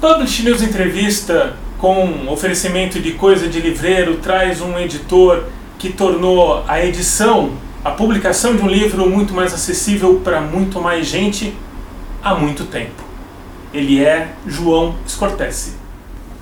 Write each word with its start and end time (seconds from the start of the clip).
Publish 0.00 0.42
News 0.42 0.62
Entrevista 0.62 1.56
com 1.76 2.26
oferecimento 2.28 2.98
de 2.98 3.12
coisa 3.12 3.46
de 3.48 3.60
livreiro 3.60 4.16
traz 4.16 4.62
um 4.62 4.78
editor 4.78 5.44
que 5.78 5.92
tornou 5.92 6.64
a 6.66 6.82
edição, 6.82 7.52
a 7.84 7.90
publicação 7.90 8.56
de 8.56 8.62
um 8.62 8.66
livro 8.66 9.08
muito 9.10 9.34
mais 9.34 9.52
acessível 9.52 10.20
para 10.24 10.40
muito 10.40 10.80
mais 10.80 11.06
gente 11.06 11.54
há 12.22 12.34
muito 12.34 12.64
tempo. 12.64 13.02
Ele 13.74 14.02
é 14.02 14.32
João 14.46 14.94
Scortese. 15.06 15.74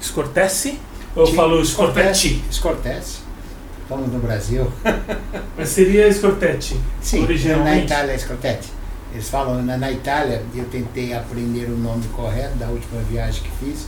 Scortese? 0.01 0.79
Ou 1.17 1.27
eu 1.27 1.35
falo 1.35 1.65
Scortetti? 1.65 2.41
Scortese. 2.53 3.19
Estamos 3.83 4.13
no 4.13 4.21
Brasil. 4.21 4.73
Mas 5.59 5.71
seria 5.71 6.13
Scortetti, 6.13 6.77
Sim, 7.01 7.25
originalmente? 7.25 7.77
na 7.77 7.85
Itália 7.85 8.13
é 8.13 8.19
Scortetti. 8.19 8.78
Eles 9.13 9.29
falam 9.29 9.63
na, 9.63 9.77
na 9.77 9.91
Itália, 9.91 10.43
eu 10.55 10.65
tentei 10.67 11.15
aprender 11.15 11.67
o 11.67 11.77
nome 11.77 12.07
correto 12.09 12.57
da 12.57 12.67
última 12.67 13.01
viagem 13.03 13.43
que 13.43 13.51
fiz, 13.65 13.87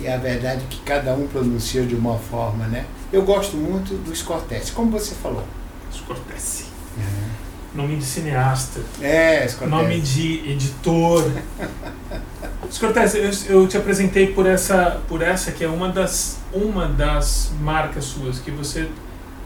e 0.00 0.06
a 0.06 0.16
verdade 0.16 0.62
é 0.62 0.66
que 0.68 0.80
cada 0.82 1.14
um 1.14 1.26
pronuncia 1.26 1.84
de 1.84 1.94
uma 1.94 2.18
forma, 2.18 2.66
né? 2.66 2.84
Eu 3.12 3.22
gosto 3.22 3.56
muito 3.56 3.94
do 4.04 4.14
Scortese, 4.14 4.72
como 4.72 4.90
você 4.90 5.14
falou. 5.14 5.44
Scortese. 5.92 6.66
Nome 7.74 7.96
de 7.96 8.04
cineasta. 8.04 8.80
É, 9.00 9.46
Scortese. 9.48 9.70
Nome 9.70 10.00
de 10.00 10.50
editor. 10.50 11.30
Scortese, 12.70 13.18
eu, 13.18 13.60
eu 13.60 13.68
te 13.68 13.76
apresentei 13.76 14.28
por 14.28 14.46
essa, 14.46 15.00
por 15.08 15.22
essa 15.22 15.50
que 15.52 15.64
é 15.64 15.68
uma 15.68 15.88
das, 15.88 16.38
uma 16.52 16.86
das 16.86 17.50
marcas 17.60 18.04
suas 18.04 18.38
que 18.38 18.50
você 18.50 18.88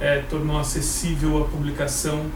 é, 0.00 0.18
tornou 0.28 0.58
acessível 0.58 1.42
a 1.42 1.46
publicação 1.46 2.26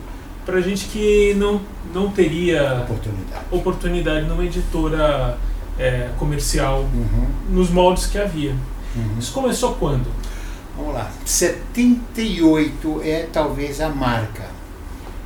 para 0.47 0.61
gente 0.61 0.85
que 0.85 1.35
não, 1.35 1.61
não 1.93 2.09
teria 2.09 2.81
Oportunidade. 2.85 3.45
oportunidade 3.51 4.25
numa 4.27 4.43
editora 4.45 5.37
é, 5.77 6.09
comercial 6.17 6.79
Uhum, 6.93 7.27
nos 7.49 7.69
moldes 7.69 8.07
que 8.07 8.17
havia. 8.17 8.55
uhum. 8.95 9.19
Isso 9.19 9.31
começou 9.33 9.75
quando? 9.75 10.07
Vamos 10.75 10.93
lá. 10.93 11.11
78 11.25 13.01
é 13.03 13.27
talvez 13.31 13.81
a 13.81 13.89
marca. 13.89 14.45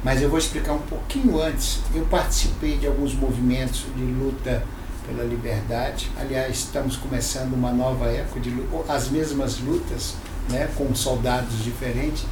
Mas 0.04 0.22
eu 0.22 0.30
vou 0.30 0.40
explicar 0.40 0.74
um 0.74 0.80
pouquinho 0.80 1.40
antes. 1.42 1.80
Eu 1.94 2.04
participei 2.06 2.78
de 2.78 2.88
alguns 2.88 3.14
movimentos 3.14 3.86
de 3.96 4.04
luta 4.04 4.64
pela 5.06 5.24
liberdade. 5.24 6.10
Aliás, 6.20 6.58
estamos 6.58 6.96
começando 6.98 7.54
uma 7.54 7.72
nova 7.72 8.08
época 8.08 8.40
de 8.40 8.52
as 8.90 9.10
mesmas 9.10 9.60
lutas, 9.60 10.16
né, 10.50 10.68
com 10.76 10.94
soldados 10.96 11.64
diferentes. 11.64 12.26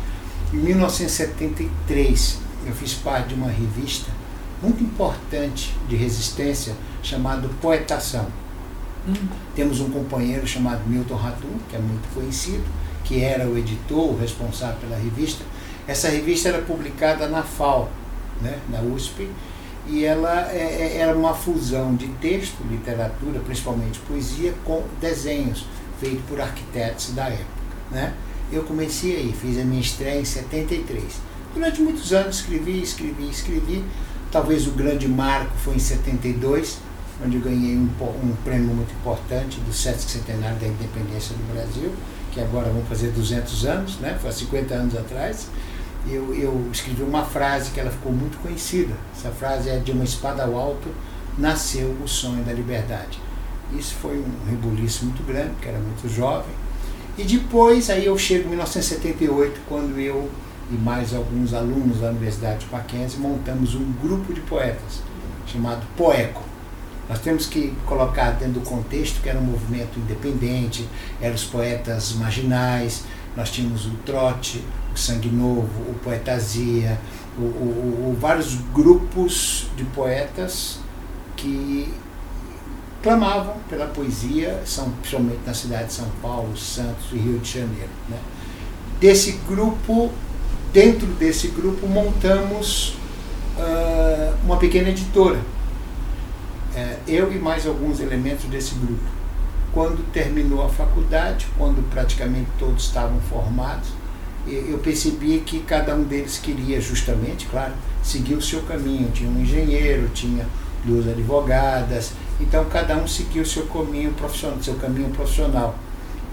Em 0.52 0.58
1973, 0.58 2.40
eu 2.66 2.74
fiz 2.74 2.94
parte 2.94 3.30
de 3.30 3.36
uma 3.36 3.48
revista 3.50 4.12
muito 4.62 4.84
importante 4.84 5.74
de 5.88 5.96
resistência 5.96 6.74
chamada 7.02 7.48
Poetação. 7.62 8.28
Temos 9.56 9.80
um 9.80 9.90
companheiro 9.90 10.46
chamado 10.46 10.82
Milton 10.86 11.16
Ratum, 11.16 11.58
que 11.70 11.76
é 11.76 11.80
muito 11.80 12.14
conhecido, 12.14 12.64
que 13.04 13.24
era 13.24 13.48
o 13.48 13.58
editor, 13.58 14.14
o 14.14 14.18
responsável 14.20 14.76
pela 14.82 14.98
revista. 14.98 15.44
Essa 15.88 16.10
revista 16.10 16.50
era 16.50 16.62
publicada 16.62 17.28
na 17.28 17.42
FAO, 17.42 17.90
né, 18.42 18.60
na 18.70 18.82
USP, 18.82 19.30
e 19.88 20.04
ela 20.06 20.52
é, 20.52 20.58
é- 20.58 20.98
era 20.98 21.18
uma 21.18 21.34
fusão 21.34 21.96
de 21.96 22.08
texto, 22.22 22.58
literatura, 22.70 23.40
principalmente 23.40 24.00
poesia, 24.00 24.54
com 24.64 24.84
desenhos 25.02 25.66
feitos 26.00 26.22
por 26.28 26.40
arquitetos 26.40 27.12
da 27.14 27.28
época. 27.28 27.60
Né? 27.90 28.14
Eu 28.52 28.64
comecei 28.64 29.16
aí, 29.16 29.34
fiz 29.40 29.58
a 29.60 29.64
minha 29.64 29.82
estreia 29.82 30.20
em 30.20 30.26
73. 30.26 31.04
Durante 31.54 31.82
muitos 31.82 32.14
anos 32.14 32.38
escrevi, 32.38 32.82
escrevi, 32.82 33.30
escrevi. 33.30 33.84
Talvez 34.32 34.68
o 34.68 34.72
grande 34.72 35.08
marco 35.08 35.52
foi 35.58 35.76
em 35.76 35.80
72, 35.80 36.78
onde 37.26 37.38
eu 37.38 37.42
ganhei 37.42 37.76
um, 37.76 37.90
um 38.24 38.36
prêmio 38.44 38.74
muito 38.74 38.94
importante 38.94 39.60
do 39.62 39.74
sexcentenário 39.74 40.58
da 40.60 40.68
independência 40.68 41.36
do 41.36 41.54
Brasil, 41.54 41.92
que 42.32 42.40
agora 42.40 42.70
vão 42.70 42.84
fazer 42.84 43.10
200 43.10 43.66
anos, 43.66 43.98
né? 43.98 44.18
foi 44.22 44.30
há 44.30 44.34
50 44.34 44.74
anos 44.74 44.96
atrás. 44.96 45.48
Eu, 46.08 46.34
eu 46.34 46.70
escrevi 46.72 47.04
uma 47.04 47.26
frase 47.26 47.72
que 47.72 47.80
ela 47.80 47.92
ficou 47.92 48.12
muito 48.12 48.38
conhecida. 48.42 48.94
Essa 49.18 49.32
frase 49.32 49.70
é 49.70 49.78
de 49.78 49.92
uma 49.92 50.04
espada 50.04 50.44
ao 50.44 50.58
alto 50.58 50.90
nasceu 51.40 51.96
o 52.04 52.08
sonho 52.08 52.44
da 52.44 52.52
liberdade. 52.52 53.20
Isso 53.78 53.96
foi 53.96 54.18
um 54.18 54.50
rebuliço 54.50 55.06
muito 55.06 55.24
grande, 55.24 55.52
porque 55.52 55.70
era 55.70 55.80
muito 55.80 56.08
jovem. 56.10 56.54
E 57.18 57.24
depois, 57.24 57.90
aí 57.90 58.06
eu 58.06 58.18
chego 58.18 58.46
em 58.46 58.50
1978, 58.50 59.62
quando 59.68 60.00
eu 60.00 60.30
e 60.72 60.76
mais 60.76 61.14
alguns 61.14 61.54
alunos 61.54 62.00
da 62.00 62.10
Universidade 62.10 62.66
de 62.66 62.72
Mackenzie 62.72 63.20
montamos 63.20 63.76
um 63.76 63.92
grupo 64.02 64.34
de 64.34 64.42
poetas 64.42 65.02
chamado 65.48 65.86
Poeco. 65.98 66.44
Nós 67.10 67.20
temos 67.20 67.48
que 67.48 67.74
colocar 67.88 68.32
dentro 68.32 68.60
do 68.60 68.62
contexto 68.62 69.20
que 69.22 69.30
era 69.30 69.40
um 69.40 69.44
movimento 69.44 69.98
independente, 70.00 70.88
eram 71.20 71.34
os 71.34 71.44
poetas 71.46 72.14
marginais, 72.14 73.04
nós 73.36 73.50
tínhamos 73.50 73.86
o 73.88 73.92
Trote, 74.06 74.64
o 74.94 74.98
Sangue 74.98 75.30
Novo, 75.30 75.82
o 75.90 75.96
Poetasia, 76.04 77.00
o, 77.38 77.42
o- 77.42 78.12
o- 78.12 78.18
vários 78.20 78.56
grupos 78.74 79.68
de 79.76 79.84
poetas 79.86 80.80
que 81.36 81.92
clamavam 83.02 83.56
pela 83.70 83.88
poesia, 83.88 84.62
são, 84.66 84.90
principalmente 85.02 85.40
na 85.46 85.54
cidade 85.54 85.86
de 85.88 85.94
São 85.94 86.08
Paulo, 86.22 86.56
Santos 86.58 87.08
e 87.14 87.18
Rio 87.18 87.40
de 87.40 87.50
Janeiro. 87.60 87.90
Né? 88.10 88.18
Desse 89.00 89.32
grupo, 89.48 90.12
dentro 90.74 91.08
desse 91.08 91.50
grupo, 91.50 91.88
montamos 91.88 92.98
ah, 93.58 94.34
uma 94.44 94.58
pequena 94.58 94.90
editora. 94.90 95.40
É, 96.76 96.98
eu 97.08 97.32
e 97.32 97.38
mais 97.38 97.66
alguns 97.68 98.00
elementos 98.00 98.46
desse 98.46 98.76
grupo. 98.76 99.04
Quando 99.74 100.04
terminou 100.12 100.64
a 100.64 100.70
faculdade, 100.70 101.48
quando 101.58 101.88
praticamente 101.90 102.50
todos 102.58 102.86
estavam 102.86 103.20
formados, 103.22 103.90
eu 104.48 104.80
percebi 104.80 105.40
que 105.46 105.60
cada 105.60 105.94
um 105.94 106.04
deles 106.04 106.40
queria 106.40 106.82
justamente, 106.82 107.46
claro, 107.48 107.74
seguir 108.02 108.34
o 108.34 108.42
seu 108.42 108.62
caminho. 108.64 109.12
Tinha 109.12 109.30
um 109.30 109.42
engenheiro, 109.42 110.10
tinha 110.14 110.46
duas 110.84 111.08
advogadas, 111.08 112.14
então 112.40 112.66
cada 112.66 112.96
um 112.96 113.08
seguiu 113.08 113.44
o 113.44 113.46
seu 113.46 113.66
caminho 113.68 114.12
profissional, 114.14 114.64
seu 114.64 114.76
caminho 114.76 115.10
profissional. 115.10 115.76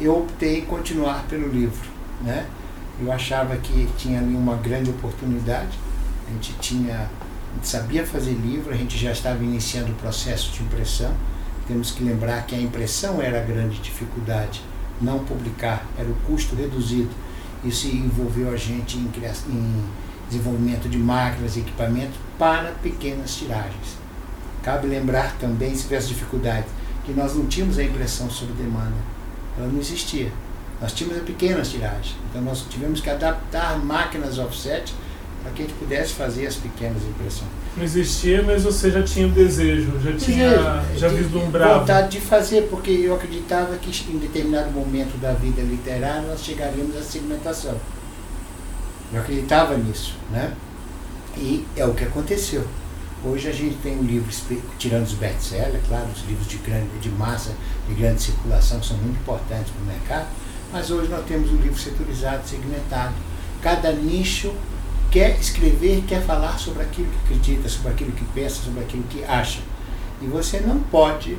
Eu 0.01 0.19
optei 0.19 0.61
em 0.61 0.65
continuar 0.65 1.27
pelo 1.29 1.49
livro, 1.49 1.89
né? 2.23 2.47
Eu 2.99 3.13
achava 3.13 3.57
que 3.57 3.89
tinha 3.99 4.21
ali 4.21 4.35
uma 4.35 4.57
grande 4.57 4.91
oportunidade. 4.91 5.79
A 6.27 6.33
gente 6.33 6.55
tinha, 6.55 6.95
a 6.95 7.55
gente 7.55 7.69
sabia 7.69 8.07
fazer 8.07 8.33
livro, 8.33 8.73
a 8.73 8.77
gente 8.77 8.97
já 8.97 9.13
estava 9.13 9.45
iniciando 9.45 9.93
o 9.93 9.95
processo 9.97 10.51
de 10.53 10.63
impressão. 10.63 11.13
Temos 11.69 11.91
que 11.91 12.03
lembrar 12.03 12.47
que 12.47 12.55
a 12.55 12.61
impressão 12.61 13.21
era 13.21 13.41
a 13.41 13.45
grande 13.45 13.79
dificuldade, 13.81 14.63
não 15.01 15.19
publicar, 15.19 15.85
era 15.99 16.09
o 16.09 16.15
custo 16.27 16.55
reduzido. 16.55 17.11
Isso 17.65 17.87
envolveu 17.89 18.51
a 18.51 18.57
gente 18.57 18.97
em, 18.97 19.11
em 19.51 19.85
desenvolvimento 20.29 20.89
de 20.89 20.97
máquinas 20.97 21.57
e 21.57 21.61
equipamentos 21.61 22.17
para 22.39 22.73
pequenas 22.83 23.35
tiragens. 23.35 23.99
Cabe 24.63 24.87
lembrar 24.87 25.37
também, 25.39 25.75
se 25.75 25.85
tivesse 25.85 26.09
dificuldade, 26.09 26.67
que 27.05 27.13
nós 27.13 27.35
não 27.35 27.47
tínhamos 27.47 27.79
a 27.79 27.85
impressão 27.85 28.31
sob 28.31 28.53
demanda. 28.53 28.97
Ela 29.59 29.69
não 29.69 29.79
existia. 29.79 30.33
Nós 30.81 30.93
tínhamos 30.93 31.19
a 31.19 31.25
pequenas 31.25 31.71
tiragens. 31.71 32.15
Então 32.31 32.43
nós 32.43 32.65
tivemos 32.69 33.01
que 33.01 33.09
adaptar 33.11 33.79
máquinas 33.79 34.39
offset 34.39 34.93
para 35.43 35.53
que 35.53 35.63
a 35.63 35.67
gente 35.67 35.77
pudesse 35.79 36.13
fazer 36.13 36.47
as 36.47 36.57
pequenas 36.57 37.03
impressões. 37.03 37.51
Não 37.77 37.85
existia, 37.85 38.43
mas 38.43 38.63
você 38.65 38.91
já 38.91 39.03
tinha 39.03 39.27
o 39.27 39.31
desejo, 39.31 39.93
já 40.01 40.13
tinha, 40.17 40.49
Desejo, 40.51 40.99
já 40.99 41.09
de- 41.09 41.15
vislumbrava. 41.15 41.79
Vontade 41.81 42.09
de 42.11 42.21
fazer, 42.21 42.63
porque 42.71 42.91
eu 42.91 43.15
acreditava 43.15 43.77
que 43.77 43.91
em 44.11 44.19
determinado 44.19 44.71
momento 44.71 45.17
da 45.21 45.33
vida 45.33 45.61
literária 45.63 46.23
nós 46.23 46.43
chegaríamos 46.43 46.97
à 46.97 47.03
segmentação. 47.03 47.77
Eu 49.13 49.21
acreditava 49.21 49.77
nisso, 49.77 50.15
né? 50.31 50.53
E 51.37 51.65
é 51.77 51.85
o 51.85 51.95
que 51.95 52.05
aconteceu. 52.05 52.67
Hoje 53.25 53.49
a 53.49 53.53
gente 53.53 53.77
tem 53.77 53.97
um 53.99 54.03
livro, 54.03 54.29
tirando 54.79 55.05
os 55.05 55.13
best-sellers, 55.15 55.83
claro, 55.89 56.07
os 56.15 56.25
livros 56.27 56.47
de, 56.49 56.57
grande, 56.59 56.89
de 57.01 57.09
massa, 57.11 57.51
de 57.89 57.95
grande 57.95 58.23
circulação, 58.23 58.81
que 58.81 58.87
são 58.87 58.97
muito 58.99 59.19
importantes 59.21 59.71
para 59.73 59.83
o 59.83 59.87
mercado, 59.87 60.27
mas 60.73 60.91
hoje 60.91 61.09
nós 61.11 61.25
temos 61.27 61.51
um 61.51 61.57
livro 61.57 61.79
setorizado, 61.79 62.47
segmentado. 62.49 63.15
Cada 63.63 63.93
nicho 63.93 64.53
quer 65.11 65.39
escrever, 65.39 66.05
quer 66.07 66.23
falar 66.25 66.59
sobre 66.59 66.83
aquilo 66.83 67.09
que 67.09 67.17
acredita, 67.25 67.69
sobre 67.69 67.93
aquilo 67.93 68.13
que 68.13 68.25
pensa, 68.27 68.63
sobre 68.63 68.81
aquilo 68.81 69.03
que 69.05 69.25
acha. 69.25 69.61
E 70.21 70.27
você 70.27 70.61
não 70.61 70.79
pode 70.81 71.37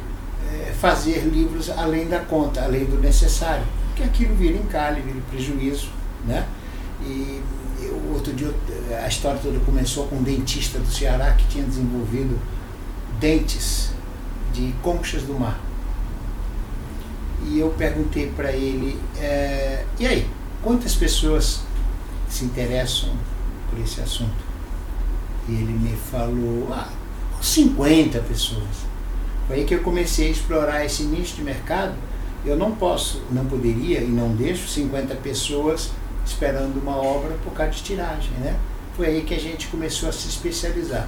eh, 0.52 0.74
fazer 0.80 1.20
livros 1.26 1.70
além 1.70 2.08
da 2.08 2.20
conta, 2.20 2.64
além 2.64 2.86
do 2.86 3.00
necessário, 3.00 3.64
porque 3.88 4.04
aquilo 4.04 4.36
vira 4.36 4.58
encalhe, 4.58 5.02
vira 5.02 5.20
prejuízo. 5.30 5.90
Né? 6.26 6.46
E 7.02 7.42
eu, 7.82 8.02
outro 8.14 8.34
dia 8.34 8.48
eu- 8.48 8.98
a 9.04 9.08
história 9.08 9.40
toda 9.42 9.60
começou 9.60 10.08
com 10.08 10.18
um 10.18 10.24
dentista 10.24 10.80
do 10.80 10.92
Ceará 10.92 11.32
que 11.34 11.46
tinha 11.48 11.64
desenvolvido 11.64 12.40
dentes 13.20 13.92
de 14.54 14.74
conchas 14.82 15.24
do 15.24 15.34
mar. 15.40 15.60
E 17.46 17.60
eu 17.60 17.70
perguntei 17.78 18.32
para 18.36 18.52
ele, 18.52 19.00
eh, 19.20 19.84
e 20.00 20.08
aí, 20.08 20.28
quantas 20.64 20.96
pessoas 20.96 21.62
se 22.30 22.46
interessam 22.46 23.12
por 23.70 23.80
esse 23.80 24.02
assunto? 24.02 24.48
E 25.48 25.54
ele 25.54 25.74
me 25.74 25.96
falou, 25.96 26.68
ah, 26.72 26.90
50 27.42 28.20
pessoas. 28.20 28.88
Foi 29.48 29.58
aí 29.58 29.66
que 29.66 29.76
eu 29.76 29.82
comecei 29.82 30.28
a 30.28 30.32
explorar 30.32 30.86
esse 30.86 31.04
nicho 31.04 31.36
de 31.36 31.44
mercado. 31.44 31.94
Eu 32.46 32.58
não 32.58 32.72
posso, 32.72 33.22
não 33.32 33.46
poderia 33.46 34.02
e 34.02 34.08
não 34.08 34.36
deixo 34.36 34.68
50 34.68 35.16
pessoas 35.16 35.92
esperando 36.26 36.82
uma 36.82 36.98
obra 36.98 37.36
por 37.44 37.54
causa 37.54 37.72
de 37.72 37.84
tiragem, 37.84 38.32
né? 38.40 38.58
Foi 38.96 39.06
aí 39.06 39.22
que 39.22 39.34
a 39.34 39.40
gente 39.40 39.68
começou 39.68 40.10
a 40.10 40.12
se 40.12 40.28
especializar. 40.28 41.08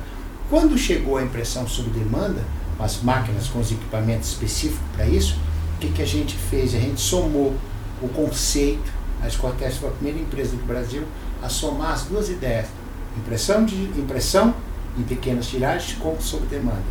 Quando 0.50 0.78
chegou 0.78 1.18
a 1.18 1.24
impressão 1.24 1.68
sob 1.68 1.90
demanda, 1.90 2.44
as 2.80 3.02
máquinas, 3.02 3.48
com 3.48 3.60
os 3.60 3.72
equipamentos 3.72 4.30
específicos 4.30 4.86
para 4.96 5.06
isso, 5.06 5.36
o 5.80 5.82
que, 5.82 5.94
que 5.94 6.02
a 6.02 6.06
gente 6.06 6.36
fez? 6.36 6.76
A 6.76 6.78
gente 6.78 7.00
somou 7.00 7.56
o 8.02 8.10
conceito, 8.10 8.92
a 9.22 9.30
Escortes 9.30 9.78
foi 9.78 9.88
a 9.88 9.94
primeira 9.94 10.20
empresa 10.20 10.52
do 10.52 10.66
Brasil 10.66 11.04
a 11.42 11.48
somar 11.48 11.94
as 11.94 12.04
duas 12.04 12.30
ideias, 12.30 12.68
impressão, 13.18 13.64
de, 13.64 13.76
impressão 13.98 14.54
em 14.98 15.04
pequenas 15.04 15.48
tiragens 15.48 15.98
com 15.98 16.20
sob 16.20 16.46
demanda. 16.48 16.84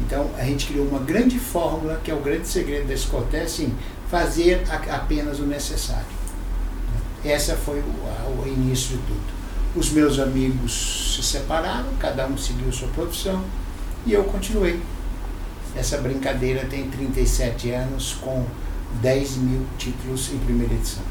Então 0.00 0.28
a 0.36 0.44
gente 0.44 0.66
criou 0.66 0.88
uma 0.88 0.98
grande 0.98 1.38
fórmula, 1.38 2.00
que 2.02 2.10
é 2.10 2.14
o 2.14 2.18
grande 2.18 2.48
segredo 2.48 2.88
da 2.88 2.94
Escortes, 2.94 3.52
sim, 3.52 3.72
fazer 4.10 4.64
a, 4.68 4.96
apenas 4.96 5.38
o 5.38 5.44
necessário. 5.44 6.04
Essa 7.24 7.54
foi 7.54 7.78
o, 7.78 8.42
o 8.42 8.44
início 8.44 8.96
de 8.96 9.02
tudo. 9.04 9.34
Os 9.76 9.90
meus 9.90 10.18
amigos 10.18 11.14
se 11.14 11.22
separaram, 11.22 11.90
cada 12.00 12.26
um 12.26 12.36
seguiu 12.36 12.72
sua 12.72 12.88
profissão 12.88 13.44
e 14.04 14.12
eu 14.12 14.24
continuei. 14.24 14.80
Essa 15.76 15.98
brincadeira 15.98 16.66
tem 16.66 16.88
37 16.88 17.70
anos 17.70 18.16
com 18.20 18.44
10 19.00 19.36
mil 19.38 19.66
títulos 19.76 20.30
em 20.32 20.38
primeira 20.38 20.74
edição. 20.74 21.02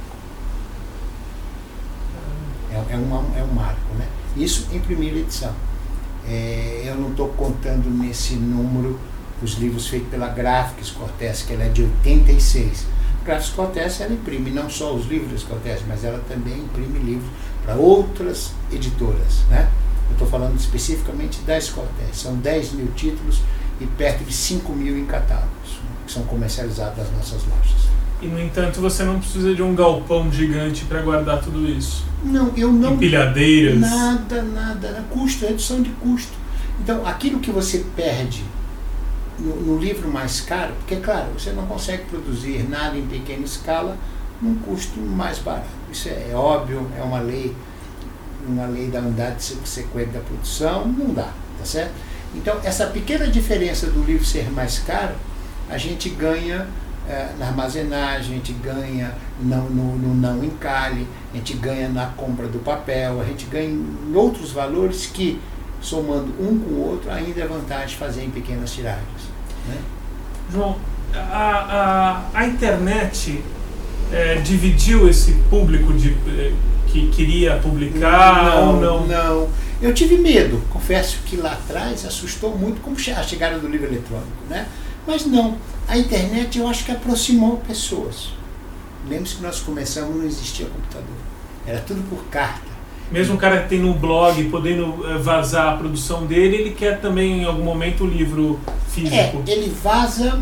É, 2.71 2.93
é, 2.93 2.97
uma, 2.97 3.23
é 3.37 3.43
um 3.43 3.53
marco, 3.53 3.93
né? 3.97 4.07
Isso 4.35 4.67
em 4.71 4.79
primeira 4.79 5.17
edição. 5.17 5.53
É, 6.27 6.83
eu 6.85 6.95
não 6.95 7.11
estou 7.11 7.29
contando 7.29 7.89
nesse 7.89 8.35
número 8.35 8.97
os 9.41 9.55
livros 9.55 9.87
feitos 9.87 10.09
pela 10.09 10.29
Gráficos 10.29 10.91
Cortés, 10.91 11.41
que 11.41 11.53
ela 11.53 11.65
é 11.65 11.69
de 11.69 11.83
86. 11.83 12.87
Gráficos 13.25 13.53
Cortés 13.53 14.01
ela 14.01 14.13
imprime 14.13 14.49
não 14.49 14.69
só 14.69 14.93
os 14.93 15.05
livros 15.05 15.43
Cortés, 15.43 15.81
mas 15.87 16.03
ela 16.03 16.23
também 16.27 16.57
imprime 16.59 16.99
livros 16.99 17.29
para 17.63 17.75
outras 17.75 18.51
editoras. 18.71 19.43
Né? 19.49 19.69
Eu 20.07 20.13
estou 20.13 20.27
falando 20.27 20.57
especificamente 20.57 21.41
das 21.41 21.69
Cortés. 21.69 22.15
São 22.15 22.35
10 22.37 22.73
mil 22.73 22.87
títulos 22.95 23.41
e 23.79 23.85
perto 23.85 24.23
de 24.23 24.33
5 24.33 24.71
mil 24.73 24.97
em 24.97 25.05
catálogos, 25.05 25.79
que 26.05 26.11
são 26.11 26.23
comercializados 26.23 26.97
nas 26.97 27.11
nossas 27.11 27.43
lojas. 27.43 27.93
E, 28.21 28.27
no 28.27 28.39
entanto, 28.39 28.79
você 28.79 29.03
não 29.03 29.19
precisa 29.19 29.53
de 29.53 29.61
um 29.61 29.75
galpão 29.75 30.31
gigante 30.31 30.85
para 30.85 31.01
guardar 31.01 31.41
tudo 31.41 31.67
isso. 31.67 32.05
Não, 32.23 32.53
eu 32.55 32.71
não. 32.71 32.93
Empilhadeiras. 32.93 33.79
Nada, 33.79 34.41
nada. 34.41 35.03
Custo, 35.09 35.45
redução 35.45 35.81
de 35.81 35.89
custo. 35.89 36.31
Então, 36.81 37.05
aquilo 37.05 37.39
que 37.39 37.51
você 37.51 37.85
perde 37.95 38.43
no, 39.37 39.55
no, 39.57 39.77
livro 39.77 40.09
mais 40.09 40.39
caro, 40.39 40.73
porque, 40.79 40.95
claro, 40.97 41.27
você 41.37 41.51
não 41.51 41.65
consegue 41.65 42.03
produzir 42.05 42.67
nada 42.69 42.97
em 42.97 43.05
pequena 43.05 43.43
escala 43.43 43.97
num 44.41 44.55
custo 44.55 44.99
mais 44.99 45.39
barato. 45.39 45.67
Isso 45.91 46.07
é, 46.07 46.29
é 46.31 46.35
óbvio, 46.35 46.87
é 46.97 47.01
uma 47.01 47.19
lei, 47.19 47.53
uma 48.47 48.65
lei 48.67 48.87
da 48.87 48.99
unidade 48.99 49.43
subsequente 49.43 50.11
da 50.11 50.19
produção, 50.19 50.87
não 50.87 51.13
dá, 51.13 51.31
tá 51.57 51.65
certo? 51.65 51.93
Então, 52.35 52.59
essa 52.63 52.87
pequena 52.87 53.27
diferença 53.27 53.87
do 53.87 54.03
livro 54.03 54.25
ser 54.25 54.51
mais 54.51 54.79
caro, 54.79 55.13
a 55.69 55.77
gente 55.77 56.09
ganha 56.09 56.67
é, 57.07 57.29
na 57.37 57.47
armazenagem, 57.47 58.33
a 58.33 58.37
gente 58.37 58.53
ganha 58.53 59.13
no, 59.39 59.69
no, 59.69 59.97
no, 59.97 60.13
não 60.13 60.43
encalhe, 60.43 61.07
a 61.33 61.37
gente 61.37 61.53
ganha 61.53 61.89
na 61.89 62.07
compra 62.07 62.47
do 62.47 62.59
papel, 62.59 63.21
a 63.21 63.23
gente 63.23 63.45
ganha 63.45 63.69
em 63.69 64.15
outros 64.15 64.51
valores 64.51 65.05
que, 65.05 65.39
somando 65.81 66.33
um 66.39 66.57
com 66.59 66.71
o 66.71 66.89
outro, 66.89 67.11
ainda 67.11 67.41
é 67.41 67.47
vantagem 67.47 67.97
fazer 67.97 68.23
em 68.23 68.29
pequenas 68.29 68.71
tiragens. 68.71 69.33
Né? 69.67 69.77
João, 70.51 70.77
a, 71.13 72.29
a, 72.33 72.39
a 72.39 72.47
internet 72.47 73.43
é, 74.11 74.35
dividiu 74.35 75.09
esse 75.09 75.33
público 75.49 75.93
de, 75.93 76.09
é, 76.27 76.53
que 76.87 77.09
queria 77.09 77.57
publicar 77.57 78.43
não, 78.43 78.75
ou 78.75 78.81
não? 78.81 79.07
Não, 79.07 79.49
eu 79.83 79.93
tive 79.93 80.17
medo, 80.17 80.61
confesso 80.69 81.19
que 81.25 81.35
lá 81.35 81.51
atrás 81.51 82.05
assustou 82.05 82.57
muito 82.57 82.79
como 82.79 82.95
a 82.95 83.23
chegada 83.23 83.59
do 83.59 83.67
livro 83.67 83.87
eletrônico, 83.87 84.45
né? 84.49 84.65
Mas 85.05 85.25
não, 85.25 85.57
a 85.85 85.97
internet 85.97 86.57
eu 86.57 86.65
acho 86.69 86.85
que 86.85 86.91
aproximou 86.93 87.57
pessoas. 87.57 88.29
Lembre-se 89.09 89.35
que 89.35 89.43
nós 89.43 89.59
começamos, 89.59 90.15
não 90.15 90.25
existia 90.25 90.65
computador. 90.67 91.15
Era 91.67 91.81
tudo 91.81 92.01
por 92.09 92.23
carta. 92.29 92.71
Mesmo 93.11 93.35
o 93.35 93.37
cara 93.37 93.63
que 93.63 93.69
tem 93.69 93.79
no 93.79 93.93
blog, 93.93 94.41
podendo 94.45 95.05
eh, 95.05 95.17
vazar 95.17 95.73
a 95.73 95.77
produção 95.77 96.25
dele, 96.25 96.55
ele 96.55 96.71
quer 96.71 97.01
também 97.01 97.41
em 97.41 97.45
algum 97.45 97.65
momento 97.65 98.05
o 98.05 98.07
livro 98.07 98.61
físico. 98.87 99.43
É, 99.45 99.51
ele 99.51 99.69
vaza 99.69 100.41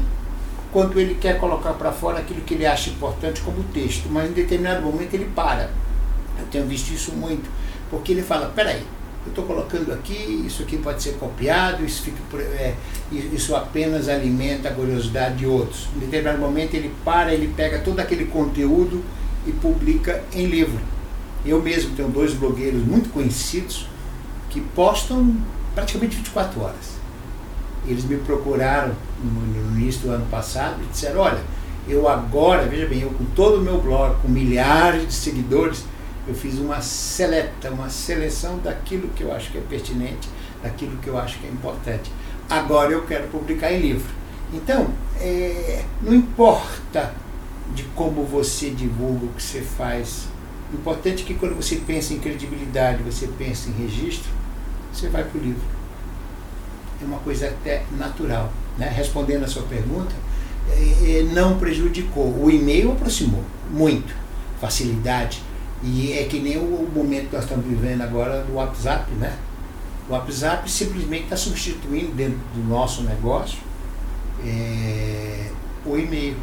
quando 0.72 1.00
ele 1.00 1.16
quer 1.16 1.40
colocar 1.40 1.74
para 1.74 1.92
fora 1.92 2.20
aquilo 2.20 2.42
que 2.42 2.54
ele 2.54 2.68
acha 2.68 2.92
importante 2.92 3.42
como 3.42 3.64
texto, 3.74 4.08
mas 4.08 4.30
em 4.30 4.34
determinado 4.34 4.84
momento 4.84 5.16
ele 5.16 5.26
para. 5.36 5.72
Eu 6.38 6.46
tenho 6.52 6.68
visto 6.68 6.92
isso 6.92 7.12
muito, 7.14 7.50
porque 7.90 8.12
ele 8.12 8.22
fala, 8.22 8.52
peraí, 8.56 8.84
eu 9.25 9.29
estou 9.29 9.45
colocando 9.45 9.94
aqui, 9.94 10.44
isso 10.47 10.63
aqui 10.63 10.77
pode 10.77 11.03
ser 11.03 11.13
copiado, 11.13 11.85
isso, 11.85 12.01
fica, 12.01 12.18
é, 12.38 12.75
isso 13.12 13.56
apenas 13.56 14.09
alimenta 14.09 14.69
a 14.69 14.73
curiosidade 14.73 15.35
de 15.35 15.45
outros. 15.45 15.88
Em 15.95 16.00
determinado 16.00 16.39
momento 16.39 16.73
ele 16.73 16.91
para, 17.06 17.33
ele 17.33 17.53
pega 17.56 17.79
todo 17.79 18.00
aquele 18.00 18.25
conteúdo 18.25 19.03
e 19.45 19.51
publica 19.51 20.23
em 20.33 20.47
livro. 20.47 20.79
Eu 21.45 21.62
mesmo 21.62 21.95
tenho 21.95 22.09
dois 22.09 22.33
blogueiros 22.33 22.83
muito 22.83 23.09
conhecidos 23.09 23.88
que 24.50 24.59
postam 24.59 25.35
praticamente 25.75 26.18
24 26.18 26.62
horas. 26.62 27.01
Eles 27.88 28.03
me 28.03 28.18
procuraram 28.18 28.94
no, 29.23 29.79
início 29.79 30.01
do 30.01 30.12
ano 30.12 30.25
passado 30.27 30.81
e 30.83 30.91
disseram, 30.91 31.21
olha, 31.21 31.39
eu 31.88 32.07
agora, 32.07 32.68
veja 32.68 32.88
bem, 32.88 33.01
eu 33.01 33.09
com 33.09 33.25
todo 33.35 33.59
o 33.59 33.62
meu 33.62 33.79
blog, 33.79 34.15
com 34.21 34.27
milhares 34.27 35.07
de 35.07 35.13
seguidores, 35.13 35.83
eu 36.27 36.35
fiz 36.35 36.59
uma 36.59 36.81
seleta, 36.81 37.71
uma 37.71 37.89
seleção 37.89 38.59
daquilo 38.59 39.09
que 39.09 39.23
eu 39.23 39.33
acho 39.33 39.51
que 39.51 39.57
é 39.57 39.62
pertinente, 39.62 40.29
daquilo 40.62 40.97
que 40.97 41.07
eu 41.07 41.18
acho 41.18 41.39
que 41.39 41.47
é 41.47 41.50
importante. 41.50 42.12
Agora 42.50 42.91
eu 42.91 43.06
quero 43.06 43.27
publicar 43.29 43.71
em 43.71 43.79
livro. 43.79 44.13
Então, 44.53 44.88
é, 45.19 45.83
não 46.01 46.13
importa 46.13 47.13
de 47.73 47.83
como 47.95 48.23
você 48.23 48.69
divulga 48.69 49.25
o 49.25 49.29
que 49.29 49.41
você 49.41 49.62
faz, 49.62 50.27
o 50.71 50.75
importante 50.75 51.23
é 51.23 51.25
que 51.25 51.33
quando 51.33 51.56
você 51.56 51.77
pensa 51.77 52.13
em 52.13 52.19
credibilidade, 52.19 53.01
você 53.03 53.27
pensa 53.27 53.69
em 53.69 53.73
registro, 53.73 54.29
você 54.94 55.09
vai 55.09 55.23
para 55.23 55.39
o 55.39 55.44
livro. 55.44 55.63
É 57.01 57.06
uma 57.06 57.19
coisa 57.19 57.47
até 57.47 57.83
natural. 57.97 58.51
Né? 58.78 58.87
Respondendo 58.90 59.44
a 59.44 59.47
sua 59.47 59.63
pergunta, 59.63 60.13
é, 60.69 61.19
é 61.19 61.23
não 61.33 61.57
prejudicou. 61.57 62.25
O 62.25 62.51
e-mail 62.51 62.92
aproximou 62.92 63.44
muito. 63.71 64.13
Facilidade 64.59 65.42
e 65.83 66.14
é 66.14 66.26
que 66.26 66.40
nem 66.40 66.57
o, 66.57 66.90
momento 66.94 67.30
que 67.30 67.35
nós 67.35 67.44
estamos 67.44 67.66
vivendo 67.66 68.02
agora 68.02 68.44
do 68.44 68.54
WhatsApp, 68.54 69.11
né? 69.14 69.35
O 70.07 70.14
WhatsApp 70.14 70.69
simplesmente 70.69 71.23
está 71.23 71.38
substituindo 71.38 72.11
dentro 72.11 72.40
do 72.54 72.68
nosso 72.68 73.04
negócio 73.04 73.57
é, 74.45 75.50
o 75.85 75.97
e-mail. 75.97 76.38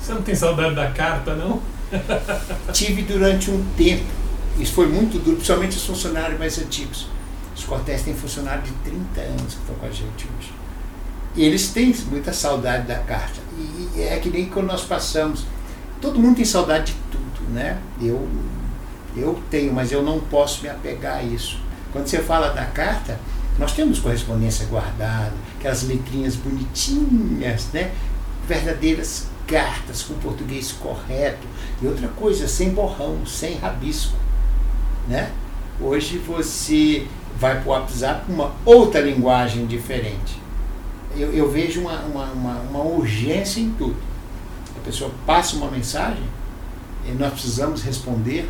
Você 0.00 0.12
não 0.12 0.22
tem 0.22 0.34
saudade 0.34 0.74
da 0.74 0.90
carta, 0.90 1.34
não? 1.34 1.60
Tive 2.72 3.02
durante 3.02 3.50
um 3.50 3.64
tempo. 3.76 4.04
Isso 4.58 4.72
foi 4.72 4.88
muito 4.88 5.18
duro, 5.18 5.36
principalmente 5.36 5.76
os 5.76 5.84
funcionários 5.84 6.38
mais 6.38 6.58
antigos. 6.58 7.08
Os 7.56 7.64
Cortés 7.64 8.02
têm 8.02 8.14
funcionários 8.14 8.66
de 8.66 8.72
30 8.84 9.20
anos 9.20 9.54
que 9.54 9.60
estão 9.60 9.74
com 9.76 9.86
a 9.86 9.90
gente 9.90 10.26
hoje. 10.38 10.52
E 11.36 11.44
eles 11.44 11.68
têm 11.70 11.94
muita 12.10 12.32
saudade 12.32 12.86
da 12.86 12.98
carta. 12.98 13.40
E 13.94 14.00
é 14.00 14.18
que 14.18 14.30
nem 14.30 14.46
quando 14.46 14.66
nós 14.66 14.82
passamos. 14.82 15.44
Todo 16.00 16.18
mundo 16.18 16.36
tem 16.36 16.44
saudade 16.44 16.92
de 16.92 16.98
tudo, 17.10 17.50
né? 17.52 17.78
Eu 18.00 18.28
eu 19.16 19.40
tenho, 19.50 19.72
mas 19.72 19.92
eu 19.92 20.02
não 20.02 20.20
posso 20.20 20.62
me 20.62 20.68
apegar 20.68 21.18
a 21.18 21.22
isso. 21.22 21.58
Quando 21.92 22.06
você 22.06 22.18
fala 22.18 22.50
da 22.50 22.64
carta, 22.66 23.18
nós 23.58 23.72
temos 23.72 23.98
correspondência 23.98 24.66
guardada, 24.66 25.32
aquelas 25.58 25.82
letrinhas 25.82 26.36
bonitinhas, 26.36 27.68
né? 27.72 27.92
verdadeiras 28.46 29.26
cartas 29.46 30.02
com 30.02 30.14
português 30.14 30.72
correto. 30.72 31.46
E 31.82 31.86
outra 31.86 32.08
coisa, 32.08 32.46
sem 32.46 32.70
borrão, 32.70 33.26
sem 33.26 33.56
rabisco. 33.56 34.16
Né? 35.08 35.30
Hoje 35.80 36.18
você 36.18 37.06
vai 37.38 37.60
para 37.60 37.68
o 37.68 37.72
WhatsApp 37.72 38.26
com 38.26 38.32
uma 38.32 38.52
outra 38.64 39.00
linguagem 39.00 39.66
diferente. 39.66 40.38
Eu, 41.16 41.32
eu 41.32 41.50
vejo 41.50 41.80
uma, 41.80 42.00
uma, 42.00 42.24
uma, 42.26 42.54
uma 42.60 42.82
urgência 42.82 43.60
em 43.60 43.70
tudo. 43.70 43.96
A 44.76 44.80
pessoa 44.84 45.10
passa 45.26 45.56
uma 45.56 45.70
mensagem 45.70 46.22
e 47.06 47.12
nós 47.12 47.32
precisamos 47.32 47.82
responder 47.82 48.48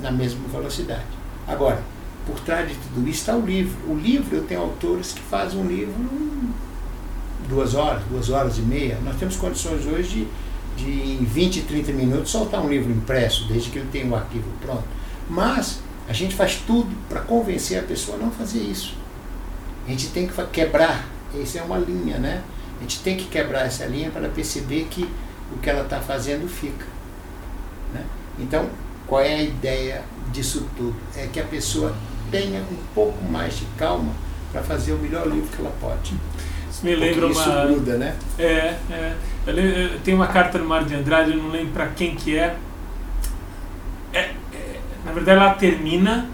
na 0.00 0.10
mesma 0.10 0.40
velocidade. 0.48 1.06
Agora, 1.46 1.82
por 2.26 2.38
trás 2.40 2.68
de 2.68 2.74
tudo 2.74 3.08
isso 3.08 3.20
está 3.20 3.34
o 3.34 3.44
livro. 3.44 3.74
O 3.90 3.94
livro, 3.94 4.36
eu 4.36 4.44
tenho 4.44 4.60
autores 4.60 5.12
que 5.12 5.20
fazem 5.20 5.58
um 5.58 5.66
livro 5.66 5.94
em 5.98 6.52
duas 7.48 7.74
horas, 7.74 8.02
duas 8.10 8.28
horas 8.30 8.58
e 8.58 8.62
meia. 8.62 8.98
Nós 9.02 9.16
temos 9.16 9.36
condições 9.36 9.86
hoje 9.86 10.28
de, 10.76 10.84
de 10.84 11.12
em 11.22 11.24
20, 11.24 11.62
30 11.62 11.92
minutos, 11.92 12.30
soltar 12.30 12.60
um 12.60 12.68
livro 12.68 12.92
impresso, 12.92 13.48
desde 13.48 13.70
que 13.70 13.78
ele 13.78 13.88
tenha 13.90 14.06
o 14.06 14.14
arquivo 14.14 14.48
pronto. 14.60 14.84
Mas 15.28 15.80
a 16.08 16.12
gente 16.12 16.34
faz 16.34 16.62
tudo 16.66 16.94
para 17.08 17.20
convencer 17.20 17.78
a 17.78 17.82
pessoa 17.82 18.18
a 18.18 18.20
não 18.20 18.30
fazer 18.30 18.60
isso. 18.60 18.94
A 19.86 19.90
gente 19.90 20.08
tem 20.08 20.26
que 20.26 20.46
quebrar 20.48 21.06
Isso 21.34 21.58
é 21.58 21.62
uma 21.62 21.78
linha, 21.78 22.18
né? 22.18 22.42
A 22.78 22.82
gente 22.82 23.00
tem 23.00 23.16
que 23.16 23.24
quebrar 23.24 23.66
essa 23.66 23.86
linha 23.86 24.10
para 24.10 24.28
perceber 24.28 24.86
que 24.90 25.08
o 25.52 25.58
que 25.58 25.68
ela 25.68 25.82
está 25.82 26.00
fazendo 26.00 26.48
fica. 26.48 26.86
Né? 27.92 28.04
Então, 28.38 28.68
qual 29.08 29.22
é 29.22 29.34
a 29.34 29.42
ideia 29.42 30.04
disso 30.30 30.68
tudo? 30.76 30.94
É 31.16 31.26
que 31.26 31.40
a 31.40 31.44
pessoa 31.44 31.94
tenha 32.30 32.60
um 32.60 32.76
pouco 32.94 33.24
mais 33.24 33.58
de 33.58 33.64
calma 33.76 34.12
para 34.52 34.62
fazer 34.62 34.92
o 34.92 34.98
melhor 34.98 35.26
livro 35.26 35.48
que 35.48 35.60
ela 35.60 35.72
pode. 35.80 36.14
Isso 36.70 36.84
me 36.84 36.94
lembra 36.94 37.26
Porque 37.26 37.38
uma. 37.38 37.64
Isso 37.64 37.66
gruda, 37.66 37.96
né? 37.96 38.16
É, 38.38 38.76
é. 38.90 39.14
Eu, 39.46 39.98
tenho 40.00 40.18
uma 40.18 40.26
carta 40.26 40.58
no 40.58 40.66
Mário 40.66 40.86
de 40.86 40.94
Andrade, 40.94 41.32
eu 41.32 41.38
não 41.38 41.48
lembro 41.50 41.72
para 41.72 41.86
quem 41.88 42.14
que 42.14 42.36
é. 42.36 42.54
É, 44.12 44.20
é. 44.20 44.34
Na 45.04 45.12
verdade, 45.12 45.40
ela 45.40 45.54
termina 45.54 46.28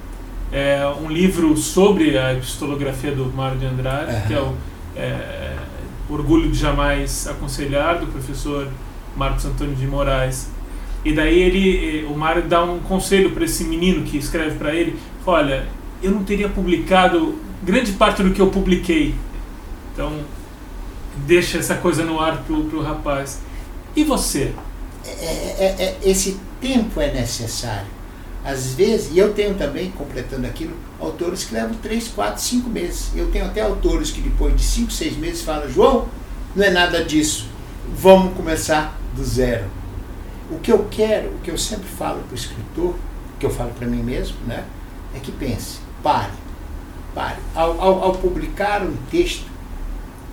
é, 0.52 0.84
um 1.00 1.08
livro 1.08 1.56
sobre 1.56 2.18
a 2.18 2.34
epistolografia 2.34 3.12
do 3.12 3.26
Mário 3.32 3.58
de 3.58 3.66
Andrade, 3.66 4.10
Aham. 4.10 4.26
que 4.26 4.34
é 4.34 4.40
o 4.40 4.54
é, 4.96 5.56
Orgulho 6.08 6.50
de 6.50 6.58
Jamais 6.58 7.28
Aconselhar, 7.28 8.00
do 8.00 8.06
professor 8.08 8.68
Marcos 9.16 9.44
Antônio 9.44 9.76
de 9.76 9.86
Moraes. 9.86 10.48
E 11.04 11.12
daí 11.12 11.38
ele, 11.42 12.00
eh, 12.00 12.04
o 12.06 12.16
Mário 12.16 12.42
dá 12.42 12.64
um 12.64 12.78
conselho 12.80 13.32
para 13.32 13.44
esse 13.44 13.64
menino 13.64 14.04
que 14.04 14.16
escreve 14.16 14.56
para 14.56 14.74
ele, 14.74 14.98
olha, 15.26 15.66
eu 16.02 16.10
não 16.10 16.24
teria 16.24 16.48
publicado 16.48 17.38
grande 17.62 17.92
parte 17.92 18.22
do 18.22 18.30
que 18.30 18.40
eu 18.40 18.48
publiquei. 18.48 19.14
Então, 19.92 20.20
deixa 21.26 21.58
essa 21.58 21.74
coisa 21.74 22.04
no 22.04 22.18
ar 22.20 22.42
pro, 22.44 22.64
pro 22.64 22.82
rapaz. 22.82 23.40
E 23.94 24.02
você? 24.02 24.52
É, 25.06 25.10
é- 25.58 25.76
é- 25.78 25.98
esse 26.10 26.38
tempo 26.60 27.00
é 27.00 27.12
necessário. 27.12 27.86
Às 28.44 28.74
vezes, 28.74 29.10
e 29.12 29.18
eu 29.18 29.32
tenho 29.32 29.54
também, 29.54 29.90
completando 29.90 30.46
aquilo, 30.46 30.74
autores 31.00 31.44
que 31.44 31.54
levam 31.54 31.74
3, 31.76 32.08
4, 32.08 32.42
5 32.42 32.68
meses. 32.68 33.10
Eu 33.14 33.30
tenho 33.30 33.46
até 33.46 33.62
autores 33.62 34.10
que 34.10 34.20
depois 34.20 34.54
de 34.54 34.62
5, 34.62 34.90
6 34.90 35.16
meses 35.16 35.42
falam, 35.42 35.68
João, 35.70 36.08
não 36.54 36.64
é 36.64 36.70
nada 36.70 37.02
disso. 37.02 37.48
Vamos 37.96 38.34
começar 38.34 38.98
do 39.14 39.24
zero. 39.24 39.64
O 40.50 40.58
que 40.58 40.70
eu 40.70 40.86
quero, 40.90 41.30
o 41.30 41.38
que 41.40 41.50
eu 41.50 41.58
sempre 41.58 41.88
falo 41.88 42.20
para 42.22 42.32
o 42.32 42.34
escritor, 42.34 42.94
que 43.38 43.46
eu 43.46 43.50
falo 43.50 43.70
para 43.70 43.86
mim 43.86 44.02
mesmo, 44.02 44.36
né, 44.46 44.64
é 45.14 45.18
que 45.18 45.32
pense, 45.32 45.78
pare, 46.02 46.32
pare. 47.14 47.38
Ao, 47.54 47.80
ao, 47.80 48.02
ao 48.04 48.12
publicar 48.16 48.82
um 48.82 48.94
texto, 49.10 49.46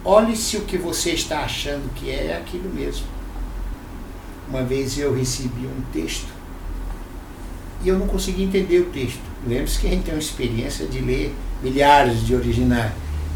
olhe 0.03 0.35
se 0.35 0.57
o 0.57 0.61
que 0.61 0.77
você 0.77 1.11
está 1.11 1.41
achando 1.41 1.93
que 1.93 2.09
é, 2.09 2.27
é 2.27 2.37
aquilo 2.37 2.69
mesmo. 2.69 3.05
Uma 4.49 4.63
vez 4.63 4.97
eu 4.97 5.15
recebi 5.15 5.65
um 5.65 5.81
texto 5.93 6.27
e 7.83 7.89
eu 7.89 7.97
não 7.97 8.07
consegui 8.07 8.43
entender 8.43 8.79
o 8.79 8.85
texto. 8.85 9.21
Lembre-se 9.47 9.79
que 9.79 9.87
a 9.87 9.89
gente 9.89 10.03
tem 10.03 10.13
uma 10.13 10.19
experiência 10.19 10.85
de 10.85 10.99
ler 10.99 11.33
milhares 11.63 12.25
de 12.25 12.35
originais. 12.35 12.91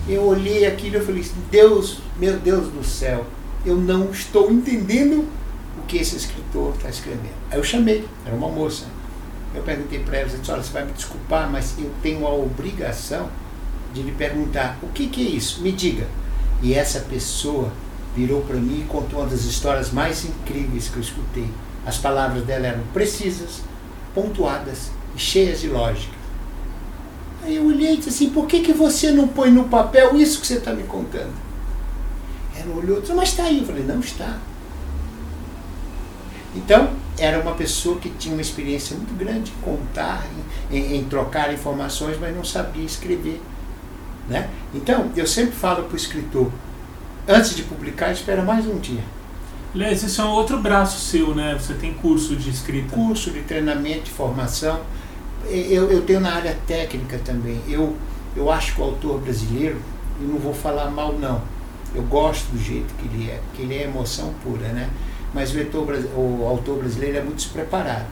Eu 0.08 0.24
olhei 0.24 0.66
aquilo 0.66 0.98
e 0.98 1.02
falei, 1.02 1.26
Deus, 1.50 2.00
meu 2.18 2.38
Deus 2.38 2.68
do 2.68 2.84
céu, 2.84 3.26
eu 3.66 3.76
não 3.76 4.12
estou 4.12 4.52
entendendo 4.52 5.28
o 5.78 5.82
que 5.84 5.98
esse 5.98 6.16
escritor 6.16 6.74
está 6.76 6.90
escrevendo. 6.90 7.34
Aí 7.52 7.58
eu 7.58 7.64
chamei, 7.64 8.08
era 8.26 8.36
uma 8.36 8.50
moça. 8.50 8.86
Eu 9.54 9.64
perguntei 9.64 10.00
para 10.00 10.18
ela, 10.18 10.30
disse, 10.30 10.52
olha, 10.52 10.62
você 10.62 10.72
vai 10.72 10.86
me 10.86 10.92
desculpar, 10.92 11.50
mas 11.50 11.76
eu 11.78 11.92
tenho 12.02 12.26
a 12.28 12.34
obrigação 12.34 13.30
de 13.94 14.02
lhe 14.02 14.12
perguntar, 14.12 14.78
o 14.84 14.88
que, 14.88 15.08
que 15.08 15.26
é 15.26 15.30
isso? 15.30 15.62
Me 15.62 15.72
diga. 15.72 16.08
E 16.62 16.74
essa 16.74 17.02
pessoa 17.02 17.72
virou 18.16 18.42
para 18.42 18.58
mim 18.58 18.82
e 18.82 18.86
contou 18.88 19.20
uma 19.20 19.30
das 19.30 19.44
histórias 19.44 19.92
mais 19.92 20.26
incríveis 20.26 20.90
que 20.90 20.98
eu 20.98 21.02
escutei. 21.02 21.48
As 21.86 21.98
palavras 21.98 22.44
dela 22.44 22.68
eram 22.68 22.84
precisas, 22.94 23.62
pontuadas 24.14 24.92
e 25.16 25.20
cheias 25.20 25.62
de 25.62 25.68
lógica. 25.68 26.14
Aí 27.44 27.56
eu 27.58 27.68
olhei 27.68 27.94
e 27.94 27.98
disse 27.98 28.10
assim, 28.10 28.30
por 28.32 28.48
que, 28.48 28.62
que 28.62 28.74
você 28.74 29.12
não 29.12 29.28
põe 29.28 29.52
no 29.52 29.66
papel 29.66 30.16
isso 30.16 30.42
que 30.42 30.48
você 30.48 30.56
está 30.56 30.74
me 30.74 30.84
contando? 30.84 31.34
Ela 32.58 32.76
olhou 32.76 32.98
e 32.98 33.02
disse, 33.02 33.14
mas 33.14 33.30
está 33.30 33.44
aí. 33.44 33.60
Eu 33.60 33.66
falei, 33.66 33.84
não 33.84 34.00
está. 34.00 34.40
Então, 36.56 36.90
era 37.18 37.40
uma 37.40 37.54
pessoa 37.54 38.00
que 38.00 38.10
tinha 38.10 38.34
uma 38.34 38.42
experiência 38.42 38.96
muito 38.96 39.14
grande 39.18 39.52
em 39.52 39.62
contar, 39.62 40.26
em, 40.72 40.96
em- 40.98 41.04
trocar 41.06 41.54
informações, 41.54 42.18
mas 42.20 42.36
não 42.36 42.44
sabia 42.44 42.84
escrever. 42.84 43.42
Né? 44.30 44.50
Então, 44.74 45.12
eu 45.16 45.28
sempre 45.28 45.54
falo 45.56 45.84
para 45.84 45.94
o 45.94 45.98
escritor, 45.98 46.50
antes 47.28 47.56
de 47.56 47.64
publicar, 47.64 48.12
espera 48.12 48.42
mais 48.42 48.66
um 48.66 48.80
dia. 48.80 49.04
Aliás, 49.74 50.02
isso 50.04 50.22
é 50.22 50.24
um 50.24 50.30
outro 50.30 50.58
braço 50.60 50.98
seu, 51.00 51.36
né? 51.36 51.58
Você 51.60 51.74
tem 51.74 51.94
curso 51.94 52.34
de 52.38 52.50
escrita. 52.50 52.96
Curso 52.96 53.30
de 53.32 53.42
treinamento, 53.42 54.04
de 54.06 54.12
formação. 54.12 54.80
Eu, 55.48 55.92
eu 55.92 56.02
tenho 56.04 56.22
na 56.22 56.34
área 56.34 56.58
técnica 56.66 57.20
também. 57.26 57.62
Eu, 57.68 57.94
eu 58.38 58.50
acho 58.50 58.74
que 58.74 58.80
o 58.82 58.86
autor 58.86 59.20
brasileiro, 59.20 59.78
e 60.22 60.24
não 60.24 60.40
vou 60.40 60.54
falar 60.54 60.90
mal 60.90 61.12
não, 61.20 61.42
eu 61.94 62.04
gosto 62.04 62.46
do 62.52 62.58
jeito 62.58 62.94
que 62.96 63.06
ele 63.06 63.30
é, 63.30 63.40
porque 63.48 63.64
ele 63.64 63.76
é 63.76 63.84
emoção 63.84 64.34
pura, 64.42 64.70
né? 64.70 64.90
Mas 65.36 65.54
o, 65.54 65.82
bras- 65.84 66.06
o 66.16 66.46
autor 66.48 66.80
brasileiro 66.80 67.18
é 67.18 67.22
muito 67.22 67.36
despreparado. 67.36 68.06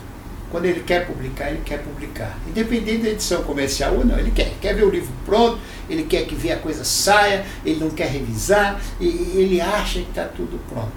Quando 0.52 0.66
ele 0.66 0.82
quer 0.82 1.08
publicar, 1.08 1.50
ele 1.50 1.62
quer 1.66 1.82
publicar. 1.82 2.38
Independente 2.48 3.02
da 3.04 3.10
edição 3.10 3.42
comercial 3.44 3.96
ou 3.96 4.06
não, 4.06 4.20
ele 4.20 4.30
quer. 4.30 4.48
Ele 4.48 4.58
quer 4.62 4.76
ver 4.76 4.84
o 4.84 4.90
livro 4.90 5.10
pronto, 5.26 5.58
ele 5.90 6.04
quer 6.04 6.26
que 6.28 6.52
a 6.52 6.58
coisa 6.58 6.84
saia, 6.84 7.46
ele 7.66 7.80
não 7.80 7.90
quer 7.90 8.10
revisar, 8.10 8.80
e 9.00 9.08
ele 9.08 9.60
acha 9.60 10.00
que 10.02 10.10
está 10.10 10.26
tudo 10.26 10.60
pronto. 10.70 10.92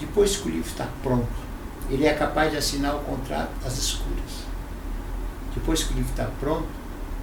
Depois 0.00 0.36
que 0.36 0.48
o 0.48 0.50
livro 0.52 0.70
está 0.70 0.86
pronto, 1.02 1.26
ele 1.90 2.06
é 2.06 2.14
capaz 2.14 2.52
de 2.52 2.56
assinar 2.56 2.94
o 2.94 3.00
contrato 3.00 3.50
às 3.66 3.76
escuras. 3.76 4.44
Depois 5.54 5.82
que 5.82 5.92
o 5.92 5.96
livro 5.96 6.10
está 6.10 6.30
pronto, 6.40 6.66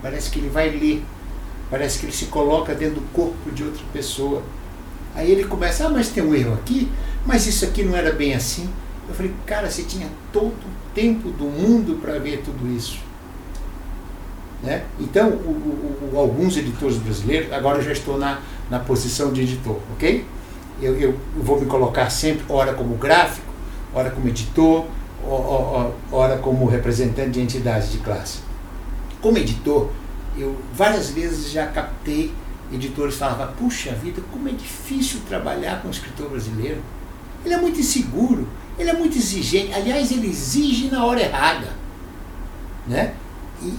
parece 0.03 0.29
que 0.29 0.39
ele 0.39 0.49
vai 0.49 0.69
ler, 0.69 1.03
parece 1.69 1.99
que 1.99 2.05
ele 2.05 2.13
se 2.13 2.25
coloca 2.25 2.75
dentro 2.75 2.95
do 2.95 3.11
corpo 3.11 3.49
de 3.51 3.63
outra 3.63 3.81
pessoa. 3.91 4.43
Aí 5.15 5.31
ele 5.31 5.45
começa, 5.45 5.87
ah, 5.87 5.89
mas 5.89 6.09
tem 6.09 6.23
um 6.23 6.35
erro 6.35 6.53
aqui, 6.53 6.91
mas 7.25 7.45
isso 7.47 7.65
aqui 7.65 7.83
não 7.83 7.95
era 7.95 8.11
bem 8.13 8.33
assim. 8.33 8.69
Eu 9.07 9.15
falei, 9.15 9.33
cara, 9.45 9.69
você 9.69 9.83
tinha 9.83 10.07
todo 10.31 10.47
o 10.53 10.93
tempo 10.95 11.29
do 11.31 11.45
mundo 11.45 11.99
para 12.01 12.17
ver 12.19 12.41
tudo 12.43 12.67
isso. 12.75 12.99
Né? 14.63 14.83
Então, 14.99 15.29
o- 15.29 16.09
o- 16.13 16.19
alguns 16.19 16.55
editores 16.55 16.97
brasileiros, 16.97 17.51
agora 17.51 17.79
eu 17.79 17.83
já 17.83 17.91
estou 17.91 18.17
na, 18.17 18.39
na 18.69 18.79
posição 18.79 19.33
de 19.33 19.41
editor, 19.41 19.77
ok? 19.93 20.25
Eu, 20.81 20.95
eu 20.99 21.19
vou 21.37 21.59
me 21.59 21.65
colocar 21.65 22.09
sempre, 22.09 22.43
ora 22.47 22.73
como 22.73 22.95
gráfico, 22.95 23.47
ora 23.93 24.09
como 24.11 24.27
editor, 24.27 24.85
ora 26.11 26.37
como 26.37 26.65
representante 26.67 27.31
de 27.31 27.41
entidades 27.41 27.91
de 27.91 27.97
classe. 27.99 28.39
Como 29.21 29.37
editor, 29.37 29.89
eu 30.37 30.55
várias 30.75 31.09
vezes 31.09 31.51
já 31.51 31.67
captei 31.67 32.31
editores 32.71 33.15
falavam, 33.15 33.53
puxa 33.53 33.91
vida, 33.91 34.21
como 34.31 34.47
é 34.47 34.51
difícil 34.51 35.19
trabalhar 35.27 35.81
com 35.81 35.87
um 35.87 35.91
escritor 35.91 36.29
brasileiro. 36.29 36.79
Ele 37.43 37.53
é 37.53 37.57
muito 37.57 37.79
inseguro, 37.79 38.47
ele 38.77 38.89
é 38.89 38.93
muito 38.93 39.17
exigente. 39.17 39.73
Aliás, 39.73 40.11
ele 40.11 40.27
exige 40.27 40.87
na 40.87 41.05
hora 41.05 41.21
errada. 41.21 41.69
Né? 42.87 43.13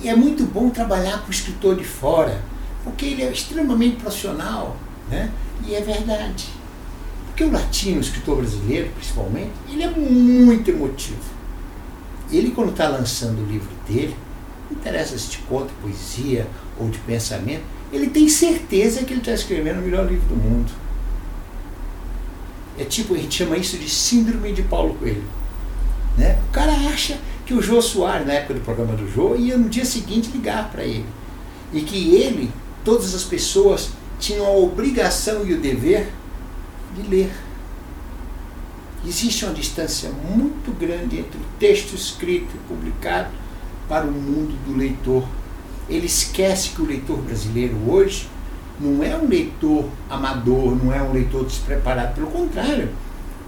E 0.02 0.08
é 0.08 0.14
muito 0.14 0.44
bom 0.44 0.70
trabalhar 0.70 1.22
com 1.22 1.28
o 1.28 1.30
escritor 1.30 1.76
de 1.76 1.84
fora, 1.84 2.40
porque 2.84 3.06
ele 3.06 3.22
é 3.22 3.30
extremamente 3.30 3.96
profissional. 3.96 4.76
Né? 5.08 5.30
E 5.66 5.74
é 5.74 5.80
verdade. 5.80 6.48
Porque 7.26 7.44
o 7.44 7.50
latino, 7.50 7.98
o 7.98 8.00
escritor 8.00 8.36
brasileiro, 8.38 8.90
principalmente, 8.90 9.52
ele 9.68 9.82
é 9.82 9.88
muito 9.88 10.70
emotivo. 10.70 11.32
Ele, 12.30 12.50
quando 12.50 12.70
está 12.70 12.88
lançando 12.88 13.42
o 13.42 13.46
livro 13.46 13.70
dele, 13.88 14.16
não 14.70 14.78
interessa 14.78 15.18
se 15.18 15.30
de 15.30 15.38
conto, 15.38 15.72
poesia 15.82 16.46
ou 16.78 16.88
de 16.88 16.98
pensamento, 16.98 17.62
ele 17.92 18.08
tem 18.08 18.28
certeza 18.28 19.04
que 19.04 19.12
ele 19.12 19.20
está 19.20 19.32
escrevendo 19.32 19.80
o 19.80 19.82
melhor 19.82 20.10
livro 20.10 20.26
do 20.28 20.36
mundo. 20.36 20.72
É 22.82 22.84
tipo, 22.84 23.14
a 23.14 23.16
gente 23.16 23.36
chama 23.36 23.56
isso 23.56 23.78
de 23.78 23.88
síndrome 23.88 24.52
de 24.52 24.62
Paulo 24.64 24.94
Coelho. 24.94 25.22
Né? 26.18 26.36
O 26.48 26.52
cara 26.52 26.72
acha 26.72 27.16
que 27.46 27.54
o 27.54 27.62
Jô 27.62 27.80
Soares, 27.80 28.26
na 28.26 28.32
época 28.32 28.54
do 28.54 28.60
programa 28.60 28.94
do 28.96 29.08
Jô, 29.08 29.36
ia 29.36 29.56
no 29.56 29.68
dia 29.68 29.84
seguinte 29.84 30.32
ligar 30.32 30.68
para 30.68 30.82
ele. 30.82 31.06
E 31.72 31.82
que 31.82 32.16
ele, 32.16 32.50
todas 32.84 33.14
as 33.14 33.22
pessoas, 33.22 33.90
tinham 34.18 34.44
a 34.44 34.50
obrigação 34.50 35.46
e 35.46 35.54
o 35.54 35.60
dever 35.60 36.08
de 36.96 37.08
ler. 37.08 37.30
Existe 39.06 39.44
uma 39.44 39.54
distância 39.54 40.10
muito 40.10 40.76
grande 40.76 41.20
entre 41.20 41.38
o 41.38 41.44
texto 41.60 41.94
escrito 41.94 42.50
e 42.52 42.68
publicado 42.68 43.30
para 43.88 44.04
o 44.04 44.10
mundo 44.10 44.58
do 44.66 44.76
leitor. 44.76 45.24
Ele 45.88 46.06
esquece 46.06 46.70
que 46.70 46.82
o 46.82 46.84
leitor 46.84 47.18
brasileiro 47.18 47.76
hoje 47.88 48.28
não 48.80 49.02
é 49.02 49.16
um 49.16 49.28
leitor 49.28 49.88
amador, 50.08 50.76
não 50.82 50.92
é 50.92 51.02
um 51.02 51.12
leitor 51.12 51.44
despreparado. 51.44 52.14
Pelo 52.14 52.28
contrário, 52.28 52.90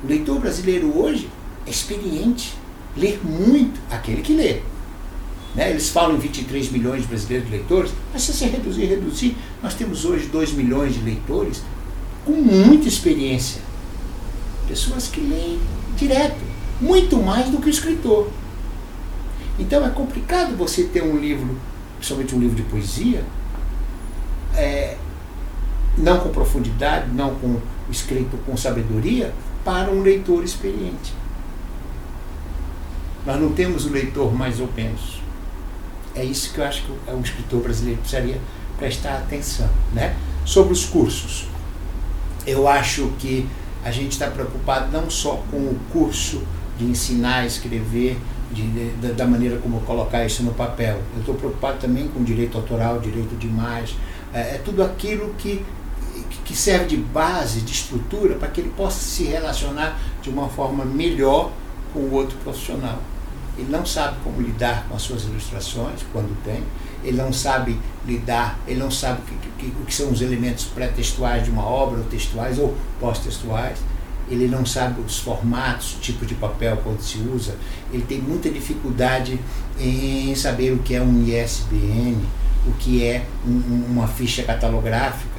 o 0.03 0.07
leitor 0.07 0.39
brasileiro 0.39 0.97
hoje 0.99 1.29
é 1.67 1.71
experiente, 1.71 2.55
lê 2.97 3.17
muito 3.23 3.81
aquele 3.91 4.23
que 4.23 4.35
lê. 4.35 4.61
Né? 5.55 5.71
Eles 5.71 5.89
falam 5.89 6.17
em 6.17 6.21
23 6.21 6.71
milhões 6.71 7.03
de 7.03 7.09
brasileiros 7.09 7.51
leitores, 7.51 7.93
mas 8.13 8.23
se 8.23 8.33
você 8.33 8.47
reduzir, 8.47 8.87
reduzir, 8.87 9.37
nós 9.63 9.75
temos 9.75 10.05
hoje 10.05 10.27
2 10.27 10.53
milhões 10.53 10.95
de 10.95 11.01
leitores 11.01 11.63
com 12.25 12.33
muita 12.33 12.89
experiência. 12.89 13.61
Pessoas 14.67 15.09
que 15.09 15.21
leem 15.21 15.61
direto, 15.97 16.41
muito 16.81 17.17
mais 17.23 17.49
do 17.49 17.59
que 17.59 17.67
o 17.67 17.71
escritor. 17.71 18.31
Então 19.59 19.85
é 19.87 19.91
complicado 19.91 20.57
você 20.57 20.85
ter 20.85 21.03
um 21.03 21.17
livro, 21.17 21.57
principalmente 21.97 22.35
um 22.35 22.41
livro 22.41 22.57
de 22.57 22.63
poesia, 22.63 23.25
é, 24.57 24.97
não 25.97 26.19
com 26.19 26.31
profundidade, 26.31 27.11
não 27.13 27.35
com 27.37 27.59
escrito 27.91 28.37
com 28.45 28.57
sabedoria, 28.57 29.33
para 29.65 29.91
um 29.91 30.03
leitor 30.03 30.45
experiente. 30.45 31.15
Nós 33.25 33.41
não 33.41 33.53
temos 33.53 33.87
o 33.87 33.91
leitor 33.91 34.33
mais 34.35 34.61
ou 34.61 34.69
menos. 34.77 35.23
É 36.15 36.25
isso 36.25 36.53
que 36.53 36.59
eu 36.59 36.65
acho 36.65 36.83
que 36.85 36.93
o, 37.11 37.21
escritor 37.21 37.63
brasileiro 37.63 38.01
precisaria 38.01 38.41
prestar 38.79 39.17
atenção. 39.17 39.69
Né? 39.93 40.15
Sobre 40.45 40.73
os 40.73 40.85
cursos, 40.85 41.49
eu 42.47 42.69
acho 42.69 43.13
que 43.19 43.49
a 43.85 43.91
gente 43.91 44.13
está 44.13 44.29
preocupado 44.29 44.93
não 44.93 45.09
só 45.11 45.43
com 45.51 45.57
o 45.57 45.79
curso 45.93 46.43
de 46.79 46.85
ensinar 46.85 47.41
a 47.41 47.47
escrever, 47.47 48.19
de, 48.53 48.63
de, 48.63 49.13
da 49.13 49.27
maneira 49.27 49.59
como 49.59 49.81
colocar 49.81 50.25
isso 50.25 50.43
no 50.43 50.53
papel. 50.53 51.01
Eu 51.15 51.21
estou 51.21 51.35
preocupado 51.35 51.79
também 51.79 52.09
com 52.09 52.23
direito 52.23 52.57
autoral, 52.57 53.01
direito 53.01 53.37
de 53.37 53.47
imagem, 53.47 53.97
é, 54.33 54.57
é 54.57 54.61
tudo 54.65 54.83
aquilo 54.83 55.35
que, 55.39 55.65
que 56.45 56.57
serve 56.57 56.87
de 56.87 56.97
base, 56.97 57.61
de 57.61 57.73
estrutura, 57.73 58.37
para 58.37 58.49
que 58.49 58.61
ele 58.61 58.73
possa 58.77 58.99
se 58.99 59.25
relacionar 59.25 59.99
de 60.23 60.31
uma 60.31 60.49
forma 60.49 60.85
melhor 60.85 61.51
com 61.93 62.01
o 62.01 62.13
outro 62.13 62.37
profissional. 62.39 62.99
Ele 63.57 63.71
não 63.71 63.87
sabe 63.87 64.17
como 64.23 64.41
lidar 64.41 64.87
com 64.89 64.97
as 64.97 65.03
suas 65.03 65.25
ilustrações, 65.25 66.01
quando 66.13 66.37
tem, 66.45 66.63
ele 67.05 67.17
não 67.17 67.33
sabe 67.33 67.79
lidar, 68.05 68.59
ele 68.67 68.81
não 68.81 68.91
sabe 68.91 69.21
o 69.21 69.25
que, 69.25 69.71
que, 69.71 69.85
que 69.85 69.95
são 69.95 70.11
os 70.11 70.21
elementos 70.21 70.65
pré-textuais 70.65 71.45
de 71.45 71.51
uma 71.51 71.65
obra, 71.65 71.99
ou 71.99 72.05
textuais 72.05 72.59
ou 72.59 72.75
pós-textuais 73.01 73.79
ele 74.29 74.49
não 74.49 74.65
sabe 74.65 75.01
os 75.01 75.19
formatos, 75.19 75.97
tipo 76.01 76.25
de 76.25 76.35
papel 76.35 76.79
quando 76.83 77.01
se 77.01 77.19
usa, 77.19 77.57
ele 77.93 78.05
tem 78.05 78.21
muita 78.21 78.51
dificuldade 78.51 79.39
em 79.79 80.35
saber 80.35 80.73
o 80.73 80.79
que 80.79 80.95
é 80.95 81.03
um 81.03 81.23
ISBN, 81.23 82.17
o 82.67 82.73
que 82.79 83.05
é 83.05 83.27
um, 83.47 83.85
uma 83.91 84.09
ficha 84.09 84.43
catalográfica. 84.43 85.34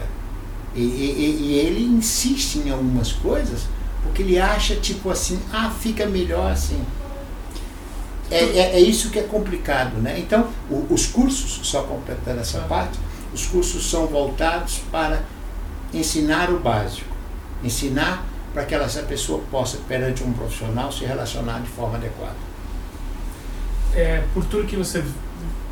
E, 0.75 0.81
e, 0.81 1.37
e, 1.41 1.53
ele 1.53 1.85
insiste 1.85 2.57
em 2.57 2.69
algumas 2.69 3.13
coisas 3.13 3.61
porque 4.03 4.21
ele 4.21 4.37
acha 4.37 4.75
tipo 4.75 5.09
assim, 5.09 5.39
ah, 5.51 5.69
fica 5.69 6.05
melhor 6.05 6.51
assim. 6.51 6.83
É, 8.29 8.43
é, 8.43 8.59
é 8.75 8.79
isso 8.79 9.09
que 9.09 9.19
é 9.19 9.23
complicado, 9.23 9.97
né? 10.01 10.19
Então, 10.19 10.49
o, 10.69 10.85
os 10.89 11.07
cursos, 11.07 11.67
só 11.67 11.83
completando 11.83 12.41
essa 12.41 12.59
parte, 12.61 12.99
os 13.33 13.45
cursos 13.45 13.89
são 13.89 14.07
voltados 14.07 14.81
para 14.91 15.23
ensinar 15.93 16.49
o 16.49 16.59
básico, 16.59 17.13
ensinar 17.63 18.25
para 18.53 18.65
que 18.65 18.73
essa 18.73 19.03
pessoa 19.03 19.43
possa, 19.51 19.77
perante 19.87 20.23
um 20.23 20.31
profissional, 20.31 20.91
se 20.91 21.03
relacionar 21.03 21.59
de 21.59 21.67
forma 21.67 21.97
adequada. 21.97 22.35
É, 23.93 24.23
por 24.33 24.45
tudo 24.45 24.65
que 24.65 24.75
você 24.75 25.03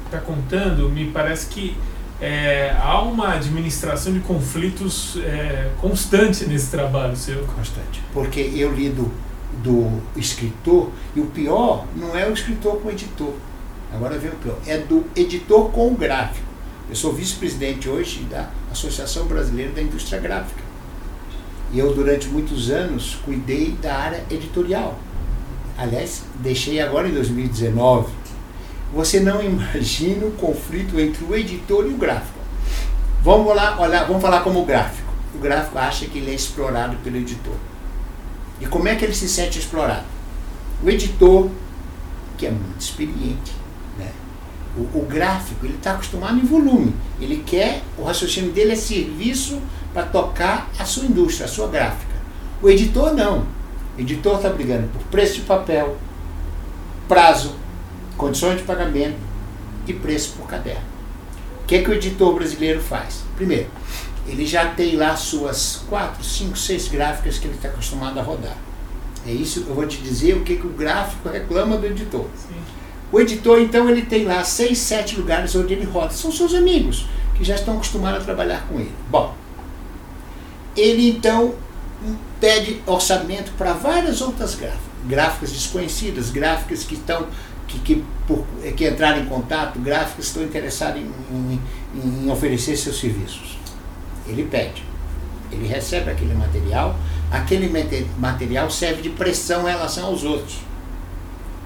está 0.06 0.20
contando, 0.20 0.90
me 0.90 1.10
parece 1.12 1.48
que 1.48 1.78
é, 2.24 2.74
há 2.80 3.02
uma 3.02 3.34
administração 3.34 4.14
de 4.14 4.22
conflitos 4.22 5.18
é, 5.18 5.72
constante 5.82 6.46
nesse 6.46 6.72
trabalho 6.72 7.18
seu. 7.18 7.44
Constante. 7.48 8.02
Porque 8.14 8.40
eu 8.40 8.74
lido 8.74 9.12
do 9.62 10.02
escritor, 10.16 10.90
e 11.14 11.20
o 11.20 11.26
pior 11.26 11.86
não 11.98 12.18
é 12.18 12.26
o 12.26 12.32
escritor 12.32 12.80
com 12.80 12.88
o 12.88 12.92
editor. 12.92 13.34
Agora 13.94 14.18
vem 14.18 14.32
o 14.32 14.36
pior, 14.36 14.58
é 14.66 14.78
do 14.78 15.04
editor 15.14 15.70
com 15.72 15.90
o 15.92 15.96
gráfico. 15.96 16.48
Eu 16.90 16.96
sou 16.96 17.12
vice-presidente 17.12 17.90
hoje 17.90 18.22
da 18.30 18.50
Associação 18.72 19.26
Brasileira 19.26 19.74
da 19.74 19.82
Indústria 19.82 20.20
Gráfica. 20.22 20.64
E 21.74 21.80
eu, 21.80 21.94
durante 21.94 22.30
muitos 22.30 22.72
anos, 22.72 23.18
cuidei 23.26 23.72
da 23.82 23.96
área 23.96 24.24
editorial. 24.32 24.98
Aliás, 25.78 26.24
deixei 26.36 26.80
agora 26.80 27.10
em 27.10 27.14
2019. 27.14 28.23
Você 28.94 29.20
não 29.20 29.42
imagina 29.42 30.26
o 30.26 30.32
conflito 30.32 31.00
entre 31.00 31.24
o 31.24 31.36
editor 31.36 31.86
e 31.86 31.90
o 31.90 31.98
gráfico. 31.98 32.40
Vamos 33.24 33.56
lá, 33.56 33.80
olhar, 33.82 34.06
vamos 34.06 34.22
falar 34.22 34.42
como 34.42 34.64
gráfico. 34.66 35.12
O 35.34 35.40
gráfico 35.40 35.80
acha 35.80 36.06
que 36.06 36.20
ele 36.20 36.30
é 36.30 36.36
explorado 36.36 36.96
pelo 36.98 37.18
editor. 37.18 37.56
E 38.62 38.68
como 38.68 38.88
é 38.88 38.96
que 38.96 39.04
ele 39.04 39.16
se 39.16 39.28
sente 39.28 39.58
explorado? 39.58 40.06
O 40.84 40.90
editor, 40.90 41.50
que 42.38 42.46
é 42.46 42.52
muito 42.52 42.80
experiente, 42.80 43.52
né? 43.98 44.12
o, 44.78 44.82
o 45.00 45.08
gráfico, 45.10 45.66
ele 45.66 45.76
está 45.76 45.94
acostumado 45.94 46.38
em 46.38 46.46
volume. 46.46 46.94
Ele 47.20 47.44
quer, 47.44 47.82
o 47.98 48.04
raciocínio 48.04 48.52
dele 48.52 48.74
é 48.74 48.76
serviço 48.76 49.60
para 49.92 50.04
tocar 50.04 50.70
a 50.78 50.86
sua 50.86 51.06
indústria, 51.06 51.46
a 51.46 51.50
sua 51.50 51.68
gráfica. 51.68 52.14
O 52.62 52.70
editor 52.70 53.14
não. 53.14 53.48
O 53.98 54.02
editor 54.02 54.36
está 54.36 54.50
brigando 54.50 54.88
por 54.90 55.02
preço 55.04 55.36
de 55.36 55.42
papel, 55.42 55.98
prazo, 57.08 57.56
condições 58.18 58.58
de 58.58 58.64
pagamento 58.64 59.18
e 59.88 59.94
preço 59.94 60.34
por 60.38 60.48
caderno. 60.48 60.82
O 61.64 61.66
que, 61.66 61.76
é 61.76 61.82
que 61.82 61.90
o 61.90 61.94
editor 61.94 62.36
brasileiro 62.36 62.82
faz? 62.82 63.24
Primeiro, 63.36 63.68
ele 64.28 64.46
já 64.46 64.70
tem 64.70 64.96
lá 64.96 65.16
suas 65.16 65.84
quatro, 65.90 66.24
cinco, 66.24 66.58
seis 66.58 66.88
gráficas 66.88 67.38
que 67.38 67.48
ele 67.48 67.56
está 67.56 67.70
acostumado 67.70 68.20
a 68.20 68.24
rodar. 68.24 68.58
É 69.26 69.32
isso, 69.32 69.66
eu 69.68 69.74
vou 69.74 69.88
te 69.88 69.98
dizer 70.02 70.36
o 70.36 70.44
que, 70.44 70.58
que 70.58 70.68
o 70.68 70.72
gráfico 70.72 71.30
reclama 71.30 71.78
do 71.78 71.86
editor. 71.86 72.26
Sim. 72.36 72.56
O 73.12 73.20
editor, 73.20 73.60
então, 73.60 73.90
ele 73.90 74.02
tem 74.02 74.26
lá 74.26 74.44
seis, 74.44 74.80
sete 74.80 75.16
lugares 75.16 75.56
onde 75.56 75.74
ele 75.74 75.86
roda. 75.86 76.12
São 76.12 76.32
seus 76.32 76.54
amigos, 76.54 77.06
que 77.36 77.44
já 77.44 77.56
estão 77.56 77.76
acostumados 77.76 78.22
a 78.22 78.24
trabalhar 78.24 78.66
com 78.68 78.80
ele. 78.80 78.92
Bom, 79.10 79.36
ele 80.76 81.10
então 81.10 81.54
pede 82.40 82.82
orçamento 82.86 83.52
para 83.58 83.74
várias 83.74 84.20
outras 84.20 84.56
gráficas, 84.56 84.82
gráficas 85.06 85.52
desconhecidas, 85.52 86.30
gráficas 86.30 86.84
que 86.84 86.96
estão 86.96 87.28
que, 87.74 87.80
que, 87.80 88.06
por, 88.28 88.46
que 88.76 88.88
entraram 88.88 89.22
em 89.22 89.26
contato, 89.26 89.80
gráficas 89.80 90.16
que 90.16 90.22
estão 90.22 90.44
interessadas 90.44 91.02
em, 91.02 91.60
em, 91.96 92.26
em 92.26 92.32
oferecer 92.32 92.78
seus 92.78 93.00
serviços. 93.00 93.58
Ele 94.28 94.44
pede, 94.44 94.84
ele 95.52 95.68
recebe 95.68 96.12
aquele 96.12 96.34
material, 96.34 96.96
aquele 97.32 97.72
material 98.18 98.70
serve 98.70 99.02
de 99.02 99.10
pressão 99.10 99.68
em 99.68 99.72
relação 99.72 100.06
aos 100.06 100.24
outros. 100.24 100.58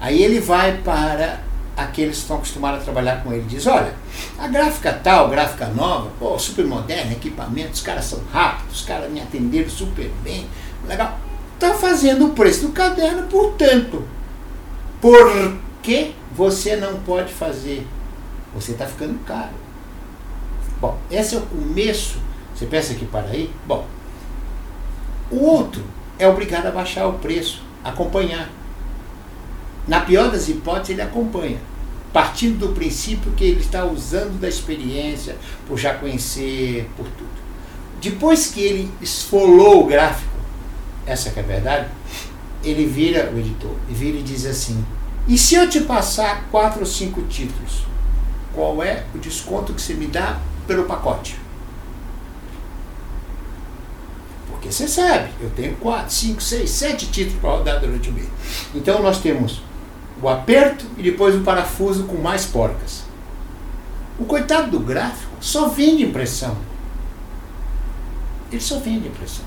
Aí 0.00 0.22
ele 0.22 0.40
vai 0.40 0.78
para 0.78 1.40
aqueles 1.76 2.16
que 2.16 2.22
estão 2.22 2.36
acostumados 2.36 2.80
a 2.80 2.84
trabalhar 2.84 3.22
com 3.22 3.32
ele. 3.32 3.44
Diz, 3.48 3.66
olha, 3.66 3.94
a 4.38 4.48
gráfica 4.48 4.92
tal, 4.92 5.28
gráfica 5.28 5.66
nova, 5.68 6.10
pô, 6.18 6.38
super 6.38 6.64
moderna, 6.64 7.12
equipamento, 7.12 7.72
os 7.72 7.80
caras 7.80 8.04
são 8.04 8.20
rápidos, 8.32 8.80
os 8.80 8.86
caras 8.86 9.10
me 9.10 9.20
atenderam 9.20 9.68
super 9.68 10.10
bem, 10.24 10.46
legal. 10.86 11.18
Está 11.54 11.74
fazendo 11.74 12.26
o 12.26 12.30
preço 12.30 12.66
do 12.66 12.72
caderno, 12.72 13.24
portanto, 13.24 14.04
por 15.00 15.58
que 15.88 16.14
você 16.32 16.76
não 16.76 17.00
pode 17.00 17.32
fazer? 17.32 17.86
Você 18.54 18.72
está 18.72 18.84
ficando 18.84 19.18
caro. 19.24 19.54
Bom, 20.78 20.98
esse 21.10 21.34
é 21.34 21.38
o 21.38 21.40
começo. 21.46 22.18
Você 22.54 22.66
pensa 22.66 22.92
que 22.92 23.06
para 23.06 23.28
aí? 23.28 23.50
Bom, 23.66 23.86
o 25.30 25.42
outro 25.42 25.82
é 26.18 26.28
obrigado 26.28 26.66
a 26.66 26.70
baixar 26.70 27.06
o 27.06 27.14
preço, 27.14 27.62
acompanhar. 27.82 28.50
Na 29.86 30.00
pior 30.00 30.30
das 30.30 30.50
hipóteses, 30.50 30.90
ele 30.90 31.00
acompanha, 31.00 31.58
partindo 32.12 32.66
do 32.66 32.74
princípio 32.74 33.32
que 33.32 33.44
ele 33.44 33.60
está 33.60 33.86
usando 33.86 34.38
da 34.38 34.46
experiência, 34.46 35.36
por 35.66 35.78
já 35.78 35.94
conhecer, 35.94 36.86
por 36.98 37.06
tudo. 37.06 37.30
Depois 37.98 38.48
que 38.48 38.60
ele 38.60 38.90
esfolou 39.00 39.84
o 39.84 39.86
gráfico, 39.86 40.36
essa 41.06 41.30
que 41.30 41.40
é 41.40 41.42
a 41.42 41.46
verdade, 41.46 41.88
ele 42.62 42.84
vira 42.84 43.32
o 43.34 43.38
editor 43.38 43.74
e 43.88 43.94
vira 43.94 44.18
e 44.18 44.22
diz 44.22 44.44
assim: 44.44 44.84
e 45.28 45.36
se 45.36 45.54
eu 45.54 45.68
te 45.68 45.82
passar 45.82 46.48
quatro 46.50 46.80
ou 46.80 46.86
cinco 46.86 47.20
títulos, 47.22 47.84
qual 48.54 48.82
é 48.82 49.04
o 49.14 49.18
desconto 49.18 49.74
que 49.74 49.80
você 49.80 49.92
me 49.92 50.06
dá 50.06 50.38
pelo 50.66 50.84
pacote? 50.84 51.38
Porque 54.48 54.72
você 54.72 54.88
sabe, 54.88 55.28
eu 55.40 55.50
tenho 55.50 55.76
quatro, 55.76 56.10
cinco, 56.10 56.42
seis, 56.42 56.70
sete 56.70 57.06
títulos 57.08 57.40
para 57.40 57.50
rodar 57.50 57.78
durante 57.78 58.08
o 58.08 58.12
mês. 58.12 58.28
Então 58.74 59.02
nós 59.02 59.20
temos 59.20 59.60
o 60.20 60.28
aperto 60.28 60.86
e 60.96 61.02
depois 61.02 61.34
o 61.34 61.42
parafuso 61.42 62.04
com 62.04 62.16
mais 62.16 62.46
porcas. 62.46 63.04
O 64.18 64.24
coitado 64.24 64.70
do 64.70 64.80
gráfico 64.80 65.36
só 65.40 65.68
vende 65.68 66.02
impressão. 66.04 66.56
Ele 68.50 68.60
só 68.60 68.78
vende 68.78 69.08
impressão. 69.08 69.44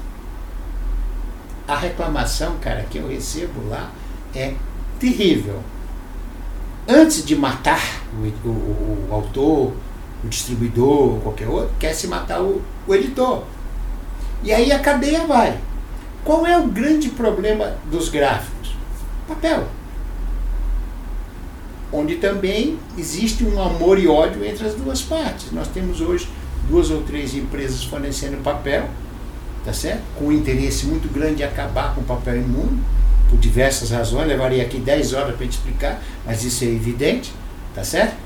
A 1.68 1.76
reclamação, 1.76 2.58
cara, 2.60 2.84
que 2.84 3.00
eu 3.00 3.08
recebo 3.08 3.68
lá 3.68 3.92
é 4.34 4.54
terrível. 5.02 5.60
Antes 6.88 7.26
de 7.26 7.36
matar 7.36 7.82
o, 8.14 8.48
o, 8.48 9.08
o 9.10 9.14
autor, 9.14 9.74
o 10.24 10.28
distribuidor 10.30 11.20
qualquer 11.22 11.50
outro, 11.50 11.74
quer 11.78 11.94
se 11.94 12.08
matar 12.08 12.42
o, 12.42 12.62
o 12.88 12.96
editor. 12.96 13.44
E 14.44 14.54
aí 14.54 14.72
a 14.72 14.80
cadeia 14.80 15.26
vai. 15.26 15.60
Qual 16.24 16.46
é 16.46 16.58
o 16.58 16.68
grande 16.68 17.10
problema 17.10 17.76
dos 17.92 18.08
gráficos? 18.08 18.76
Papel 19.28 19.68
onde 21.92 22.16
também 22.16 22.80
existe 22.98 23.44
um 23.44 23.62
amor 23.62 24.00
e 24.00 24.08
ódio 24.08 24.46
entre 24.46 24.66
as 24.66 24.74
duas 24.76 25.02
partes. 25.02 25.52
Nós 25.52 25.68
temos 25.68 26.00
hoje 26.00 26.28
duas 26.70 26.90
ou 26.90 27.02
três 27.02 27.36
empresas 27.36 27.84
fornecendo 27.84 28.38
papel, 28.38 28.90
tá 29.66 29.74
certo? 29.74 30.02
Com 30.18 30.26
um 30.26 30.32
interesse 30.32 30.86
muito 30.86 31.12
grande 31.12 31.42
em 31.42 31.46
acabar 31.46 31.94
com 31.94 32.02
o 32.02 32.04
papel 32.04 32.38
imundo, 32.38 32.80
por 33.32 33.40
diversas 33.40 33.92
razões, 33.92 34.28
levaria 34.28 34.62
aqui 34.62 34.78
10 34.78 35.14
horas 35.14 35.36
para 35.38 35.48
te 35.48 35.52
explicar, 35.52 36.04
mas 36.26 36.44
isso 36.44 36.66
é 36.66 36.68
evidente, 36.68 37.32
tá 37.74 37.82
certo? 37.82 38.18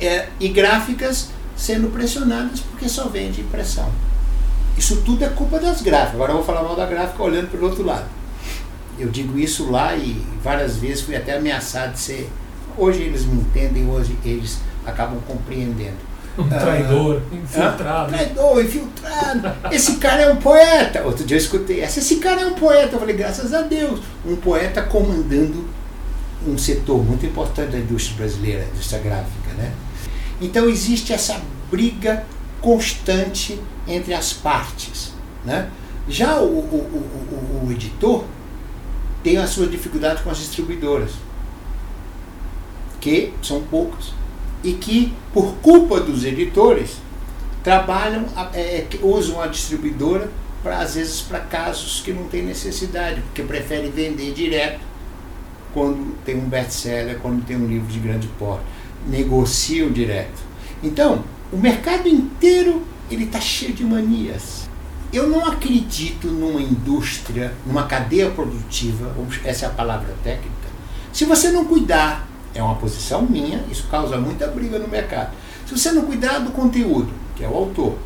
É, 0.00 0.28
e 0.38 0.48
gráficas 0.48 1.30
sendo 1.56 1.92
pressionadas 1.92 2.60
porque 2.60 2.88
só 2.88 3.08
vende 3.08 3.40
impressão. 3.40 3.90
Isso 4.78 5.02
tudo 5.02 5.24
é 5.24 5.28
culpa 5.28 5.58
das 5.58 5.82
gráficas. 5.82 6.14
Agora 6.14 6.30
eu 6.30 6.36
vou 6.36 6.44
falar 6.44 6.62
mal 6.62 6.76
da 6.76 6.86
gráfica 6.86 7.20
olhando 7.20 7.50
pelo 7.50 7.64
outro 7.64 7.84
lado. 7.84 8.06
Eu 8.96 9.08
digo 9.08 9.38
isso 9.38 9.70
lá 9.70 9.94
e 9.96 10.24
várias 10.42 10.76
vezes 10.76 11.02
fui 11.02 11.16
até 11.16 11.36
ameaçado 11.36 11.92
de 11.92 11.98
ser. 11.98 12.30
Hoje 12.78 13.02
eles 13.02 13.24
me 13.24 13.40
entendem, 13.40 13.88
hoje 13.88 14.16
eles 14.24 14.60
acabam 14.86 15.20
compreendendo. 15.26 16.11
Um 16.38 16.48
traidor, 16.48 17.20
ah, 17.30 17.34
infiltrado. 17.34 18.12
traidor, 18.12 18.64
infiltrado. 18.64 19.52
Esse 19.70 19.96
cara 19.96 20.22
é 20.22 20.32
um 20.32 20.36
poeta. 20.36 21.02
Outro 21.02 21.24
dia 21.24 21.36
eu 21.36 21.40
escutei 21.40 21.80
essa. 21.80 21.98
Esse 21.98 22.16
cara 22.16 22.40
é 22.40 22.46
um 22.46 22.54
poeta. 22.54 22.94
Eu 22.94 23.00
falei, 23.00 23.14
graças 23.14 23.52
a 23.52 23.62
Deus. 23.62 24.00
Um 24.24 24.36
poeta 24.36 24.82
comandando 24.82 25.64
um 26.46 26.56
setor 26.58 27.04
muito 27.04 27.24
importante 27.26 27.72
da 27.72 27.78
indústria 27.78 28.16
brasileira, 28.16 28.66
indústria 28.72 29.00
gráfica. 29.00 29.52
Né? 29.56 29.72
Então 30.40 30.68
existe 30.68 31.12
essa 31.12 31.40
briga 31.70 32.24
constante 32.60 33.60
entre 33.86 34.14
as 34.14 34.32
partes. 34.32 35.12
Né? 35.44 35.68
Já 36.08 36.38
o, 36.40 36.46
o, 36.46 37.62
o, 37.62 37.66
o 37.66 37.72
editor 37.72 38.24
tem 39.22 39.36
a 39.36 39.46
sua 39.46 39.66
dificuldade 39.66 40.22
com 40.22 40.30
as 40.30 40.38
distribuidoras, 40.38 41.12
que 43.00 43.32
são 43.42 43.62
poucas, 43.62 44.12
e 44.62 44.72
que, 44.72 45.12
por 45.32 45.54
culpa 45.56 46.00
dos 46.00 46.24
editores, 46.24 46.96
trabalham, 47.62 48.26
é, 48.54 48.86
usam 49.02 49.40
a 49.40 49.46
distribuidora 49.46 50.30
para 50.62 50.78
às 50.78 50.94
vezes 50.94 51.20
para 51.20 51.40
casos 51.40 52.00
que 52.04 52.12
não 52.12 52.24
tem 52.24 52.42
necessidade, 52.42 53.20
porque 53.22 53.42
preferem 53.42 53.90
vender 53.90 54.32
direto 54.32 54.80
quando 55.74 56.16
tem 56.24 56.36
um 56.36 56.48
best-seller, 56.48 57.18
quando 57.18 57.44
tem 57.44 57.56
um 57.56 57.66
livro 57.66 57.88
de 57.88 57.98
grande 57.98 58.28
porte, 58.38 58.64
negociam 59.08 59.90
direto. 59.90 60.42
Então, 60.82 61.24
o 61.52 61.56
mercado 61.56 62.08
inteiro 62.08 62.82
ele 63.10 63.24
está 63.24 63.40
cheio 63.40 63.72
de 63.72 63.84
manias. 63.84 64.68
Eu 65.12 65.28
não 65.28 65.46
acredito 65.46 66.28
numa 66.28 66.60
indústria, 66.60 67.52
numa 67.66 67.86
cadeia 67.86 68.30
produtiva, 68.30 69.14
essa 69.44 69.66
é 69.66 69.68
a 69.68 69.72
palavra 69.72 70.14
técnica. 70.22 70.50
Se 71.12 71.24
você 71.24 71.50
não 71.50 71.66
cuidar, 71.66 72.26
é 72.54 72.62
uma 72.62 72.74
posição 72.76 73.22
minha, 73.22 73.64
isso 73.70 73.86
causa 73.90 74.16
muita 74.18 74.46
briga 74.46 74.78
no 74.78 74.88
mercado. 74.88 75.32
Se 75.66 75.76
você 75.76 75.92
não 75.92 76.02
cuidar 76.02 76.38
do 76.40 76.50
conteúdo, 76.50 77.10
que 77.34 77.44
é 77.44 77.48
o 77.48 77.54
autor, 77.54 77.96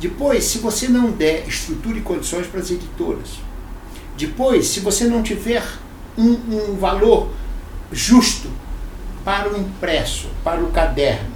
depois, 0.00 0.44
se 0.44 0.58
você 0.58 0.88
não 0.88 1.10
der 1.10 1.46
estrutura 1.46 1.98
e 1.98 2.02
condições 2.02 2.46
para 2.46 2.60
as 2.60 2.70
editoras, 2.70 3.38
depois, 4.16 4.66
se 4.66 4.80
você 4.80 5.04
não 5.04 5.22
tiver 5.22 5.64
um, 6.16 6.32
um 6.32 6.76
valor 6.76 7.30
justo 7.90 8.48
para 9.24 9.52
o 9.52 9.56
impresso, 9.56 10.28
para 10.42 10.62
o 10.62 10.70
caderno, 10.70 11.30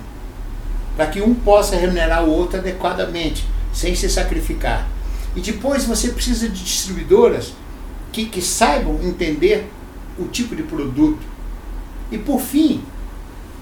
para 0.97 1.07
que 1.07 1.21
um 1.21 1.35
possa 1.35 1.77
remunerar 1.77 2.25
o 2.25 2.31
outro 2.31 2.59
adequadamente, 2.59 3.47
sem 3.73 3.94
se 3.94 4.11
sacrificar. 4.11 4.87
E 5.35 5.40
depois 5.40 5.85
você 5.85 6.09
precisa 6.09 6.49
de 6.49 6.62
distribuidoras 6.62 7.53
que, 8.12 8.27
que 8.27 8.42
saibam 8.42 8.99
entender 9.03 9.71
o 10.18 10.27
tipo 10.27 10.57
de 10.57 10.62
produto. 10.62 11.21
E 12.11 12.18
por 12.18 12.40
fim, 12.40 12.83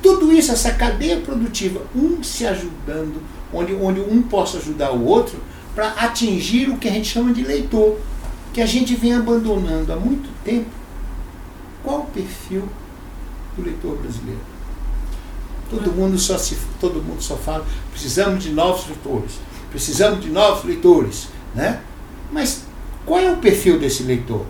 tudo 0.03 0.33
isso, 0.33 0.53
essa 0.53 0.73
cadeia 0.73 1.21
produtiva, 1.21 1.83
um 1.95 2.23
se 2.23 2.47
ajudando, 2.47 3.21
onde, 3.53 3.75
onde 3.75 4.01
um 4.01 4.23
possa 4.23 4.59
ajudar 4.59 4.93
o 4.93 5.05
outro, 5.05 5.39
para 5.75 5.89
atingir 5.89 6.71
o 6.71 6.79
que 6.79 6.89
a 6.89 6.93
gente 6.93 7.09
chama 7.09 7.33
de 7.33 7.43
leitor, 7.43 7.99
que 8.53 8.61
a 8.61 8.67
gente 8.67 8.95
vem 8.95 9.15
abandonando 9.15 9.93
há 9.93 9.97
muito 9.97 10.29
tempo. 10.45 10.71
Qual 11.83 12.01
o 12.01 12.07
perfil 12.07 12.69
do 13.57 13.63
leitor 13.63 13.97
brasileiro? 13.99 14.41
Todo 15.69 15.93
mundo 15.93 16.19
só 16.19 16.39
se, 16.39 16.57
todo 16.81 17.03
mundo 17.03 17.21
só 17.21 17.37
fala, 17.37 17.67
precisamos 17.91 18.43
de 18.45 18.51
novos 18.51 18.87
leitores, 18.87 19.33
precisamos 19.71 20.21
de 20.21 20.31
novos 20.31 20.65
leitores, 20.65 21.29
né? 21.55 21.81
Mas 22.33 22.63
qual 23.05 23.21
é 23.21 23.31
o 23.31 23.37
perfil 23.37 23.79
desse 23.79 24.05
leitor? 24.05 24.47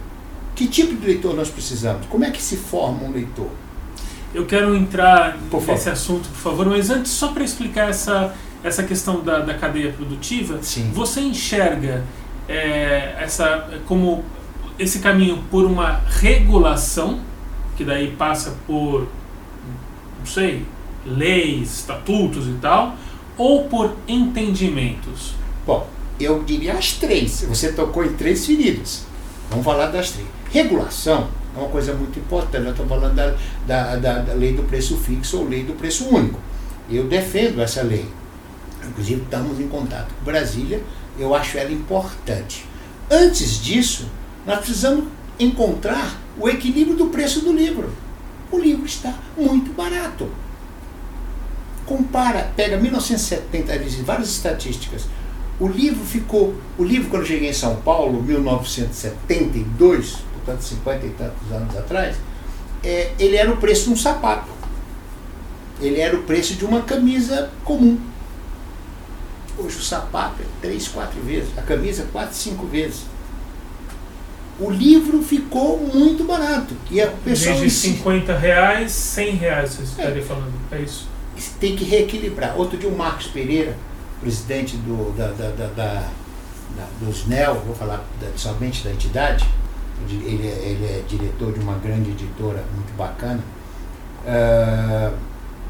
Que 0.54 0.66
tipo 0.68 0.94
de 0.94 1.06
leitor 1.06 1.34
nós 1.34 1.48
precisamos? 1.48 2.06
Como 2.06 2.24
é 2.24 2.30
que 2.30 2.42
se 2.42 2.56
forma 2.56 3.04
um 3.04 3.10
leitor? 3.10 3.50
Eu 4.34 4.44
quero 4.44 4.74
entrar 4.74 5.38
nesse 5.66 5.88
assunto, 5.88 6.28
por 6.28 6.36
favor, 6.36 6.66
mas 6.66 6.90
antes, 6.90 7.12
só 7.12 7.28
para 7.28 7.44
explicar 7.44 7.88
essa, 7.88 8.34
essa 8.62 8.82
questão 8.82 9.22
da, 9.22 9.38
da 9.38 9.54
cadeia 9.54 9.92
produtiva, 9.92 10.58
Sim. 10.62 10.90
você 10.92 11.20
enxerga 11.20 12.04
é, 12.48 13.16
essa 13.18 13.68
como 13.86 14.24
esse 14.78 14.98
caminho 14.98 15.42
por 15.50 15.64
uma 15.64 16.02
regulação, 16.20 17.20
que 17.76 17.84
daí 17.84 18.10
passa 18.12 18.56
por, 18.66 19.08
não 20.18 20.26
sei, 20.26 20.66
leis, 21.04 21.78
estatutos 21.80 22.46
e 22.46 22.54
tal, 22.60 22.96
ou 23.38 23.64
por 23.64 23.96
entendimentos? 24.06 25.34
Bom, 25.66 25.88
eu 26.18 26.42
diria 26.42 26.74
as 26.74 26.92
três. 26.92 27.44
Você 27.48 27.72
tocou 27.72 28.04
em 28.04 28.12
três 28.14 28.46
feridas. 28.46 29.06
Vamos 29.50 29.64
falar 29.64 29.86
das 29.86 30.10
três. 30.10 30.28
Regulação 30.50 31.28
é 31.56 31.60
uma 31.60 31.68
coisa 31.68 31.94
muito 31.94 32.18
importante. 32.18 32.64
Eu 32.64 32.72
estou 32.72 32.86
falando 32.86 33.14
da, 33.14 33.34
da, 33.66 33.96
da, 33.96 34.18
da, 34.18 34.34
lei 34.34 34.52
do 34.52 34.62
preço 34.64 34.96
fixo 34.98 35.38
ou 35.38 35.48
lei 35.48 35.64
do 35.64 35.72
preço 35.72 36.06
único. 36.08 36.38
Eu 36.90 37.06
defendo 37.06 37.62
essa 37.62 37.82
lei. 37.82 38.06
Inclusive, 38.86 39.22
estamos 39.22 39.58
em 39.58 39.68
contato 39.68 40.12
com 40.14 40.24
Brasília. 40.24 40.82
Eu 41.18 41.34
acho 41.34 41.56
ela 41.56 41.72
importante. 41.72 42.66
Antes 43.10 43.62
disso, 43.62 44.06
nós 44.46 44.58
precisamos 44.58 45.06
encontrar 45.38 46.18
o 46.38 46.48
equilíbrio 46.48 46.96
do 46.96 47.06
preço 47.06 47.40
do 47.40 47.52
livro. 47.52 47.90
O 48.50 48.58
livro 48.58 48.86
está 48.86 49.14
muito 49.36 49.72
barato. 49.72 50.28
Compara, 51.84 52.52
pega 52.54 52.76
1970, 52.76 53.74
existem 53.76 54.04
várias 54.04 54.30
estatísticas. 54.30 55.06
O 55.58 55.66
livro 55.66 56.04
ficou, 56.04 56.54
o 56.76 56.84
livro 56.84 57.08
quando 57.08 57.22
eu 57.22 57.28
cheguei 57.28 57.48
em 57.48 57.54
São 57.54 57.76
Paulo, 57.76 58.22
1972, 58.22 60.18
portanto 60.46 60.62
50 60.62 61.06
e 61.06 61.10
tantos 61.10 61.52
anos 61.52 61.76
atrás, 61.76 62.16
é, 62.82 63.12
ele 63.18 63.36
era 63.36 63.52
o 63.52 63.56
preço 63.56 63.84
de 63.84 63.90
um 63.90 63.96
sapato. 63.96 64.48
Ele 65.80 66.00
era 66.00 66.16
o 66.16 66.22
preço 66.22 66.54
de 66.54 66.64
uma 66.64 66.82
camisa 66.82 67.50
comum. 67.64 67.98
Hoje 69.58 69.76
o 69.76 69.82
sapato 69.82 70.40
é 70.40 70.46
três, 70.62 70.88
quatro 70.88 71.20
vezes, 71.20 71.50
a 71.58 71.62
camisa 71.62 72.06
quatro, 72.12 72.34
cinco 72.34 72.66
vezes. 72.66 73.02
O 74.58 74.70
livro 74.70 75.22
ficou 75.22 75.78
muito 75.78 76.24
barato. 76.24 76.74
E 76.90 77.00
a 77.00 77.08
pessoa. 77.08 77.56
de 77.56 77.68
50 77.68 78.38
reais, 78.38 78.92
100 78.92 79.36
reais, 79.36 79.70
você 79.70 79.82
estaria 79.82 80.22
é. 80.22 80.24
falando. 80.24 80.54
É 80.70 80.80
isso 80.80 81.16
tem 81.60 81.76
que 81.76 81.84
reequilibrar. 81.84 82.56
Outro 82.56 82.78
dia 82.78 82.88
o 82.88 82.96
Marcos 82.96 83.26
Pereira, 83.26 83.76
presidente 84.20 84.76
do, 84.76 85.12
da, 85.16 85.28
da, 85.28 85.50
da, 85.50 85.66
da 85.68 86.08
dos 87.00 87.26
NEL, 87.26 87.62
vou 87.64 87.74
falar 87.74 88.04
somente 88.36 88.84
da 88.84 88.90
entidade, 88.90 89.46
ele 90.10 90.46
é, 90.46 90.68
ele 90.68 90.84
é 90.84 91.02
diretor 91.08 91.52
de 91.52 91.60
uma 91.60 91.74
grande 91.74 92.10
editora 92.10 92.64
muito 92.74 92.96
bacana, 92.96 93.42
uh, 94.24 95.16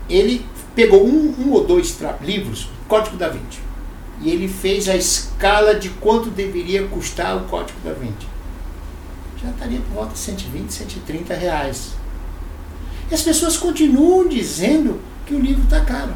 ele 0.08 0.44
pegou 0.74 1.06
um, 1.06 1.34
um 1.38 1.52
ou 1.52 1.64
dois 1.64 1.96
livros, 2.20 2.68
Código 2.86 3.16
da 3.16 3.28
Vinci, 3.28 3.60
e 4.20 4.30
ele 4.30 4.48
fez 4.48 4.88
a 4.88 4.96
escala 4.96 5.74
de 5.74 5.88
quanto 5.90 6.30
deveria 6.30 6.86
custar 6.86 7.36
o 7.36 7.44
Código 7.44 7.78
da 7.84 7.92
Vinci. 7.92 8.26
Já 9.42 9.50
estaria 9.50 9.80
por 9.80 9.94
volta 9.94 10.12
de 10.12 10.18
120, 10.18 10.70
130 10.70 11.34
reais. 11.34 11.92
E 13.10 13.14
as 13.14 13.22
pessoas 13.22 13.56
continuam 13.56 14.28
dizendo 14.28 15.00
que 15.26 15.34
o 15.34 15.40
livro 15.40 15.62
está 15.64 15.80
caro. 15.80 16.14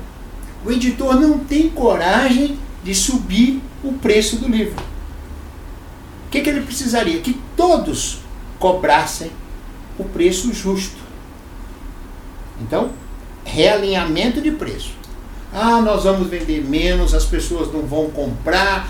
O 0.64 0.70
editor 0.70 1.18
não 1.20 1.38
tem 1.38 1.68
coragem 1.70 2.58
de 2.82 2.94
subir 2.94 3.60
o 3.84 3.92
preço 3.94 4.36
do 4.36 4.48
livro. 4.48 4.82
O 6.30 6.32
que, 6.32 6.42
que 6.42 6.48
ele 6.48 6.60
precisaria? 6.60 7.18
Que 7.18 7.40
todos 7.56 8.20
cobrassem 8.56 9.32
o 9.98 10.04
preço 10.04 10.54
justo. 10.54 11.00
Então, 12.60 12.92
realinhamento 13.44 14.40
de 14.40 14.52
preço. 14.52 14.92
Ah, 15.52 15.80
nós 15.80 16.04
vamos 16.04 16.28
vender 16.28 16.62
menos, 16.62 17.14
as 17.14 17.24
pessoas 17.24 17.72
não 17.72 17.82
vão 17.82 18.10
comprar, 18.10 18.88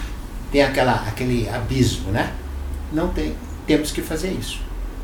tem 0.53 0.63
aquela, 0.63 0.97
aquele 1.09 1.49
abismo, 1.49 2.11
né? 2.11 2.35
Não 2.93 3.09
tem. 3.09 3.35
Temos 3.67 3.91
que 3.91 4.03
fazer 4.03 4.33
isso. 4.33 4.61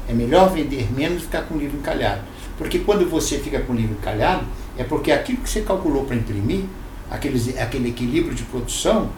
É 0.07 0.13
melhor 0.13 0.53
vender 0.53 0.93
menos 0.93 1.23
e 1.23 1.25
ficar 1.25 1.41
com 1.45 1.55
o 1.55 1.59
livro 1.59 1.79
encalhado. 1.79 2.21
Porque 2.59 2.81
quando 2.81 3.09
você 3.09 3.39
fica 3.39 3.61
com 3.61 3.73
o 3.73 3.77
livro 3.77 3.97
encalhado, 3.99 4.45
é 4.77 4.85
porque 4.85 5.11
aquilo 5.11 5.39
que 5.39 5.49
você 5.49 5.63
calculou 5.63 6.05
para 6.05 6.17
imprimir, 6.17 6.65
aqueles, 7.11 7.57
aquele 7.57 7.89
equilíbrio 7.89 8.35
de 8.35 8.43
produção, 8.43 9.09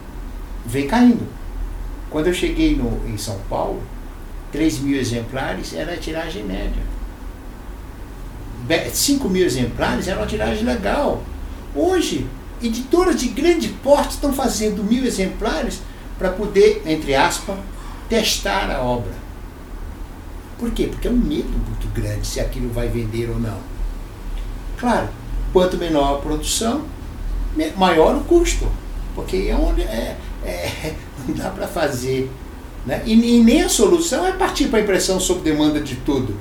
vem 0.65 0.87
caindo. 0.87 1.38
Quando 2.09 2.27
eu 2.27 2.33
cheguei 2.33 2.75
no, 2.75 3.07
em 3.07 3.17
São 3.17 3.37
Paulo, 3.49 3.81
3 4.51 4.79
mil 4.79 4.99
exemplares 4.99 5.73
era 5.73 5.93
a 5.93 5.97
tiragem 5.97 6.43
média. 6.43 6.83
5 8.93 9.29
mil 9.29 9.45
exemplares 9.45 10.07
era 10.07 10.19
uma 10.19 10.27
tiragem 10.27 10.63
legal. 10.63 11.23
Hoje, 11.75 12.27
editoras 12.61 13.19
de 13.19 13.29
grande 13.29 13.69
porte 13.69 14.15
estão 14.15 14.33
fazendo 14.33 14.83
mil 14.83 15.05
exemplares 15.05 15.81
para 16.17 16.29
poder, 16.29 16.83
entre 16.85 17.15
aspas, 17.15 17.57
testar 18.07 18.69
a 18.69 18.81
obra. 18.81 19.13
Por 20.57 20.71
quê? 20.71 20.87
Porque 20.87 21.07
é 21.07 21.11
um 21.11 21.15
medo 21.15 21.49
muito 21.49 21.87
grande 21.93 22.27
se 22.27 22.39
aquilo 22.39 22.69
vai 22.71 22.87
vender 22.89 23.29
ou 23.29 23.39
não. 23.39 23.57
Claro, 24.77 25.09
Quanto 25.51 25.77
menor 25.77 26.15
a 26.15 26.21
produção, 26.21 26.83
maior 27.75 28.15
o 28.15 28.21
custo. 28.21 28.67
Porque 29.15 29.47
é 29.49 29.55
onde 29.55 29.81
é, 29.81 30.15
é, 30.45 30.93
não 31.27 31.35
dá 31.35 31.49
para 31.49 31.67
fazer. 31.67 32.29
Né? 32.85 33.01
E, 33.05 33.13
e, 33.13 33.43
nem 33.43 33.61
a 33.61 33.69
solução 33.69 34.25
é 34.25 34.31
partir 34.31 34.67
para 34.67 34.79
a 34.79 34.81
impressão 34.81 35.19
sob 35.19 35.41
demanda 35.41 35.79
de 35.79 35.95
tudo. 35.97 36.35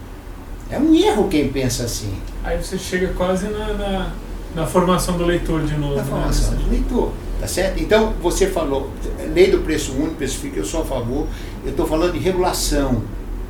É 0.71 0.79
um 0.79 0.95
erro 0.95 1.29
quem 1.29 1.49
pensa 1.49 1.85
assim. 1.85 2.15
Aí 2.45 2.57
você 2.63 2.79
chega 2.79 3.09
quase 3.15 3.49
na, 3.49 3.73
na, 3.75 4.13
na 4.55 4.67
formação 4.67 5.17
do 5.17 5.25
leitor 5.25 5.65
de 5.65 5.77
novo. 5.77 5.97
Na 5.97 6.03
né? 6.03 6.09
formação 6.09 6.55
do 6.55 6.71
leitor. 6.71 7.13
Tá 7.41 7.47
certo? 7.47 7.81
Então, 7.81 8.15
você 8.21 8.49
falou, 8.49 8.91
lei 9.33 9.51
do 9.51 9.59
preço 9.59 9.93
único, 9.93 10.25
especifica, 10.25 10.59
eu 10.59 10.65
sou 10.65 10.83
a 10.83 10.85
favor. 10.85 11.27
Eu 11.65 11.71
estou 11.71 11.87
falando 11.87 12.13
de 12.13 12.19
regulação. 12.19 13.03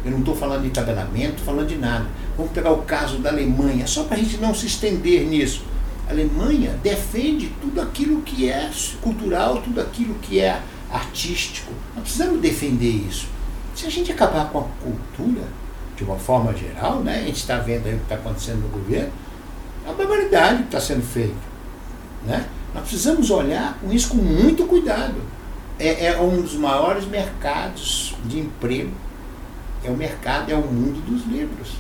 Eu 0.04 0.12
não 0.12 0.18
estou 0.20 0.34
falando 0.34 0.62
de 0.62 0.70
tabelamento, 0.70 1.42
falando 1.42 1.66
de 1.66 1.76
nada. 1.76 2.06
Vamos 2.37 2.52
pegar 2.52 2.70
o 2.70 2.82
caso 2.82 3.18
da 3.18 3.30
Alemanha, 3.30 3.87
só 3.87 4.04
para 4.04 4.16
a 4.16 4.20
gente 4.20 4.37
não 4.38 4.54
se 4.54 4.66
estender 4.66 5.26
nisso. 5.26 5.64
A 6.09 6.12
Alemanha 6.12 6.79
defende 6.83 7.53
tudo 7.61 7.83
aquilo 7.83 8.23
que 8.23 8.49
é 8.49 8.71
cultural, 9.03 9.61
tudo 9.61 9.79
aquilo 9.81 10.14
que 10.14 10.40
é 10.40 10.62
artístico. 10.90 11.71
Nós 11.94 12.05
precisamos 12.05 12.40
defender 12.40 13.07
isso. 13.07 13.29
Se 13.75 13.87
a 13.87 13.90
gente 13.90 14.11
acabar 14.11 14.49
com 14.51 14.61
a 14.61 14.64
cultura, 14.83 15.42
de 15.94 16.05
uma 16.05 16.16
forma 16.16 16.57
geral, 16.57 17.01
né, 17.01 17.21
a 17.21 17.25
gente 17.25 17.37
está 17.37 17.59
vendo 17.59 17.87
aí 17.87 17.94
o 17.94 17.99
que 17.99 18.05
está 18.05 18.14
acontecendo 18.14 18.62
no 18.62 18.68
governo, 18.68 19.12
uma 19.85 19.92
barbaridade 19.92 20.59
que 20.59 20.64
está 20.64 20.81
sendo 20.81 21.03
feito. 21.03 21.37
Né? 22.25 22.47
Nós 22.75 22.83
precisamos 22.85 23.31
olhar 23.31 23.77
com 23.79 23.92
isso 23.92 24.09
com 24.09 24.16
muito 24.16 24.64
cuidado. 24.64 25.16
É, 25.79 26.07
é 26.07 26.21
um 26.21 26.40
dos 26.40 26.55
maiores 26.55 27.07
mercados 27.07 28.14
de 28.25 28.40
emprego. 28.40 28.92
É 29.85 29.90
o 29.90 29.97
mercado, 29.97 30.51
é 30.51 30.55
o 30.55 30.62
mundo 30.62 31.01
dos 31.05 31.27
livros. 31.27 31.73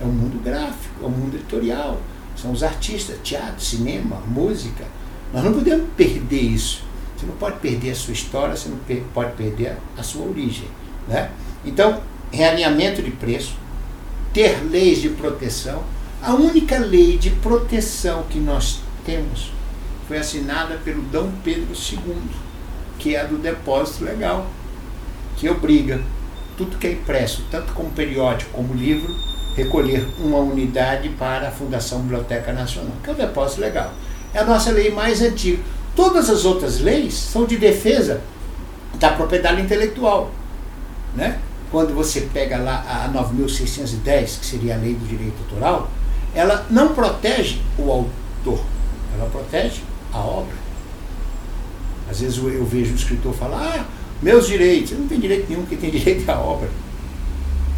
É 0.00 0.04
o 0.04 0.08
mundo 0.08 0.42
gráfico, 0.42 1.02
é 1.02 1.06
o 1.06 1.10
mundo 1.10 1.36
editorial. 1.36 2.00
São 2.40 2.52
os 2.52 2.62
artistas, 2.62 3.18
teatro, 3.22 3.62
cinema, 3.62 4.22
música. 4.26 4.84
Nós 5.32 5.44
não 5.44 5.52
podemos 5.52 5.88
perder 5.96 6.40
isso. 6.40 6.82
Você 7.16 7.26
não 7.26 7.34
pode 7.36 7.58
perder 7.58 7.90
a 7.90 7.94
sua 7.94 8.14
história, 8.14 8.56
você 8.56 8.68
não 8.68 8.78
pode 9.12 9.32
perder 9.32 9.76
a 9.96 10.02
sua 10.02 10.26
origem. 10.26 10.68
Né? 11.06 11.30
Então, 11.64 12.00
realinhamento 12.32 13.02
de 13.02 13.10
preço, 13.10 13.54
ter 14.32 14.62
leis 14.70 15.02
de 15.02 15.10
proteção. 15.10 15.84
A 16.22 16.34
única 16.34 16.78
lei 16.78 17.18
de 17.18 17.30
proteção 17.30 18.22
que 18.24 18.38
nós 18.38 18.80
temos 19.04 19.52
foi 20.08 20.18
assinada 20.18 20.78
pelo 20.84 21.02
D. 21.02 21.18
Pedro 21.44 21.74
II, 21.74 22.16
que 22.98 23.14
é 23.14 23.20
a 23.20 23.24
do 23.24 23.38
depósito 23.38 24.04
legal, 24.04 24.46
que 25.36 25.48
obriga 25.48 26.00
tudo 26.56 26.78
que 26.78 26.86
é 26.86 26.92
impresso, 26.92 27.44
tanto 27.50 27.72
como 27.72 27.90
periódico 27.90 28.50
como 28.50 28.74
livro, 28.74 29.14
recolher 29.62 30.06
uma 30.18 30.38
unidade 30.38 31.08
para 31.10 31.48
a 31.48 31.50
Fundação 31.50 32.00
Biblioteca 32.00 32.52
Nacional, 32.52 32.92
que 33.02 33.10
é 33.10 33.12
o 33.12 33.16
depósito 33.16 33.60
legal. 33.60 33.92
É 34.32 34.38
a 34.38 34.44
nossa 34.44 34.70
lei 34.70 34.90
mais 34.90 35.20
antiga. 35.20 35.62
Todas 35.94 36.30
as 36.30 36.44
outras 36.44 36.80
leis 36.80 37.14
são 37.14 37.44
de 37.44 37.56
defesa 37.56 38.20
da 38.98 39.10
propriedade 39.10 39.60
intelectual. 39.60 40.30
Né? 41.14 41.38
Quando 41.70 41.94
você 41.94 42.22
pega 42.32 42.58
lá 42.58 43.04
a 43.04 43.08
9.610, 43.12 44.40
que 44.40 44.46
seria 44.46 44.74
a 44.74 44.78
lei 44.78 44.94
do 44.94 45.06
direito 45.06 45.36
autoral, 45.44 45.90
ela 46.34 46.66
não 46.70 46.94
protege 46.94 47.60
o 47.78 47.90
autor, 47.90 48.64
ela 49.14 49.28
protege 49.30 49.82
a 50.12 50.18
obra. 50.18 50.54
Às 52.08 52.20
vezes 52.20 52.38
eu, 52.38 52.50
eu 52.50 52.64
vejo 52.64 52.92
um 52.92 52.96
escritor 52.96 53.34
falar, 53.34 53.78
ah, 53.78 53.84
meus 54.22 54.46
direitos. 54.46 54.92
Ele 54.92 55.02
não 55.02 55.08
tem 55.08 55.20
direito 55.20 55.48
nenhum, 55.48 55.64
que 55.66 55.76
tem 55.76 55.90
direito 55.90 56.28
à 56.28 56.38
obra. 56.38 56.68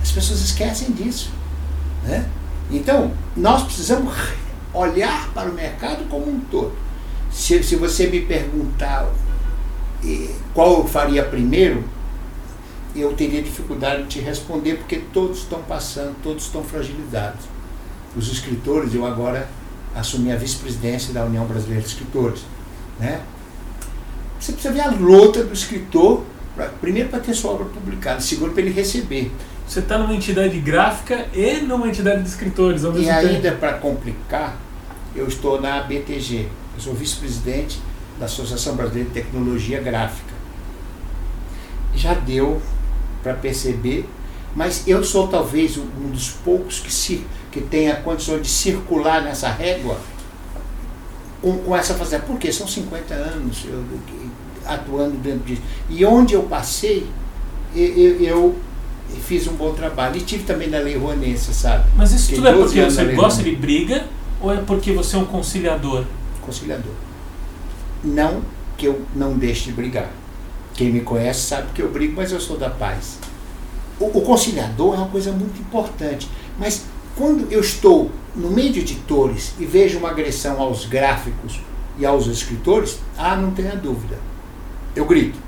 As 0.03 0.11
pessoas 0.11 0.41
esquecem 0.41 0.91
disso. 0.93 1.31
Né? 2.03 2.29
Então, 2.71 3.13
nós 3.37 3.65
precisamos 3.65 4.15
olhar 4.73 5.31
para 5.35 5.51
o 5.51 5.55
mercado 5.55 6.09
como 6.09 6.29
um 6.29 6.41
todo. 6.41 6.73
Se, 7.31 7.63
se 7.63 7.77
você 7.77 8.07
me 8.07 8.21
perguntar 8.23 9.09
qual 10.53 10.79
eu 10.79 10.87
faria 10.87 11.23
primeiro, 11.25 11.85
eu 12.95 13.13
teria 13.15 13.43
dificuldade 13.43 14.03
de 14.03 14.09
te 14.09 14.21
responder, 14.21 14.77
porque 14.77 14.99
todos 15.13 15.39
estão 15.39 15.63
passando, 15.63 16.15
todos 16.23 16.45
estão 16.45 16.63
fragilizados. 16.63 17.47
Os 18.17 18.31
escritores, 18.31 18.95
eu 18.95 19.07
agora 19.07 19.49
assumi 19.95 20.33
a 20.33 20.37
vice-presidência 20.37 21.13
da 21.13 21.25
União 21.25 21.47
Brasileira 21.47 21.83
de 21.83 21.89
Escritores. 21.89 22.43
Né? 22.99 23.23
Você 24.39 24.53
precisa 24.53 24.75
ver 24.75 24.81
a 24.81 24.91
luta 24.91 25.43
do 25.43 25.55
escritor, 25.55 26.25
pra, 26.55 26.67
primeiro 26.67 27.09
para 27.09 27.21
ter 27.21 27.35
sua 27.35 27.53
obra 27.53 27.67
publicada, 27.67 28.21
segundo 28.21 28.53
para 28.53 28.63
ele 28.63 28.73
receber. 28.73 29.31
Você 29.67 29.81
está 29.81 29.97
numa 29.99 30.15
entidade 30.15 30.59
gráfica 30.61 31.27
e 31.33 31.61
numa 31.61 31.89
entidade 31.89 32.23
de 32.23 32.29
escritores 32.29 32.85
ao 32.85 32.93
mesmo 32.93 33.07
E 33.07 33.11
ainda 33.11 33.53
para 33.53 33.75
complicar, 33.75 34.57
eu 35.15 35.27
estou 35.27 35.61
na 35.61 35.81
BTG, 35.83 36.49
eu 36.75 36.81
sou 36.81 36.95
vice-presidente 36.95 37.81
da 38.19 38.27
Associação 38.27 38.77
Brasileira 38.77 39.09
de 39.09 39.15
Tecnologia 39.15 39.81
Gráfica. 39.81 40.33
Já 41.95 42.15
deu 42.15 42.61
para 43.23 43.35
perceber, 43.35 44.09
mas 44.55 44.87
eu 44.87 45.03
sou 45.05 45.29
talvez 45.29 45.77
um 45.79 46.11
dos 46.11 46.31
poucos 46.31 46.81
que 46.81 46.93
se 46.93 47.25
que 47.51 47.61
tenha 47.61 47.97
condições 47.97 48.43
de 48.43 48.49
circular 48.49 49.23
nessa 49.23 49.49
régua 49.49 49.99
com, 51.43 51.59
com 51.59 51.77
essa 51.77 51.95
facilidade. 51.95 52.27
Porque 52.27 52.51
são 52.51 52.67
50 52.67 53.13
anos 53.13 53.65
eu, 53.67 53.85
atuando 54.65 55.17
dentro 55.19 55.41
disso. 55.41 55.63
E 55.91 56.05
onde 56.05 56.35
eu 56.35 56.45
passei, 56.45 57.07
eu, 57.75 58.21
eu, 58.21 58.57
fiz 59.21 59.47
um 59.47 59.55
bom 59.55 59.73
trabalho. 59.73 60.17
E 60.17 60.21
tive 60.21 60.45
também 60.45 60.69
na 60.69 60.79
Lei 60.79 60.97
Rouanet, 60.97 61.39
sabe? 61.39 61.85
Mas 61.97 62.13
isso 62.13 62.35
tudo 62.35 62.49
é 62.49 62.53
porque 62.53 62.83
você 62.83 63.05
gosta 63.13 63.43
de 63.43 63.55
briga 63.55 64.05
ou 64.41 64.53
é 64.53 64.57
porque 64.59 64.93
você 64.93 65.17
é 65.17 65.19
um 65.19 65.25
conciliador? 65.25 66.05
Conciliador. 66.41 66.93
Não 68.03 68.43
que 68.77 68.87
eu 68.87 69.03
não 69.15 69.39
deixe 69.39 69.67
de 69.67 69.73
brigar. 69.73 70.11
Quem 70.75 70.91
me 70.91 71.01
conhece 71.01 71.43
sabe 71.43 71.69
que 71.75 71.83
eu 71.83 71.91
brigo, 71.91 72.15
mas 72.17 72.33
eu 72.33 72.41
sou 72.41 72.57
da 72.57 72.71
paz. 72.71 73.19
O, 74.01 74.07
o 74.07 74.23
conciliador 74.23 74.95
é 74.95 74.99
uma 74.99 75.09
coisa 75.09 75.31
muito 75.31 75.61
importante. 75.61 76.29
Mas 76.59 76.85
quando 77.17 77.51
eu 77.53 77.61
estou 77.61 78.11
no 78.35 78.51
meio 78.51 78.73
de 78.73 78.81
editores 78.81 79.55
e 79.59 79.67
vejo 79.67 79.99
uma 79.99 80.11
agressão 80.11 80.61
aos 80.61 80.87
gráficos 80.87 81.61
e 81.99 82.07
aos 82.07 82.27
escritores, 82.27 82.99
ah, 83.17 83.37
não 83.37 83.51
tenha 83.51 83.77
dúvida. 83.77 84.19
Eu 84.97 85.05
grito. 85.05 85.39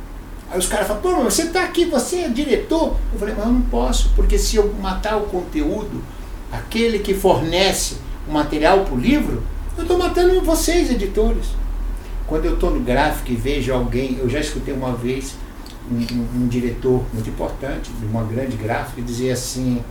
Aí 0.54 0.60
os 0.60 0.68
caras 0.68 0.86
falam, 0.86 1.02
pô, 1.02 1.24
você 1.24 1.42
está 1.42 1.64
aqui, 1.64 1.84
você 1.84 2.18
é 2.18 2.28
diretor. 2.28 2.96
Eu 3.12 3.18
falei, 3.18 3.34
mas 3.36 3.44
eu 3.44 3.52
não 3.52 3.62
posso, 3.62 4.10
porque 4.14 4.38
se 4.38 4.54
eu 4.54 4.72
matar 4.74 5.16
o 5.16 5.22
conteúdo, 5.22 6.00
aquele 6.52 7.00
que 7.00 7.12
fornece 7.12 7.96
o 8.28 8.32
material 8.32 8.84
para 8.84 8.94
o 8.94 8.96
livro, 8.96 9.42
eu 9.76 9.82
estou 9.82 9.98
matando 9.98 10.40
vocês, 10.42 10.92
editores. 10.92 11.46
Quando 12.28 12.44
eu 12.44 12.54
estou 12.54 12.70
no 12.70 12.78
gráfico 12.78 13.32
e 13.32 13.34
vejo 13.34 13.74
alguém, 13.74 14.16
eu 14.20 14.30
já 14.30 14.38
escutei 14.38 14.72
uma 14.72 14.92
vez 14.92 15.34
um, 15.90 15.96
um, 15.96 16.44
um 16.44 16.46
diretor 16.46 17.04
muito 17.12 17.28
importante, 17.28 17.90
de 17.90 18.06
uma 18.06 18.22
grande 18.22 18.56
gráfica, 18.56 19.02
dizer 19.02 19.32
assim, 19.32 19.82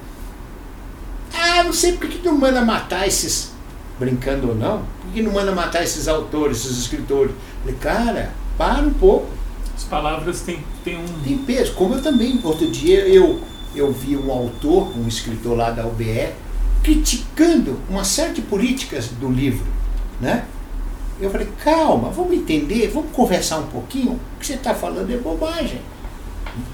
ah, 1.34 1.62
não 1.66 1.74
sei 1.74 1.98
por 1.98 2.08
que 2.08 2.26
não 2.26 2.38
manda 2.38 2.64
matar 2.64 3.06
esses, 3.06 3.52
brincando 4.00 4.48
ou 4.48 4.56
não, 4.56 4.84
por 5.02 5.12
que 5.14 5.22
não 5.22 5.34
manda 5.34 5.52
matar 5.52 5.84
esses 5.84 6.08
autores, 6.08 6.60
esses 6.60 6.78
escritores? 6.78 7.36
falei, 7.64 7.78
cara, 7.82 8.32
para 8.58 8.82
um 8.82 8.94
pouco. 8.94 9.43
As 9.76 9.84
palavras 9.84 10.42
têm, 10.42 10.60
têm 10.84 10.98
um. 10.98 11.06
Tem 11.24 11.38
peso. 11.38 11.74
Como 11.74 11.96
eu 11.96 12.02
também, 12.02 12.40
outro 12.44 12.70
dia 12.70 13.08
eu, 13.08 13.42
eu 13.76 13.92
vi 13.92 14.16
um 14.16 14.32
autor, 14.32 14.92
um 14.98 15.08
escritor 15.08 15.58
lá 15.58 15.72
da 15.72 15.86
UBE, 15.86 16.30
criticando 16.84 17.80
uma 17.90 18.04
série 18.04 18.34
de 18.34 18.42
políticas 18.42 19.08
do 19.08 19.30
livro. 19.30 19.66
Né? 20.20 20.46
Eu 21.20 21.30
falei, 21.30 21.48
calma, 21.64 22.10
vamos 22.10 22.34
entender, 22.34 22.90
vamos 22.94 23.12
conversar 23.12 23.60
um 23.60 23.68
pouquinho. 23.68 24.14
O 24.14 24.40
que 24.40 24.48
você 24.48 24.54
está 24.54 24.74
falando 24.74 25.12
é 25.12 25.18
bobagem. 25.18 25.80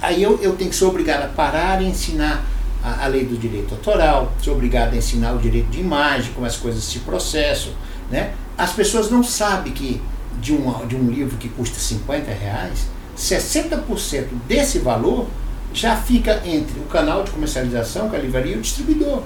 Aí 0.01 0.21
eu, 0.21 0.39
eu 0.41 0.55
tenho 0.55 0.69
que 0.69 0.75
ser 0.75 0.85
obrigado 0.85 1.23
a 1.23 1.27
parar 1.27 1.81
e 1.81 1.85
ensinar 1.85 2.45
a, 2.83 3.05
a, 3.05 3.07
lei 3.07 3.25
do 3.25 3.37
direito 3.37 3.73
autoral, 3.75 4.31
sou 4.41 4.53
obrigado 4.53 4.93
a 4.93 4.97
ensinar 4.97 5.33
o 5.33 5.37
direito 5.37 5.69
de 5.69 5.79
imagem, 5.79 6.31
como 6.33 6.45
as 6.45 6.57
coisas 6.57 6.83
se 6.83 6.99
processam. 6.99 7.71
Né? 8.09 8.33
As 8.57 8.73
pessoas 8.73 9.09
não 9.09 9.23
sabem 9.23 9.71
que 9.71 10.01
de 10.41 10.53
um, 10.53 10.87
de 10.87 10.95
um 10.95 11.09
livro 11.09 11.37
que 11.37 11.49
custa 11.49 11.79
50 11.79 12.31
reais, 12.31 12.87
60% 13.17 14.27
desse 14.47 14.79
valor 14.79 15.27
já 15.73 15.95
fica 15.95 16.41
entre 16.45 16.79
o 16.79 16.85
canal 16.85 17.23
de 17.23 17.31
comercialização, 17.31 18.09
que 18.09 18.15
é 18.15 18.19
a 18.19 18.21
livraria, 18.21 18.55
e 18.55 18.57
o 18.57 18.61
distribuidor. 18.61 19.23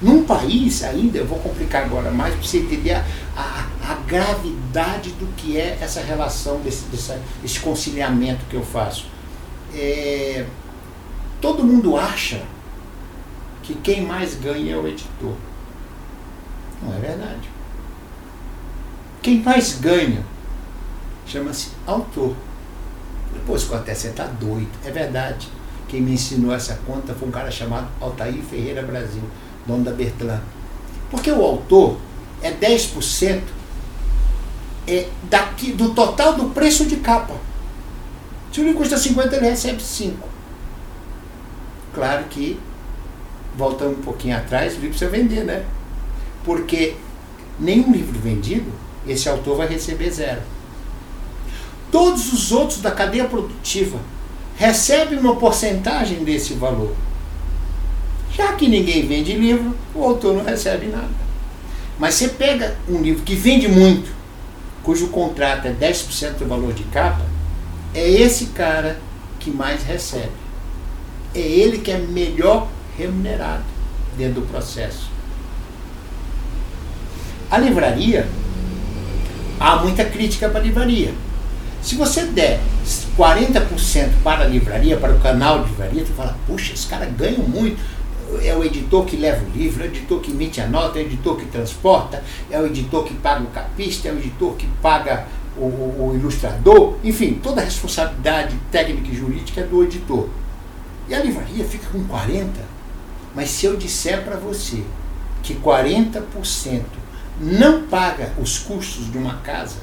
Num 0.00 0.24
país 0.24 0.82
ainda, 0.82 1.18
eu 1.18 1.26
vou 1.26 1.38
complicar 1.38 1.84
agora 1.84 2.10
mais 2.10 2.34
para 2.34 2.42
você 2.42 2.58
entender 2.58 2.92
a, 2.92 3.04
a, 3.36 3.92
a, 3.92 3.94
gravidade 4.06 5.10
do 5.12 5.26
que 5.36 5.56
é 5.56 5.78
essa 5.80 6.00
relação, 6.00 6.60
desse, 6.60 6.84
desse, 7.40 7.60
conciliamento 7.60 8.44
que 8.50 8.56
eu 8.56 8.64
faço. 8.64 9.06
É, 9.72 10.44
Todo 11.42 11.64
mundo 11.64 11.96
acha 11.96 12.40
que 13.64 13.74
quem 13.74 14.02
mais 14.02 14.36
ganha 14.36 14.74
é 14.74 14.76
o 14.76 14.86
editor. 14.86 15.34
Não 16.80 16.94
é 16.94 17.00
verdade. 17.00 17.50
Quem 19.22 19.40
mais 19.40 19.78
ganha 19.80 20.24
chama-se 21.26 21.68
autor. 21.86 22.34
Depois, 23.32 23.72
até 23.72 23.94
você 23.94 24.08
está 24.08 24.24
doido. 24.24 24.70
É 24.84 24.90
verdade. 24.90 25.48
Quem 25.88 26.02
me 26.02 26.12
ensinou 26.12 26.52
essa 26.52 26.78
conta 26.86 27.14
foi 27.14 27.28
um 27.28 27.30
cara 27.30 27.50
chamado 27.50 27.86
Altair 28.00 28.42
Ferreira 28.42 28.82
Brasil, 28.82 29.22
dono 29.66 29.84
da 29.84 29.92
Bertrand. 29.92 30.40
Porque 31.10 31.30
o 31.30 31.42
autor 31.42 31.98
é 32.42 32.50
10% 32.50 33.42
é 34.86 35.08
daqui, 35.30 35.72
do 35.72 35.94
total 35.94 36.34
do 36.34 36.50
preço 36.50 36.86
de 36.86 36.96
capa. 36.96 37.34
Se 38.52 38.60
o 38.60 38.64
livro 38.64 38.78
custa 38.78 38.96
50, 38.96 39.36
ele 39.36 39.48
recebe 39.48 39.80
5. 39.80 40.28
Claro 41.94 42.24
que, 42.24 42.58
voltando 43.56 43.98
um 43.98 44.02
pouquinho 44.02 44.36
atrás, 44.36 44.72
o 44.72 44.76
livro 44.76 44.90
precisa 44.90 45.10
vender, 45.10 45.44
né? 45.44 45.64
Porque 46.44 46.96
nenhum 47.60 47.92
livro 47.92 48.18
vendido, 48.18 48.72
esse 49.06 49.28
autor 49.28 49.56
vai 49.56 49.68
receber 49.68 50.10
zero. 50.10 50.40
Todos 51.90 52.32
os 52.32 52.52
outros 52.52 52.80
da 52.80 52.90
cadeia 52.90 53.24
produtiva 53.24 53.98
recebem 54.56 55.18
uma 55.18 55.36
porcentagem 55.36 56.24
desse 56.24 56.54
valor. 56.54 56.94
Já 58.34 58.52
que 58.54 58.68
ninguém 58.68 59.06
vende 59.06 59.34
livro, 59.34 59.76
o 59.94 60.02
autor 60.02 60.34
não 60.34 60.44
recebe 60.44 60.86
nada. 60.86 61.10
Mas 61.98 62.14
você 62.14 62.28
pega 62.28 62.76
um 62.88 63.00
livro 63.02 63.22
que 63.22 63.34
vende 63.34 63.68
muito, 63.68 64.10
cujo 64.82 65.08
contrato 65.08 65.66
é 65.66 65.72
10% 65.72 66.38
do 66.38 66.46
valor 66.46 66.72
de 66.72 66.84
capa, 66.84 67.24
é 67.94 68.08
esse 68.10 68.46
cara 68.46 68.98
que 69.38 69.50
mais 69.50 69.82
recebe. 69.82 70.32
É 71.34 71.40
ele 71.40 71.78
que 71.78 71.90
é 71.90 71.98
melhor 71.98 72.68
remunerado 72.96 73.64
dentro 74.16 74.40
do 74.40 74.48
processo. 74.48 75.10
A 77.50 77.58
livraria, 77.58 78.26
há 79.62 79.76
muita 79.76 80.04
crítica 80.04 80.48
para 80.48 80.60
a 80.60 80.62
livraria. 80.62 81.14
Se 81.80 81.94
você 81.94 82.24
der 82.24 82.60
40% 83.16 84.10
para 84.22 84.44
a 84.44 84.46
livraria, 84.46 84.96
para 84.96 85.14
o 85.14 85.20
canal 85.20 85.62
de 85.62 85.70
livraria, 85.70 86.04
tu 86.04 86.12
fala, 86.12 86.36
puxa, 86.46 86.72
esses 86.72 86.84
caras 86.84 87.08
ganham 87.16 87.42
muito. 87.42 87.80
É 88.42 88.54
o 88.54 88.64
editor 88.64 89.04
que 89.04 89.16
leva 89.16 89.44
o 89.44 89.56
livro, 89.56 89.84
é 89.84 89.86
o 89.86 89.90
editor 89.90 90.20
que 90.20 90.30
emite 90.30 90.60
a 90.60 90.66
nota, 90.66 90.98
é 90.98 91.02
o 91.02 91.06
editor 91.06 91.36
que 91.36 91.46
transporta, 91.46 92.22
é 92.50 92.58
o 92.58 92.66
editor 92.66 93.04
que 93.04 93.14
paga 93.14 93.42
o 93.42 93.48
capista, 93.48 94.08
é 94.08 94.12
o 94.12 94.18
editor 94.18 94.54
que 94.54 94.66
paga 94.80 95.26
o, 95.56 95.60
o 95.64 96.12
ilustrador, 96.14 96.96
enfim, 97.04 97.34
toda 97.42 97.60
a 97.60 97.64
responsabilidade 97.64 98.56
técnica 98.70 99.08
e 99.10 99.14
jurídica 99.14 99.60
é 99.60 99.64
do 99.64 99.84
editor. 99.84 100.28
E 101.08 101.14
a 101.14 101.22
livraria 101.22 101.64
fica 101.64 101.86
com 101.88 102.02
40%. 102.04 102.46
Mas 103.34 103.50
se 103.50 103.66
eu 103.66 103.76
disser 103.76 104.22
para 104.22 104.36
você 104.36 104.82
que 105.42 105.54
40% 105.54 106.22
não 107.40 107.82
paga 107.86 108.32
os 108.38 108.58
custos 108.58 109.10
de 109.10 109.18
uma 109.18 109.36
casa, 109.38 109.76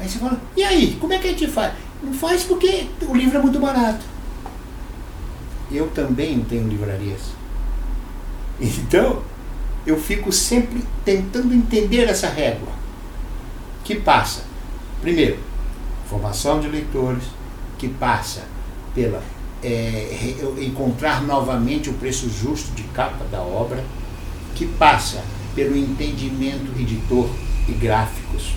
aí 0.00 0.08
você 0.08 0.18
fala, 0.18 0.40
e 0.56 0.62
aí, 0.62 0.96
como 1.00 1.12
é 1.12 1.18
que 1.18 1.28
a 1.28 1.30
gente 1.30 1.48
faz? 1.48 1.74
Não 2.02 2.12
faz 2.12 2.44
porque 2.44 2.88
o 3.02 3.14
livro 3.14 3.38
é 3.38 3.42
muito 3.42 3.58
barato. 3.58 4.04
Eu 5.70 5.88
também 5.88 6.40
tenho 6.44 6.68
livrarias. 6.68 7.20
Então, 8.60 9.22
eu 9.86 9.98
fico 9.98 10.32
sempre 10.32 10.84
tentando 11.04 11.54
entender 11.54 12.08
essa 12.08 12.28
régua 12.28 12.68
que 13.84 13.96
passa, 13.96 14.42
primeiro, 15.00 15.38
formação 16.08 16.60
de 16.60 16.68
leitores, 16.68 17.24
que 17.78 17.88
passa 17.88 18.42
pela 18.94 19.22
é, 19.62 20.34
encontrar 20.58 21.22
novamente 21.22 21.90
o 21.90 21.94
preço 21.94 22.28
justo 22.28 22.72
de 22.72 22.82
capa 22.84 23.24
da 23.30 23.40
obra, 23.40 23.82
que 24.54 24.66
passa 24.66 25.22
pelo 25.54 25.76
entendimento 25.76 26.70
editor 26.78 27.28
e 27.68 27.72
gráficos, 27.72 28.54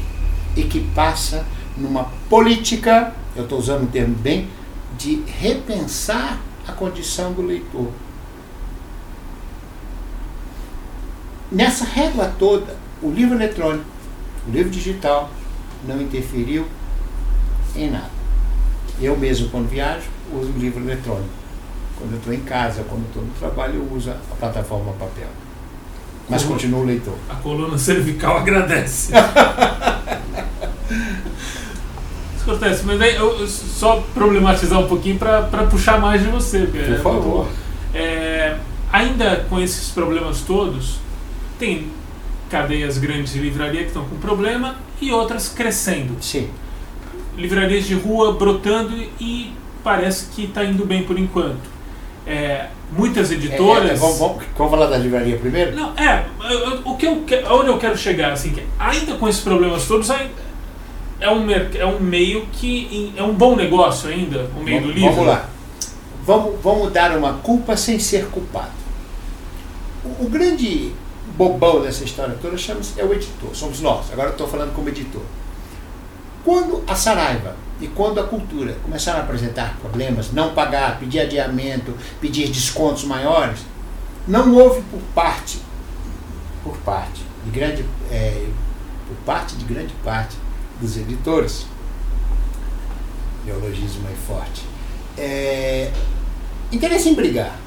e 0.56 0.63
que 0.63 0.80
passa 0.93 1.45
numa 1.77 2.06
política, 2.30 3.13
eu 3.36 3.43
estou 3.43 3.60
usando 3.60 3.84
o 3.84 3.88
termo 3.88 4.15
bem, 4.15 4.47
de 4.97 5.23
repensar 5.39 6.39
a 6.67 6.71
condição 6.71 7.34
do 7.34 7.41
leitor. 7.41 7.89
Nessa 11.51 11.86
régua 11.86 12.34
toda, 12.38 12.77
o 13.01 13.10
livro 13.10 13.36
eletrônico, 13.36 13.86
o 14.47 14.51
livro 14.51 14.69
digital, 14.69 15.30
não 15.88 16.01
interferiu 16.01 16.67
em 17.75 17.89
nada. 17.89 18.12
Eu 19.01 19.17
mesmo, 19.17 19.49
quando 19.49 19.67
viajo, 19.67 20.08
uso 20.32 20.51
o 20.51 20.60
livro 20.60 20.84
eletrônico. 20.84 21.30
Quando 21.97 22.12
eu 22.12 22.17
estou 22.17 22.34
em 22.34 22.41
casa, 22.41 22.84
quando 22.88 23.06
estou 23.08 23.23
no 23.23 23.34
trabalho, 23.34 23.75
eu 23.75 23.95
uso 23.95 24.12
a 24.12 24.36
plataforma 24.36 24.93
papel. 24.93 25.27
Mas 26.32 26.44
Coluna, 26.44 26.62
continuo 26.62 26.84
leitor. 26.86 27.13
A 27.30 27.36
coluna 27.36 27.78
cervical 27.78 28.38
agradece. 28.38 29.12
Acontece, 32.41 32.84
mas 32.86 33.00
aí 33.00 33.15
eu 33.15 33.48
só 33.48 34.04
problematizar 34.13 34.80
um 34.80 34.88
pouquinho 34.88 35.17
para 35.20 35.67
puxar 35.70 36.00
mais 36.00 36.24
de 36.24 36.28
você. 36.28 36.65
Por 36.65 36.80
é 36.80 36.98
favor. 36.98 37.48
É, 37.94 38.58
ainda 38.91 39.46
com 39.48 39.60
esses 39.60 39.89
problemas 39.89 40.41
todos, 40.41 40.98
tem 41.60 41.88
cadeias 42.50 42.98
grandes 42.98 43.34
de 43.34 43.39
livraria 43.39 43.82
que 43.82 43.88
estão 43.88 44.06
com 44.06 44.17
problema 44.17 44.76
e 45.00 45.12
outras 45.12 45.50
crescendo. 45.50 46.15
Sim. 46.20 46.50
Livrarias 47.38 47.86
de 47.86 47.94
rua 47.94 48.34
brotando 48.34 48.94
e 49.20 49.54
parece 49.84 50.28
que 50.32 50.46
está 50.46 50.63
indo 50.63 50.86
bem 50.86 51.04
por 51.04 51.20
enquanto. 51.20 51.70
É, 52.25 52.67
muitas 52.91 53.31
editoras. 53.31 53.89
É, 53.89 53.93
é, 53.93 53.95
vamos, 53.95 54.19
vamos, 54.19 54.43
vamos, 54.55 54.71
falar 54.71 54.88
da 54.88 54.97
livraria 54.97 55.38
primeiro? 55.38 55.75
Não, 55.75 55.93
é. 55.95 56.25
O 56.86 56.95
que 56.95 57.05
eu, 57.05 57.23
onde 57.51 57.67
eu 57.67 57.77
quero 57.77 57.97
chegar, 57.97 58.31
assim, 58.31 58.51
que 58.51 58.63
ainda 58.77 59.15
com 59.15 59.27
esses 59.27 59.41
problemas 59.41 59.86
todos, 59.86 60.10
é 60.10 61.29
um, 61.29 61.47
é 61.51 61.86
um 61.86 61.99
meio 61.99 62.47
que. 62.51 63.13
é 63.15 63.23
um 63.23 63.34
bom 63.34 63.55
negócio 63.55 64.10
ainda, 64.10 64.49
o 64.57 64.63
meio 64.63 64.81
vamos, 64.81 64.93
do 64.93 64.99
livro. 64.99 65.15
Vamos 65.15 65.27
lá. 65.27 65.49
Vamos, 66.25 66.62
vamos 66.62 66.91
dar 66.91 67.17
uma 67.17 67.34
culpa 67.34 67.75
sem 67.75 67.99
ser 67.99 68.27
culpado. 68.27 68.71
O, 70.03 70.25
o 70.25 70.29
grande 70.29 70.91
bobão 71.36 71.81
dessa 71.81 72.03
história 72.03 72.38
toda 72.41 72.57
chama-se 72.57 72.99
é 72.99 73.05
o 73.05 73.13
editor, 73.13 73.49
somos 73.53 73.81
nós. 73.81 74.12
Agora 74.12 74.29
eu 74.29 74.34
estou 74.34 74.47
falando 74.47 74.73
como 74.73 74.89
editor. 74.89 75.23
Quando 76.43 76.84
a 76.88 76.95
Saraiva 76.95 77.55
e 77.82 77.88
quando 77.88 78.20
a 78.20 78.24
cultura? 78.24 78.78
Começaram 78.84 79.20
a 79.20 79.24
apresentar 79.24 79.76
problemas, 79.82 80.32
não 80.32 80.54
pagar, 80.54 81.00
pedir 81.00 81.20
adiamento, 81.20 81.94
pedir 82.22 82.48
descontos 82.48 83.04
maiores, 83.04 83.60
não 84.28 84.56
houve 84.56 84.82
por 84.84 85.02
parte, 85.15 85.60
por 86.63 86.78
parte 86.78 87.24
de 87.44 87.50
grande, 87.50 87.84
é, 88.12 88.48
por 89.08 89.17
parte 89.26 89.56
de 89.56 89.65
grande 89.65 89.94
parte 90.04 90.38
dos 90.80 90.96
editores, 90.96 91.65
neologismo 93.46 94.08
é 94.08 94.15
forte, 94.28 94.63
é, 95.17 95.91
interesse 96.72 97.10
em 97.10 97.15
brigar. 97.15 97.60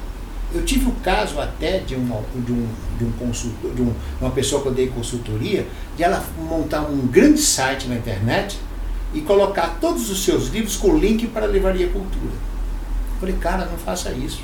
Eu 0.53 0.63
tive 0.63 0.87
o 0.87 0.93
caso 1.03 1.41
até 1.41 1.79
de, 1.79 1.95
uma, 1.95 2.21
de, 2.33 2.53
um, 2.53 2.67
de, 2.97 3.03
um 3.03 3.11
consultor, 3.13 3.73
de 3.73 3.81
um, 3.81 3.93
uma 4.21 4.31
pessoa 4.31 4.61
que 4.61 4.69
eu 4.69 4.73
dei 4.73 4.87
consultoria, 4.87 5.67
de 5.97 6.03
ela 6.03 6.23
montar 6.37 6.81
um 6.81 7.05
grande 7.07 7.41
site 7.41 7.87
na 7.87 7.95
internet 7.95 8.57
e 9.15 9.21
colocar 9.21 9.77
todos 9.79 10.11
os 10.11 10.25
seus 10.25 10.49
livros 10.49 10.75
com 10.75 10.97
link 10.97 11.25
para 11.27 11.45
a 11.45 11.47
Livraria 11.47 11.87
Cultura. 11.87 12.33
Eu 13.13 13.19
falei, 13.21 13.35
cara, 13.37 13.65
não 13.65 13.77
faça 13.77 14.11
isso. 14.11 14.41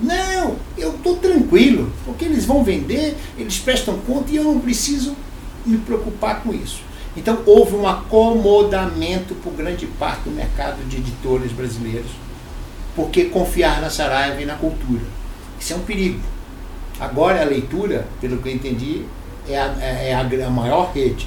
Não, 0.00 0.56
eu 0.78 0.94
estou 0.94 1.16
tranquilo, 1.16 1.92
porque 2.06 2.24
eles 2.24 2.44
vão 2.46 2.62
vender, 2.62 3.16
eles 3.36 3.58
prestam 3.58 3.98
conta 3.98 4.30
e 4.30 4.36
eu 4.36 4.44
não 4.44 4.60
preciso 4.60 5.16
me 5.66 5.76
preocupar 5.78 6.42
com 6.42 6.54
isso. 6.54 6.80
Então 7.16 7.40
houve 7.44 7.74
um 7.74 7.88
acomodamento 7.88 9.34
por 9.34 9.52
grande 9.52 9.84
parte 9.84 10.22
do 10.22 10.30
mercado 10.30 10.88
de 10.88 10.98
editores 10.98 11.50
brasileiros, 11.50 12.12
porque 12.94 13.24
confiar 13.24 13.80
na 13.80 13.90
Saraiva 13.90 14.40
e 14.40 14.46
na 14.46 14.54
cultura. 14.54 15.02
Isso 15.58 15.72
é 15.72 15.76
um 15.76 15.80
perigo. 15.80 16.20
Agora 17.00 17.42
a 17.42 17.44
leitura, 17.44 18.06
pelo 18.20 18.38
que 18.38 18.48
eu 18.48 18.54
entendi, 18.54 19.04
é 19.48 19.58
a, 19.58 19.64
é 19.82 20.14
a, 20.14 20.46
a 20.46 20.50
maior 20.50 20.92
rede 20.94 21.26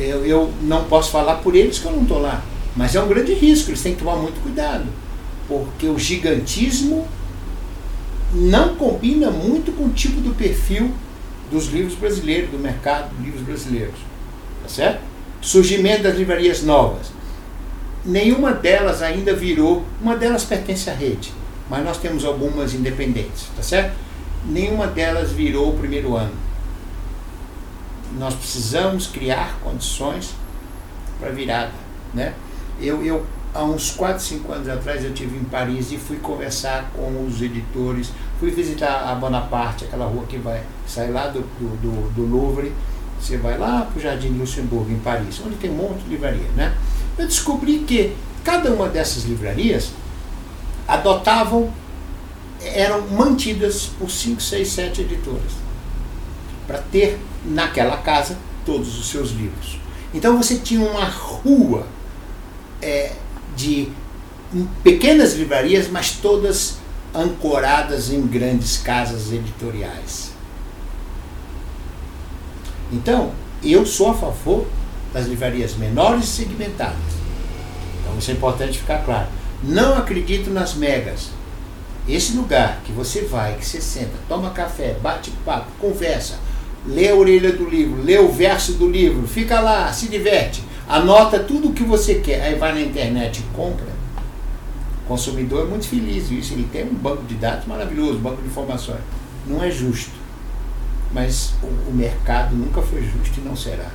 eu, 0.00 0.24
eu 0.24 0.52
não 0.62 0.84
posso 0.84 1.10
falar 1.10 1.36
por 1.36 1.54
eles 1.54 1.78
que 1.78 1.86
eu 1.86 1.92
não 1.92 2.02
estou 2.02 2.20
lá. 2.20 2.42
Mas 2.76 2.94
é 2.94 3.02
um 3.02 3.08
grande 3.08 3.34
risco, 3.34 3.70
eles 3.70 3.82
têm 3.82 3.94
que 3.94 4.00
tomar 4.00 4.16
muito 4.16 4.40
cuidado. 4.42 4.86
Porque 5.48 5.86
o 5.86 5.98
gigantismo 5.98 7.06
não 8.32 8.76
combina 8.76 9.30
muito 9.30 9.72
com 9.72 9.84
o 9.84 9.90
tipo 9.90 10.20
do 10.20 10.34
perfil 10.34 10.90
dos 11.50 11.66
livros 11.66 11.94
brasileiros, 11.94 12.50
do 12.50 12.58
mercado 12.58 13.14
de 13.16 13.24
livros 13.24 13.42
brasileiros. 13.42 13.98
Tá 14.62 14.68
certo? 14.68 15.00
Surgimento 15.40 16.04
das 16.04 16.16
livrarias 16.16 16.62
novas. 16.62 17.12
Nenhuma 18.04 18.52
delas 18.52 19.02
ainda 19.02 19.34
virou, 19.34 19.84
uma 20.00 20.16
delas 20.16 20.44
pertence 20.44 20.88
à 20.88 20.94
rede, 20.94 21.32
mas 21.68 21.84
nós 21.84 21.98
temos 21.98 22.24
algumas 22.24 22.72
independentes, 22.72 23.46
tá 23.54 23.62
certo? 23.62 23.94
Nenhuma 24.46 24.86
delas 24.86 25.32
virou 25.32 25.68
o 25.68 25.78
primeiro 25.78 26.16
ano 26.16 26.49
nós 28.18 28.34
precisamos 28.34 29.06
criar 29.06 29.58
condições 29.62 30.34
para 31.18 31.30
virada. 31.30 31.72
Né? 32.12 32.34
Eu, 32.80 33.04
eu, 33.04 33.26
há 33.54 33.64
uns 33.64 33.90
4, 33.90 34.22
5 34.22 34.52
anos 34.52 34.68
atrás, 34.68 35.04
eu 35.04 35.12
tive 35.12 35.36
em 35.36 35.44
Paris 35.44 35.92
e 35.92 35.98
fui 35.98 36.16
conversar 36.16 36.90
com 36.94 37.24
os 37.26 37.40
editores, 37.40 38.10
fui 38.38 38.50
visitar 38.50 39.10
a 39.10 39.14
Bonaparte, 39.14 39.84
aquela 39.84 40.06
rua 40.06 40.24
que 40.26 40.38
vai 40.38 40.62
sair 40.86 41.10
lá 41.10 41.28
do, 41.28 41.40
do, 41.40 42.10
do 42.14 42.22
Louvre, 42.26 42.72
você 43.20 43.36
vai 43.36 43.58
lá 43.58 43.82
para 43.82 43.98
o 43.98 44.02
Jardim 44.02 44.30
Luxemburgo, 44.30 44.90
em 44.90 44.98
Paris, 44.98 45.40
onde 45.44 45.56
tem 45.56 45.70
um 45.70 45.74
monte 45.74 46.02
de 46.04 46.08
livraria. 46.08 46.48
Né? 46.56 46.74
Eu 47.18 47.26
descobri 47.26 47.80
que 47.80 48.16
cada 48.42 48.70
uma 48.70 48.88
dessas 48.88 49.24
livrarias 49.24 49.90
adotavam, 50.88 51.70
eram 52.62 53.06
mantidas 53.08 53.86
por 53.98 54.10
5, 54.10 54.40
6, 54.40 54.68
7 54.68 55.00
editoras 55.02 55.52
para 56.66 56.78
ter 56.78 57.18
naquela 57.44 57.96
casa 57.98 58.38
todos 58.64 58.98
os 58.98 59.08
seus 59.08 59.30
livros. 59.30 59.78
Então 60.12 60.36
você 60.36 60.56
tinha 60.56 60.80
uma 60.80 61.04
rua 61.04 61.86
é, 62.82 63.12
de 63.56 63.90
pequenas 64.82 65.34
livrarias, 65.34 65.88
mas 65.88 66.12
todas 66.12 66.78
ancoradas 67.14 68.10
em 68.10 68.26
grandes 68.26 68.78
casas 68.78 69.32
editoriais. 69.32 70.30
Então, 72.92 73.32
eu 73.62 73.86
sou 73.86 74.10
a 74.10 74.14
favor 74.14 74.66
das 75.12 75.26
livrarias 75.26 75.74
menores 75.74 76.24
e 76.24 76.28
segmentadas. 76.28 76.96
Então, 78.00 78.18
isso 78.18 78.30
é 78.30 78.34
importante 78.34 78.78
ficar 78.78 79.04
claro. 79.04 79.28
Não 79.62 79.96
acredito 79.96 80.50
nas 80.50 80.74
megas. 80.74 81.30
Esse 82.08 82.32
lugar 82.32 82.80
que 82.84 82.92
você 82.92 83.22
vai, 83.22 83.54
que 83.54 83.64
você 83.64 83.80
senta, 83.80 84.14
toma 84.28 84.50
café, 84.50 84.96
bate 85.00 85.30
papo, 85.44 85.70
conversa, 85.78 86.38
lê 86.86 87.08
a 87.08 87.14
orelha 87.14 87.52
do 87.52 87.68
livro, 87.68 88.02
lê 88.02 88.18
o 88.18 88.30
verso 88.30 88.74
do 88.74 88.88
livro, 88.88 89.26
fica 89.26 89.60
lá, 89.60 89.92
se 89.92 90.08
diverte, 90.08 90.62
anota 90.88 91.38
tudo 91.38 91.68
o 91.68 91.72
que 91.72 91.82
você 91.82 92.16
quer, 92.16 92.42
aí 92.42 92.54
vai 92.54 92.72
na 92.72 92.80
internet 92.80 93.40
e 93.40 93.54
compra. 93.54 93.86
O 95.04 95.08
consumidor 95.08 95.66
é 95.66 95.68
muito 95.68 95.86
feliz 95.86 96.30
isso, 96.30 96.54
ele 96.54 96.68
tem 96.72 96.84
um 96.84 96.94
banco 96.94 97.24
de 97.24 97.34
dados 97.34 97.66
maravilhoso, 97.66 98.18
banco 98.18 98.42
de 98.42 98.48
informações. 98.48 99.00
Não 99.46 99.62
é 99.62 99.70
justo. 99.70 100.12
Mas 101.12 101.54
o, 101.62 101.90
o 101.90 101.92
mercado 101.92 102.54
nunca 102.54 102.80
foi 102.80 103.02
justo 103.02 103.40
e 103.40 103.44
não 103.44 103.56
será. 103.56 103.90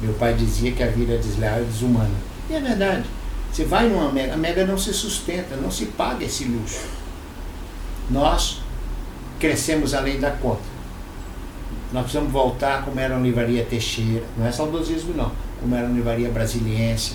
Meu 0.00 0.14
pai 0.14 0.34
dizia 0.34 0.72
que 0.72 0.82
a 0.82 0.86
vida 0.86 1.14
é 1.14 1.18
desleal 1.18 1.60
e 1.60 1.64
desumana. 1.64 2.14
E 2.48 2.54
é 2.54 2.60
verdade. 2.60 3.04
Você 3.52 3.64
vai 3.64 3.88
numa 3.88 4.10
mega, 4.10 4.34
a 4.34 4.36
mega 4.36 4.64
não 4.64 4.78
se 4.78 4.94
sustenta, 4.94 5.56
não 5.56 5.70
se 5.70 5.86
paga 5.86 6.24
esse 6.24 6.44
luxo. 6.44 6.86
Nós 8.08 8.62
crescemos 9.38 9.92
além 9.92 10.18
da 10.18 10.30
conta. 10.30 10.71
Nós 11.92 12.02
precisamos 12.04 12.32
voltar 12.32 12.84
como 12.84 12.98
era 12.98 13.16
a 13.16 13.18
livraria 13.18 13.64
Teixeira, 13.64 14.24
não 14.36 14.46
é 14.46 14.52
saudosismo 14.52 15.14
não, 15.14 15.30
como 15.60 15.74
era 15.74 15.86
a 15.86 15.90
livraria 15.90 16.30
Brasiliense, 16.30 17.14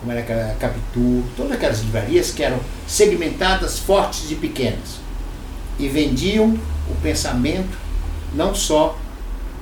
como 0.00 0.12
era 0.12 0.50
a 0.50 0.54
Capitu, 0.54 1.22
todas 1.36 1.52
aquelas 1.52 1.80
livrarias 1.80 2.30
que 2.30 2.42
eram 2.42 2.58
segmentadas, 2.86 3.78
fortes 3.78 4.30
e 4.30 4.34
pequenas. 4.34 5.00
E 5.78 5.88
vendiam 5.88 6.58
o 6.90 6.94
pensamento 7.02 7.76
não 8.34 8.54
só 8.54 8.98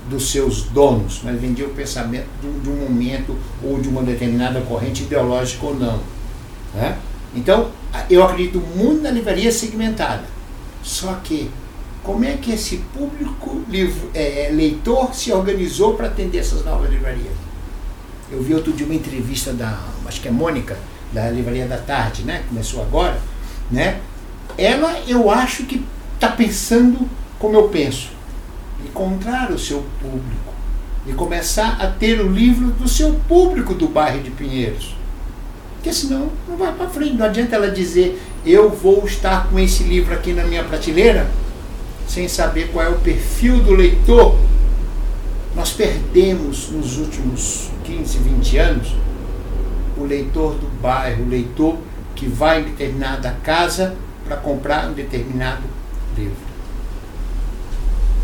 dos 0.09 0.31
seus 0.31 0.65
donos, 0.65 1.21
mas 1.23 1.41
vendiam 1.41 1.69
o 1.69 1.75
pensamento 1.75 2.27
de 2.41 2.69
um, 2.69 2.77
momento 2.77 3.37
ou 3.63 3.81
de 3.81 3.89
uma 3.89 4.03
determinada 4.03 4.61
corrente 4.61 5.03
ideológica 5.03 5.65
ou 5.65 5.75
não. 5.75 6.01
Né? 6.75 6.99
Então, 7.35 7.71
eu 8.11 8.23
acredito 8.23 8.59
muito 8.77 9.03
na 9.03 9.11
livraria 9.11 9.51
segmentada. 9.51 10.25
Só 10.83 11.15
que, 11.25 11.51
como 12.05 12.23
é 12.23 12.37
que 12.37 12.53
esse 12.53 12.77
público 12.95 13.63
livro, 13.69 14.11
é, 14.13 14.47
é 14.47 14.51
leitor 14.51 15.15
se 15.15 15.33
organizou 15.33 15.95
para 15.95 16.07
atender 16.07 16.39
essas 16.39 16.63
novas 16.65 16.91
livrarias? 16.91 17.33
Eu 18.31 18.43
vi 18.43 18.55
outro 18.55 18.73
dia 18.73 18.85
uma 18.85 18.95
entrevista 18.95 19.53
da, 19.53 19.81
acho 20.07 20.21
que 20.21 20.29
é 20.29 20.31
Mônica, 20.31 20.77
da 21.13 21.31
Livraria 21.31 21.67
da 21.67 21.79
Tarde, 21.79 22.23
né? 22.23 22.45
Começou 22.49 22.83
agora, 22.83 23.19
né? 23.71 24.01
Ela, 24.59 25.01
eu 25.09 25.31
acho 25.31 25.65
que 25.65 25.83
está 26.15 26.29
pensando 26.29 27.09
como 27.39 27.57
eu 27.57 27.69
penso. 27.69 28.11
Encontrar 28.85 29.51
o 29.51 29.59
seu 29.59 29.85
público. 30.01 30.55
E 31.07 31.13
começar 31.13 31.79
a 31.81 31.87
ter 31.87 32.21
o 32.21 32.31
livro 32.31 32.71
do 32.73 32.89
seu 32.89 33.15
público 33.29 33.75
do 33.75 33.89
bairro 33.89 34.23
de 34.23 34.31
Pinheiros. 34.31 34.95
Porque 35.75 35.93
senão 35.93 36.31
não 36.49 36.57
vai 36.57 36.73
para 36.73 36.89
frente. 36.89 37.15
Não 37.15 37.27
adianta 37.27 37.57
ela 37.57 37.71
dizer, 37.71 38.21
eu 38.45 38.71
vou 38.71 39.05
estar 39.07 39.49
com 39.49 39.59
esse 39.59 39.85
livro 39.85 40.15
aqui 40.15 40.33
na 40.33 40.45
minha 40.45 40.65
prateleira, 40.65 41.27
sem 42.09 42.29
saber 42.29 42.71
qual 42.73 42.85
é 42.85 42.89
o 42.89 42.99
perfil 43.01 43.63
do 43.63 43.73
leitor. 43.73 44.39
Nós 45.55 45.73
perdemos 45.73 46.71
nos 46.71 46.99
últimos 46.99 47.71
15, 47.85 48.19
20 48.19 48.59
anos 48.59 48.95
o 49.97 50.05
leitor 50.05 50.55
do 50.55 50.67
bairro, 50.81 51.25
o 51.25 51.29
leitor 51.29 51.79
que 52.15 52.27
vai 52.27 52.61
em 52.61 52.65
determinada 52.65 53.37
casa 53.43 53.95
para 54.25 54.37
comprar 54.37 54.89
um 54.89 54.93
determinado 54.93 55.63
livro. 56.17 56.37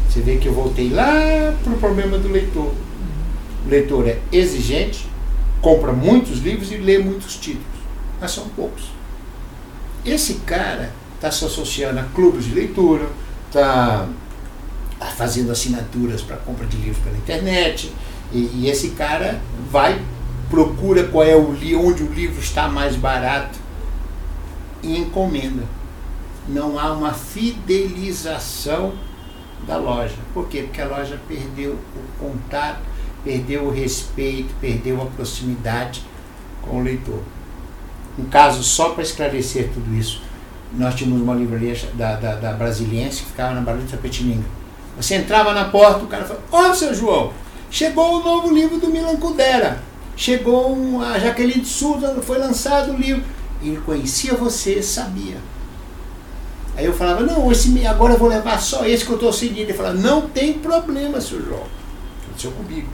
Você 0.08 0.20
vê 0.20 0.36
que 0.36 0.48
eu 0.48 0.52
voltei 0.52 0.90
lá 0.90 1.54
para 1.62 1.72
o 1.72 1.78
problema 1.78 2.18
do 2.18 2.28
leitor. 2.28 2.74
O 3.64 3.68
leitor 3.68 4.08
é 4.08 4.18
exigente, 4.32 5.06
compra 5.60 5.92
muitos 5.92 6.40
livros 6.40 6.72
e 6.72 6.76
lê 6.76 6.98
muitos 6.98 7.36
títulos, 7.36 7.66
mas 8.20 8.32
são 8.32 8.48
poucos. 8.48 8.90
Esse 10.04 10.34
cara 10.46 10.92
está 11.14 11.30
se 11.30 11.44
associando 11.44 12.00
a 12.00 12.04
clubes 12.14 12.46
de 12.46 12.54
leitura, 12.54 13.06
está 13.50 14.08
fazendo 15.16 15.50
assinaturas 15.50 16.22
para 16.22 16.36
compra 16.36 16.66
de 16.66 16.76
livros 16.76 17.02
pela 17.02 17.16
internet, 17.16 17.92
e, 18.32 18.38
e, 18.54 18.70
esse 18.70 18.90
cara 18.90 19.40
vai, 19.70 20.00
procura 20.48 21.04
qual 21.04 21.24
é 21.24 21.34
o 21.34 21.50
onde 21.50 22.02
o 22.04 22.12
livro 22.12 22.38
está 22.38 22.68
mais 22.68 22.94
barato 22.94 23.58
e 24.82 24.96
encomenda. 24.96 25.64
Não 26.48 26.78
há 26.78 26.92
uma 26.92 27.12
fidelização 27.12 28.94
da 29.66 29.76
loja. 29.76 30.14
Por 30.32 30.48
quê? 30.48 30.62
Porque 30.62 30.80
a 30.80 30.86
loja 30.86 31.20
perdeu 31.26 31.72
o 31.72 32.18
contato, 32.18 32.80
perdeu 33.24 33.64
o 33.64 33.70
respeito, 33.70 34.54
perdeu 34.60 35.02
a 35.02 35.06
proximidade 35.06 36.02
com 36.62 36.80
o 36.80 36.82
leitor. 36.82 37.22
Um 38.18 38.24
caso 38.26 38.62
só 38.62 38.90
para 38.90 39.02
esclarecer 39.02 39.70
tudo 39.72 39.92
isso. 39.94 40.22
Nós 40.72 40.94
tínhamos 40.94 41.20
uma 41.22 41.34
livraria 41.34 41.76
da, 41.94 42.14
da, 42.14 42.34
da 42.36 42.52
Brasiliense 42.52 43.22
que 43.22 43.28
ficava 43.28 43.54
na 43.54 43.60
Barra 43.60 43.78
de 43.78 43.90
Tapetininga. 43.90 44.44
Você 44.96 45.16
entrava 45.16 45.52
na 45.52 45.64
porta, 45.64 46.04
o 46.04 46.06
cara 46.06 46.24
falava, 46.24 46.44
ó 46.52 46.70
oh, 46.70 46.74
seu 46.74 46.94
João, 46.94 47.32
chegou 47.70 48.20
o 48.20 48.24
novo 48.24 48.52
livro 48.52 48.78
do 48.78 48.88
Milan 48.88 49.16
Kundera. 49.16 49.80
Chegou 50.16 50.76
um, 50.76 51.00
a 51.00 51.18
Jaqueline 51.18 51.62
de 51.62 51.68
Souza, 51.68 52.14
foi 52.22 52.38
lançado 52.38 52.92
o 52.92 52.96
livro. 52.96 53.24
Ele 53.62 53.78
conhecia 53.78 54.34
você, 54.34 54.82
sabia. 54.82 55.38
Aí 56.76 56.84
eu 56.84 56.92
falava, 56.92 57.22
não, 57.22 57.50
esse, 57.50 57.86
agora 57.86 58.14
eu 58.14 58.18
vou 58.18 58.28
levar 58.28 58.60
só 58.60 58.84
esse 58.84 59.04
que 59.04 59.10
eu 59.10 59.16
estou 59.16 59.32
seguindo. 59.32 59.60
Ele 59.60 59.74
falava, 59.74 59.96
não 59.96 60.22
tem 60.28 60.52
problema, 60.54 61.20
seu 61.20 61.42
João. 61.44 61.64
Aconteceu 62.24 62.52
comigo. 62.52 62.88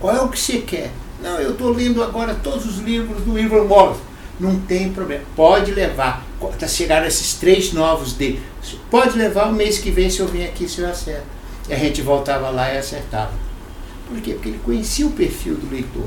Qual 0.00 0.14
é 0.14 0.20
o 0.20 0.28
que 0.28 0.38
você 0.38 0.58
quer? 0.58 0.90
Não, 1.22 1.38
eu 1.38 1.52
estou 1.52 1.70
lendo 1.70 2.02
agora 2.02 2.34
todos 2.34 2.64
os 2.64 2.78
livros 2.78 3.22
do 3.22 3.38
Ivan 3.38 3.64
Morris. 3.64 3.98
Não 4.38 4.58
tem 4.60 4.90
problema. 4.92 5.24
Pode 5.36 5.72
levar. 5.72 6.24
Tá 6.58 6.66
chegaram 6.66 7.06
esses 7.06 7.34
três 7.34 7.72
novos 7.72 8.14
dele. 8.14 8.42
Pode 8.90 9.16
levar 9.16 9.48
o 9.48 9.52
mês 9.52 9.78
que 9.78 9.90
vem 9.90 10.08
se 10.08 10.20
eu 10.20 10.26
vim 10.26 10.44
aqui 10.44 10.68
se 10.68 10.80
eu 10.80 10.88
acerto. 10.88 11.26
E 11.68 11.74
a 11.74 11.78
gente 11.78 12.00
voltava 12.00 12.48
lá 12.50 12.72
e 12.72 12.78
acertava. 12.78 13.32
Por 14.08 14.20
quê? 14.20 14.32
Porque 14.32 14.48
ele 14.48 14.60
conhecia 14.64 15.06
o 15.06 15.12
perfil 15.12 15.54
do 15.54 15.70
leitor. 15.70 16.06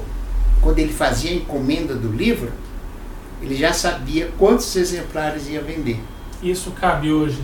Quando 0.61 0.79
ele 0.79 0.91
fazia 0.91 1.31
a 1.31 1.35
encomenda 1.35 1.93
do 1.95 2.11
livro, 2.11 2.51
ele 3.41 3.55
já 3.55 3.71
sabia 3.73 4.31
quantos 4.37 4.75
exemplares 4.75 5.47
ia 5.47 5.61
vender. 5.61 5.99
Isso 6.41 6.71
cabe 6.71 7.11
hoje? 7.11 7.41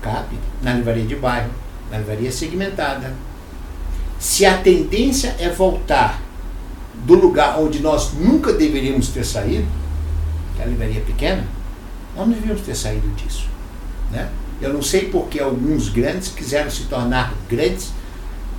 Cabe. 0.00 0.36
Na 0.62 0.72
livraria 0.72 1.04
de 1.04 1.16
bairro, 1.16 1.50
na 1.90 1.98
livraria 1.98 2.32
segmentada. 2.32 3.14
Se 4.18 4.46
a 4.46 4.58
tendência 4.58 5.36
é 5.38 5.48
voltar 5.48 6.20
do 7.04 7.14
lugar 7.14 7.58
onde 7.58 7.80
nós 7.80 8.12
nunca 8.12 8.52
deveríamos 8.52 9.08
ter 9.08 9.24
saído, 9.24 9.66
que 10.54 10.62
é 10.62 10.64
a 10.64 10.68
livraria 10.68 11.00
pequena, 11.00 11.44
nós 12.16 12.26
não 12.26 12.34
deveríamos 12.34 12.62
ter 12.62 12.74
saído 12.74 13.08
disso. 13.16 13.46
Né? 14.10 14.28
Eu 14.60 14.72
não 14.72 14.82
sei 14.82 15.08
porque 15.08 15.40
alguns 15.40 15.88
grandes 15.88 16.28
quiseram 16.28 16.70
se 16.70 16.84
tornar 16.84 17.34
grandes. 17.48 17.92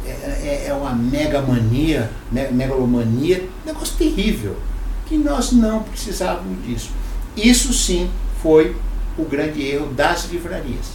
É, 0.05 0.09
é, 0.09 0.65
é 0.67 0.73
uma 0.73 0.93
megamania, 0.93 2.11
megalomania, 2.29 3.47
negócio 3.65 3.95
terrível. 3.95 4.57
Que 5.05 5.17
nós 5.17 5.51
não 5.51 5.83
precisávamos 5.83 6.65
disso. 6.65 6.89
Isso 7.37 7.73
sim 7.73 8.09
foi 8.41 8.75
o 9.17 9.23
grande 9.23 9.61
erro 9.61 9.93
das 9.93 10.25
livrarias. 10.25 10.87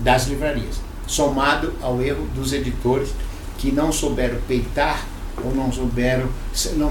Das 0.00 0.26
livrarias. 0.26 0.80
Somado 1.06 1.72
ao 1.80 2.00
erro 2.02 2.26
dos 2.34 2.52
editores 2.52 3.10
que 3.58 3.70
não 3.70 3.92
souberam 3.92 4.38
peitar 4.48 5.06
ou 5.42 5.54
não 5.54 5.72
souberam, 5.72 6.28
não, 6.76 6.90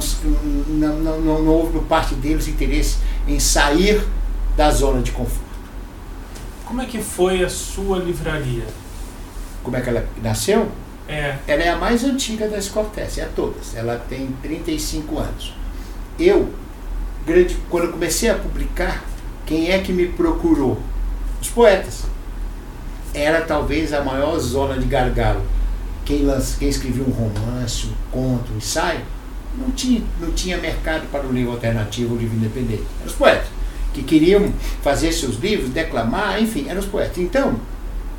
não, 0.67 0.99
não, 0.99 1.21
não 1.21 1.47
houve 1.47 1.73
por 1.73 1.83
parte 1.83 2.15
deles 2.15 2.47
interesse 2.47 2.97
em 3.27 3.39
sair 3.39 4.03
da 4.55 4.71
zona 4.71 5.01
de 5.01 5.11
conforto. 5.11 5.43
Como 6.65 6.81
é 6.81 6.85
que 6.85 7.01
foi 7.01 7.43
a 7.43 7.49
sua 7.49 7.99
livraria? 7.99 8.65
Como 9.63 9.75
é 9.75 9.81
que 9.81 9.89
ela 9.89 10.05
nasceu? 10.21 10.69
É. 11.07 11.37
Ela 11.47 11.63
é 11.63 11.69
a 11.69 11.77
mais 11.77 12.03
antiga 12.03 12.47
das 12.47 12.69
Cortés, 12.69 13.17
é 13.17 13.23
a 13.23 13.29
todas. 13.29 13.75
Ela 13.75 13.97
tem 14.09 14.27
35 14.41 15.19
anos. 15.19 15.53
Eu, 16.19 16.53
grande, 17.25 17.57
quando 17.69 17.85
eu 17.85 17.91
comecei 17.91 18.29
a 18.29 18.35
publicar, 18.35 19.03
quem 19.45 19.71
é 19.71 19.79
que 19.79 19.91
me 19.91 20.07
procurou? 20.07 20.79
Os 21.41 21.49
poetas. 21.49 22.03
Era 23.13 23.41
talvez 23.41 23.93
a 23.93 24.03
maior 24.03 24.39
zona 24.39 24.77
de 24.77 24.85
gargalo 24.85 25.43
quem, 26.05 26.23
lança, 26.23 26.57
quem 26.57 26.69
escrevia 26.69 27.03
um 27.03 27.11
romance, 27.11 27.87
um 27.87 28.11
conto, 28.11 28.51
um 28.53 28.57
ensaio, 28.57 29.01
não 29.57 29.71
tinha, 29.71 30.01
não 30.19 30.31
tinha 30.31 30.57
mercado 30.57 31.09
para 31.11 31.25
o 31.25 31.31
livro 31.31 31.51
alternativo, 31.51 32.15
o 32.15 32.17
livro 32.17 32.35
independente. 32.35 32.83
Eram 32.99 33.07
os 33.07 33.13
poetas 33.13 33.47
que 33.93 34.01
queriam 34.01 34.51
fazer 34.81 35.11
seus 35.11 35.35
livros, 35.37 35.69
declamar, 35.69 36.41
enfim, 36.41 36.67
eram 36.67 36.79
os 36.79 36.87
poetas. 36.87 37.17
Então, 37.19 37.59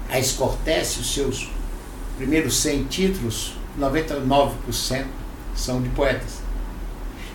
a 0.08 0.18
Escortece, 0.18 1.00
os 1.00 1.12
seus 1.12 1.50
primeiros 2.16 2.56
100 2.58 2.84
títulos, 2.84 3.54
99% 3.78 5.04
são 5.54 5.82
de 5.82 5.88
poetas. 5.90 6.44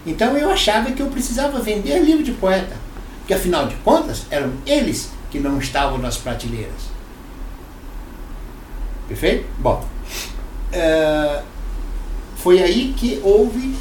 Então 0.06 0.38
eu 0.38 0.50
achava 0.50 0.92
que 0.92 1.02
eu 1.02 1.08
precisava 1.08 1.60
vender 1.60 2.00
livro 2.00 2.24
de 2.24 2.32
poeta, 2.32 2.76
porque 3.20 3.34
afinal 3.34 3.68
de 3.68 3.76
contas 3.78 4.26
eram 4.30 4.54
eles 4.66 5.12
que 5.30 5.40
não 5.40 5.60
estavam 5.60 5.98
nas 5.98 6.18
prateleiras. 6.18 6.90
Perfeito? 9.08 9.46
Bom, 9.58 9.86
uh, 10.74 11.44
foi 12.38 12.64
aí 12.64 12.94
que 12.96 13.20
houve 13.24 13.76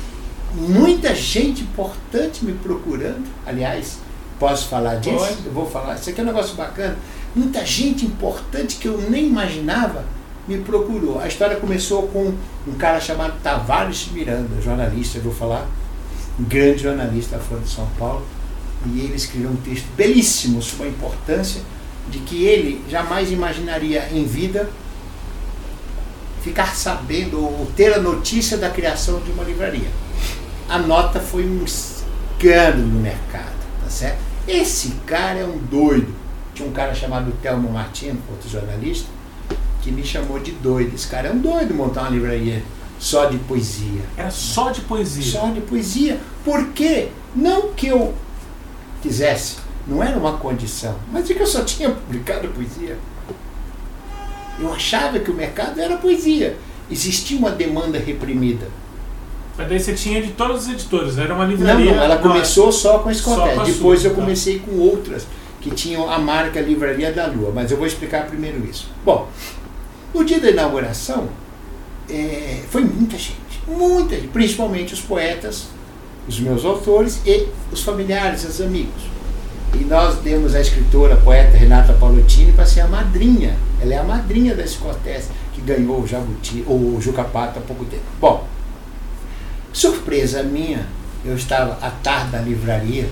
muita 0.55 1.14
gente 1.14 1.62
importante 1.62 2.44
me 2.44 2.53
procurando. 2.53 3.24
Aliás, 3.46 3.99
posso 4.38 4.68
falar 4.68 4.96
disso? 4.96 5.18
Pode. 5.18 5.46
Eu 5.46 5.53
vou 5.53 5.68
falar. 5.68 5.94
Isso 5.94 6.11
aqui 6.11 6.20
é 6.20 6.24
um 6.24 6.26
negócio 6.26 6.55
bacana. 6.55 6.96
Muita 7.34 7.64
gente 7.64 8.07
importante 8.07 8.76
que 8.76 8.88
eu 8.88 8.99
nem 9.11 9.26
imaginava 9.26 10.05
me 10.49 10.59
procurou. 10.59 11.20
A 11.20 11.28
história 11.28 11.57
começou 11.57 12.09
com 12.09 12.32
um 12.66 12.74
cara 12.78 13.01
chamado 13.01 13.34
Tavares 13.42 14.09
Miranda, 14.12 14.61
jornalista, 14.62 15.18
eu 15.18 15.22
vou 15.22 15.34
falar, 15.34 15.68
um 16.40 16.44
grande 16.44 16.82
jornalista 16.82 17.36
da 17.36 17.42
Folha 17.42 17.61
de 17.61 17.68
São 17.68 17.86
Paulo, 17.99 18.24
e 18.86 19.01
ele 19.01 19.14
escreveu 19.14 19.51
um 19.51 19.57
texto 19.57 19.86
belíssimo 19.94 20.62
sobre 20.62 20.86
a 20.86 20.90
importância 20.90 21.61
de 22.11 22.20
que 22.20 22.44
ele 22.44 22.82
jamais 22.88 23.30
imaginaria 23.30 24.09
em 24.11 24.24
vida 24.24 24.70
ficar 26.42 26.74
sabendo 26.74 27.38
ou 27.38 27.68
ter 27.76 27.92
a 27.92 27.99
notícia 28.01 28.57
da 28.57 28.70
criação 28.70 29.20
de 29.20 29.30
uma 29.30 29.44
livraria. 29.44 29.88
A 30.69 30.79
nota 30.79 31.19
foi 31.19 31.47
um 31.47 31.64
escândalo 31.64 32.87
no 32.87 33.01
mercado, 33.01 33.57
tá 33.83 33.89
certo? 33.89 34.19
Esse 34.47 34.91
cara 35.07 35.39
é 35.39 35.45
um 35.45 35.57
doido. 35.57 36.14
Tinha 36.55 36.69
um 36.69 36.73
cara 36.73 36.95
chamado 36.95 37.33
Telmo 37.41 37.71
Martino, 37.71 38.21
outro 38.31 38.51
jornalista, 38.51 39.09
que 39.81 39.91
me 39.91 40.05
chamou 40.05 40.39
de 40.39 40.53
doido. 40.53 40.95
Esse 40.95 41.09
cara 41.09 41.29
é 41.29 41.33
um 41.33 41.39
doido 41.39 41.75
montar 41.75 42.03
uma 42.03 42.11
livraria 42.11 42.62
só 42.99 43.25
de 43.27 43.39
poesia. 43.39 44.03
Era 44.14 44.31
só 44.31 44.71
de 44.71 44.83
poesia? 44.83 45.41
Só 45.41 45.51
de 45.51 45.62
poesia. 45.62 46.21
Por 46.45 46.69
quê? 46.73 47.09
Não 47.35 47.73
que 47.73 47.87
eu 47.87 48.14
quisesse, 49.01 49.57
não 49.87 50.03
era 50.03 50.19
uma 50.19 50.37
condição, 50.37 50.97
mas 51.11 51.31
é 51.31 51.35
que 51.35 51.41
eu 51.41 51.47
só 51.47 51.64
tinha 51.64 51.91
publicado 51.91 52.49
poesia. 52.49 52.99
Eu 54.59 54.71
achava 54.73 55.19
que 55.19 55.31
o 55.31 55.35
mercado 55.35 55.81
era 55.81 55.97
poesia. 55.97 56.59
Existia 56.91 57.39
uma 57.39 57.51
demanda 57.51 57.99
reprimida. 57.99 58.66
Mas 59.59 59.68
daí 59.68 59.80
você 59.80 59.92
tinha 59.92 60.22
de 60.22 60.30
todos 60.30 60.62
os 60.62 60.68
editores, 60.68 61.18
era 61.18 61.34
uma 61.34 61.44
livraria. 61.44 61.86
Não, 61.86 61.96
não 61.96 62.02
ela 62.04 62.18
começou 62.18 62.70
só 62.70 63.00
com 63.00 63.09
a 63.09 63.12
Escoté. 63.12 63.56
Depois 63.64 64.00
sua, 64.00 64.11
eu 64.11 64.14
tá. 64.14 64.20
comecei 64.20 64.61
tá. 64.61 64.66
com 64.66 64.78
outras 64.78 65.26
que 65.61 65.72
tinham 65.72 66.09
a 66.09 66.16
marca 66.16 66.61
Livraria 66.61 67.12
da 67.12 67.26
Lua. 67.26 67.50
Mas 67.52 67.72
eu 67.72 67.76
vou 67.76 67.84
explicar 67.84 68.26
primeiro 68.26 68.64
isso. 68.64 68.88
Bom, 69.04 69.28
no 70.14 70.24
dia 70.24 70.38
da 70.38 70.48
inauguração, 70.48 71.28
é, 72.09 72.61
foi 72.70 72.82
muita 72.82 73.18
gente, 73.18 73.61
muita 73.66 74.14
gente, 74.14 74.28
principalmente 74.28 74.94
os 74.94 75.00
poetas, 75.00 75.66
os 76.28 76.38
meus 76.38 76.64
autores 76.64 77.20
e 77.26 77.48
os 77.72 77.82
familiares, 77.82 78.44
os 78.44 78.61
amigos. 78.61 79.02
E 79.74 79.84
nós 79.84 80.18
demos 80.20 80.54
a 80.54 80.61
escritora, 80.61 81.14
a 81.14 81.16
poeta 81.16 81.56
Renata 81.56 81.92
Paulottini 81.94 82.52
para 82.52 82.64
ser 82.64 82.82
a 82.82 82.86
madrinha. 82.86 83.56
Ela 83.82 83.94
é 83.94 83.98
a 83.98 84.04
madrinha 84.04 84.54
da 84.54 84.62
Escotés, 84.62 85.28
que 85.52 85.61
ganhou 85.61 86.00
o 86.00 86.06
Jabuti, 86.06 86.62
ou 86.64 86.96
o 86.96 87.00
Jucapato 87.00 87.59
há 87.59 87.62
pouco 87.62 87.84
tempo. 87.84 88.02
Bom, 88.20 88.46
surpresa 89.73 90.43
minha, 90.43 90.87
eu 91.25 91.37
estava 91.37 91.79
à 91.85 91.91
tarde 91.91 92.33
na 92.33 92.41
livraria, 92.41 93.09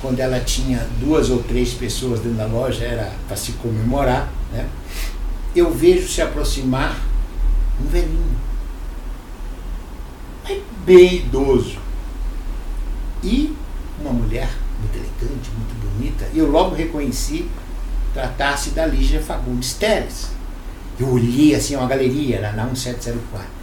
quando 0.00 0.20
ela 0.20 0.38
tinha 0.40 0.86
duas 1.00 1.28
ou 1.30 1.42
três 1.42 1.72
pessoas 1.74 2.20
dentro 2.20 2.38
da 2.38 2.46
loja, 2.46 2.84
era 2.84 3.12
para 3.26 3.36
se 3.36 3.52
comemorar, 3.52 4.28
né? 4.52 4.68
eu 5.54 5.72
vejo 5.72 6.08
se 6.08 6.22
aproximar 6.22 6.96
um 7.80 7.88
velhinho, 7.88 8.38
bem 10.84 11.16
idoso, 11.16 11.78
e 13.22 13.54
uma 14.00 14.12
mulher 14.12 14.48
muito 14.80 14.94
elegante, 14.94 15.50
muito 15.50 15.94
bonita, 15.94 16.28
e 16.32 16.38
eu 16.38 16.50
logo 16.50 16.74
reconheci 16.74 17.48
tratar-se 18.14 18.70
da 18.70 18.86
Lígia 18.86 19.20
Fagundes 19.20 19.74
Teres. 19.74 20.28
Eu 20.98 21.10
olhei 21.10 21.54
assim, 21.54 21.76
uma 21.76 21.86
galeria, 21.86 22.36
era 22.36 22.52
na 22.52 22.64
1704. 22.64 23.57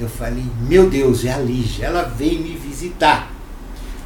Eu 0.00 0.08
falei, 0.08 0.44
meu 0.66 0.88
Deus, 0.88 1.24
é 1.24 1.32
a 1.32 1.38
Lígia, 1.38 1.86
ela 1.86 2.02
veio 2.02 2.40
me 2.40 2.56
visitar. 2.56 3.30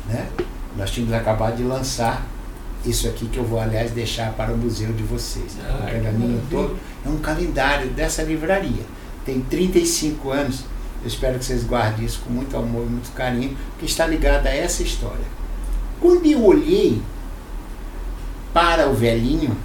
Né? 0.08 0.28
Nós 0.76 0.90
tínhamos 0.90 1.14
acabado 1.14 1.56
de 1.56 1.62
lançar 1.62 2.26
isso 2.84 3.08
aqui 3.08 3.26
que 3.26 3.38
eu 3.38 3.44
vou, 3.44 3.60
aliás, 3.60 3.92
deixar 3.92 4.32
para 4.32 4.52
o 4.52 4.56
museu 4.56 4.92
de 4.92 5.02
vocês. 5.02 5.54
Né? 5.54 5.78
o 5.80 5.84
pergaminho 5.84 6.42
todo 6.50 6.76
é 7.06 7.08
um 7.08 7.18
calendário 7.18 7.88
dessa 7.90 8.22
livraria. 8.22 8.82
Tem 9.24 9.40
35 9.40 10.30
anos. 10.30 10.64
Eu 11.00 11.08
espero 11.08 11.38
que 11.38 11.44
vocês 11.44 11.64
guardem 11.64 12.04
isso 12.04 12.20
com 12.26 12.32
muito 12.32 12.56
amor 12.56 12.86
e 12.86 12.90
muito 12.90 13.12
carinho, 13.12 13.56
que 13.78 13.86
está 13.86 14.06
ligado 14.06 14.46
a 14.46 14.54
essa 14.54 14.82
história. 14.82 15.24
Quando 16.00 16.26
eu 16.26 16.44
olhei 16.44 17.00
para 18.54 18.88
o 18.88 18.94
velhinho. 18.94 19.56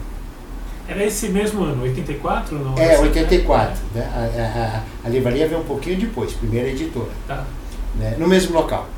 Era 0.89 1.05
esse 1.05 1.29
mesmo 1.29 1.63
ano, 1.63 1.83
84? 1.83 2.57
Não? 2.57 2.75
É, 2.75 2.97
84. 2.97 3.79
Né? 3.93 4.01
A, 4.11 5.03
a, 5.05 5.07
a, 5.07 5.09
livraria 5.09 5.47
veio 5.47 5.61
um 5.61 5.63
pouquinho 5.63 5.99
depois, 5.99 6.33
primeira 6.33 6.67
editora. 6.67 7.11
Tá. 7.27 7.45
Né? 7.95 8.15
No 8.17 8.27
mesmo 8.27 8.55
local. 8.55 8.89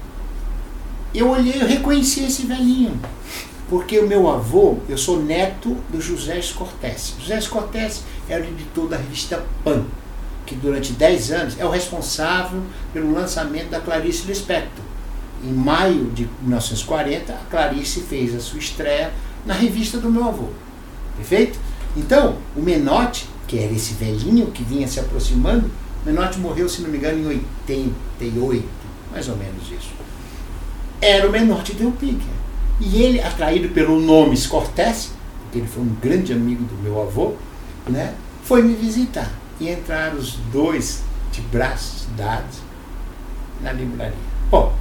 Eu 1.14 1.30
olhei, 1.30 1.62
eu 1.62 1.68
reconheci 1.68 2.24
esse 2.24 2.46
velhinho. 2.46 2.98
Porque 3.70 4.00
o 4.00 4.08
meu 4.08 4.30
avô, 4.30 4.78
eu 4.88 4.98
sou 4.98 5.22
neto 5.22 5.76
do 5.90 6.00
José 6.00 6.40
Escortese. 6.40 7.16
José 7.20 7.38
Escortese 7.38 8.04
era 8.30 8.42
o 8.42 8.48
editor 8.48 8.88
da 8.88 8.96
revista 8.96 9.44
Pan, 9.62 9.84
que 10.46 10.56
durante 10.56 10.94
10 10.94 11.32
anos 11.32 11.60
é 11.60 11.66
o 11.66 11.70
responsável 11.70 12.62
pelo 12.94 13.14
lançamento 13.14 13.70
da 13.70 13.82
Clarice 13.82 14.26
Lispector. 14.28 14.86
Em 15.44 15.52
maio 15.52 16.06
de 16.12 16.30
1940, 16.42 17.34
a 17.34 17.50
Clarice 17.50 18.00
fez 18.00 18.34
a 18.34 18.40
sua 18.40 18.60
estreia 18.60 19.12
na 19.46 19.54
revista 19.54 19.98
do 19.98 20.10
meu 20.10 20.26
avô. 20.26 20.48
Perfeito? 21.18 21.60
Então, 21.96 22.38
o 22.56 22.62
Menotti, 22.62 23.28
que 23.48 23.60
era 23.60 23.74
esse 23.74 23.94
velhinho 23.94 24.48
que 24.48 24.64
vinha 24.64 24.88
se 24.88 25.00
aproximando, 25.00 25.70
Menotti 26.06 26.40
morreu, 26.40 26.68
se 26.68 26.82
não 26.82 26.90
me 26.90 26.98
engano, 26.98 27.20
em 27.20 27.28
88, 27.28 28.66
mais 29.12 29.28
ou 29.28 29.38
menos 29.38 29.64
isso. 29.70 29.92
Era 31.02 31.28
o 31.28 31.32
Menotti 31.32 31.74
Del 31.74 31.92
Pique 31.92 32.28
e 32.80 33.04
ele, 33.04 33.22
atraído 33.22 33.70
pelo 33.70 34.00
nome 34.00 34.36
Scortese, 34.36 35.10
porque 35.44 35.60
ele 35.60 35.68
foi 35.68 35.84
um 35.84 35.96
grande 36.02 36.34
amigo 36.34 36.64
do 36.64 36.76
meu 36.82 37.02
avô, 37.02 37.34
né, 37.88 38.16
foi 38.44 38.64
me 38.64 38.74
visitar. 38.74 39.30
E 39.60 39.70
entraram 39.70 40.18
os 40.18 40.34
dois 40.52 41.04
de 41.32 41.42
braços 41.42 42.08
dados 42.18 42.58
na 43.62 43.72
livraria. 43.72 44.16
Bom, 44.50 44.74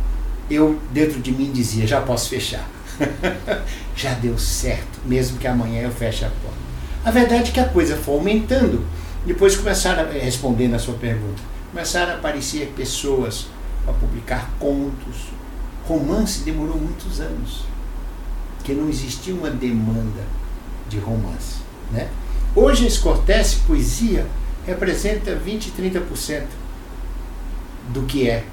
eu 0.51 0.79
dentro 0.91 1.21
de 1.21 1.31
mim 1.31 1.53
dizia, 1.53 1.87
já 1.87 2.01
posso 2.01 2.31
fechar. 2.31 2.67
já 3.95 4.15
deu 4.15 4.39
certo, 4.39 5.01
mesmo 5.05 5.39
que 5.39 5.47
amanhã 5.47 5.83
eu 5.83 5.91
feche 5.91 6.25
a 6.25 6.31
porta. 6.31 6.70
A 7.05 7.11
verdade 7.11 7.51
é 7.51 7.53
que 7.53 7.61
a 7.61 7.69
coisa 7.69 7.97
foi 7.97 8.15
aumentando. 8.15 8.85
Depois 9.27 9.57
começaram, 9.57 10.03
a, 10.03 10.13
respondendo 10.13 10.75
a 10.75 10.79
sua 10.79 10.95
pergunta, 10.95 11.43
começaram 11.71 12.13
a 12.13 12.17
aparecer 12.17 12.73
pessoas 12.77 13.47
para 13.85 13.95
publicar 13.95 14.51
contos. 14.59 15.31
Romance 15.87 16.41
demorou 16.45 16.77
muitos 16.77 17.21
anos 17.21 17.71
porque 18.61 18.75
não 18.75 18.89
existia 18.89 19.35
uma 19.35 19.51
demanda 19.51 20.23
de 20.89 20.99
romance. 20.99 21.61
Né? 21.91 22.09
Hoje, 22.55 22.87
esse 22.87 23.01
Cortese 23.01 23.57
Poesia 23.67 24.27
representa 24.67 25.35
20, 25.35 25.71
30% 25.71 26.45
do 27.89 28.03
que 28.03 28.29
é. 28.29 28.45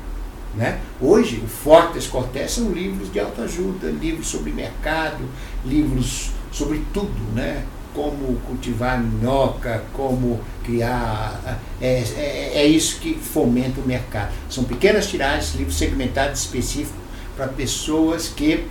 Né? 0.55 0.79
Hoje, 1.01 1.41
o 1.43 1.47
forte 1.47 2.07
Cortés 2.07 2.51
são 2.51 2.71
livros 2.71 3.11
de 3.11 3.19
autoajuda, 3.19 3.89
livros 3.89 4.27
sobre 4.27 4.51
mercado, 4.51 5.23
livros 5.65 6.31
sobre 6.51 6.83
tudo, 6.93 7.35
né? 7.35 7.63
Como 7.97 8.39
cultivar 8.41 9.01
minhoca, 9.01 9.83
como 9.91 10.39
criar. 10.63 11.59
É, 11.81 12.03
é, 12.15 12.51
é, 12.53 12.65
isso 12.67 12.99
que 12.99 13.15
fomenta 13.15 13.81
o 13.81 13.87
mercado. 13.87 14.31
São 14.51 14.63
pequenas 14.63 15.07
tiragens, 15.07 15.55
livros 15.55 15.75
segmentados 15.75 16.41
específicos 16.41 17.01
para 17.35 17.47
pessoas 17.47 18.29
que 18.29 18.67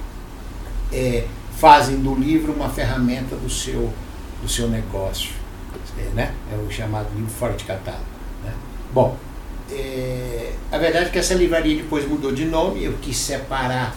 é, 0.92 1.24
fazem 1.56 1.96
do 1.96 2.14
livro 2.14 2.52
uma 2.52 2.68
ferramenta 2.68 3.34
do 3.34 3.50
seu, 3.50 3.92
do 4.40 4.48
seu 4.48 4.68
negócio. 4.68 5.32
É, 5.98 6.02
né? 6.14 6.32
é 6.52 6.56
o 6.56 6.70
chamado 6.70 7.08
livro 7.16 7.30
fora 7.30 7.54
de 7.54 7.64
catálogo. 7.64 8.04
Né? 8.44 8.52
Bom, 8.94 9.16
é, 9.72 10.52
a 10.70 10.78
verdade 10.78 11.06
é 11.06 11.08
que 11.08 11.18
essa 11.18 11.34
livraria 11.34 11.74
depois 11.74 12.06
mudou 12.08 12.30
de 12.30 12.44
nome, 12.44 12.84
eu 12.84 12.92
quis 13.02 13.16
separar 13.16 13.96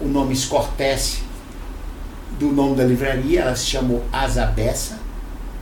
o 0.00 0.08
nome 0.08 0.34
Scortese 0.34 1.25
do 2.38 2.48
nome 2.48 2.76
da 2.76 2.84
livraria, 2.84 3.42
ela 3.42 3.56
se 3.56 3.66
chamou 3.66 4.04
Azabessa, 4.12 4.98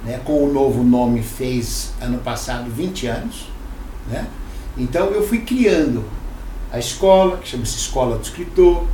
né? 0.05 0.21
com 0.25 0.45
o 0.45 0.53
novo 0.53 0.83
nome 0.83 1.23
fez 1.23 1.93
ano 2.01 2.19
passado 2.19 2.71
20 2.71 3.07
anos. 3.07 3.49
Né? 4.09 4.27
Então 4.77 5.07
eu 5.07 5.27
fui 5.27 5.39
criando 5.39 6.05
a 6.73 6.79
escola, 6.79 7.37
que 7.39 7.49
chama-se 7.49 7.77
Escola 7.77 8.17
do 8.17 8.23
Escritor, 8.23 8.85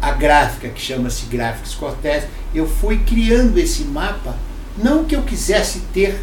a 0.00 0.10
gráfica, 0.10 0.68
que 0.68 0.80
chama-se 0.80 1.26
Gráficos 1.26 1.74
Cortés, 1.74 2.24
eu 2.52 2.66
fui 2.66 2.98
criando 2.98 3.56
esse 3.58 3.84
mapa, 3.84 4.34
não 4.76 5.04
que 5.04 5.14
eu 5.14 5.22
quisesse 5.22 5.80
ter 5.92 6.20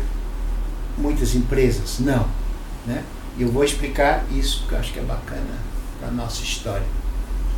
muitas 0.97 1.33
empresas? 1.33 1.99
Não. 1.99 2.27
Né? 2.85 3.03
Eu 3.39 3.47
vou 3.49 3.63
explicar 3.63 4.25
isso 4.31 4.65
que 4.67 4.73
eu 4.73 4.79
acho 4.79 4.91
que 4.91 4.99
é 4.99 5.03
bacana 5.03 5.55
para 5.97 6.09
a 6.09 6.11
nossa 6.11 6.43
história. 6.43 6.85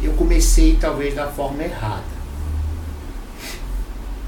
Eu 0.01 0.13
comecei 0.13 0.77
talvez 0.79 1.15
da 1.15 1.27
forma 1.27 1.63
errada. 1.63 2.20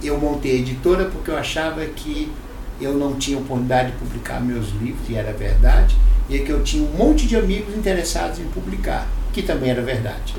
Eu 0.04 0.20
montei 0.20 0.52
a 0.52 0.56
editora 0.56 1.06
porque 1.06 1.32
eu 1.32 1.38
achava 1.38 1.86
que 1.86 2.30
eu 2.82 2.94
não 2.94 3.16
tinha 3.16 3.38
oportunidade 3.38 3.92
de 3.92 3.98
publicar 3.98 4.42
meus 4.42 4.70
livros, 4.72 5.08
e 5.10 5.16
era 5.16 5.32
verdade, 5.32 5.96
e 6.30 6.40
que 6.40 6.50
eu 6.50 6.64
tinha 6.64 6.84
um 6.84 6.92
monte 6.94 7.26
de 7.26 7.38
amigos 7.38 7.76
interessados 7.76 8.40
em 8.40 8.46
publicar, 8.46 9.08
que 9.32 9.42
também 9.42 9.70
era 9.70 9.82
verdade. 9.82 10.36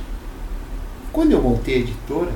Quando 1.12 1.32
eu 1.32 1.40
montei 1.40 1.76
a 1.76 1.78
editora, 1.78 2.32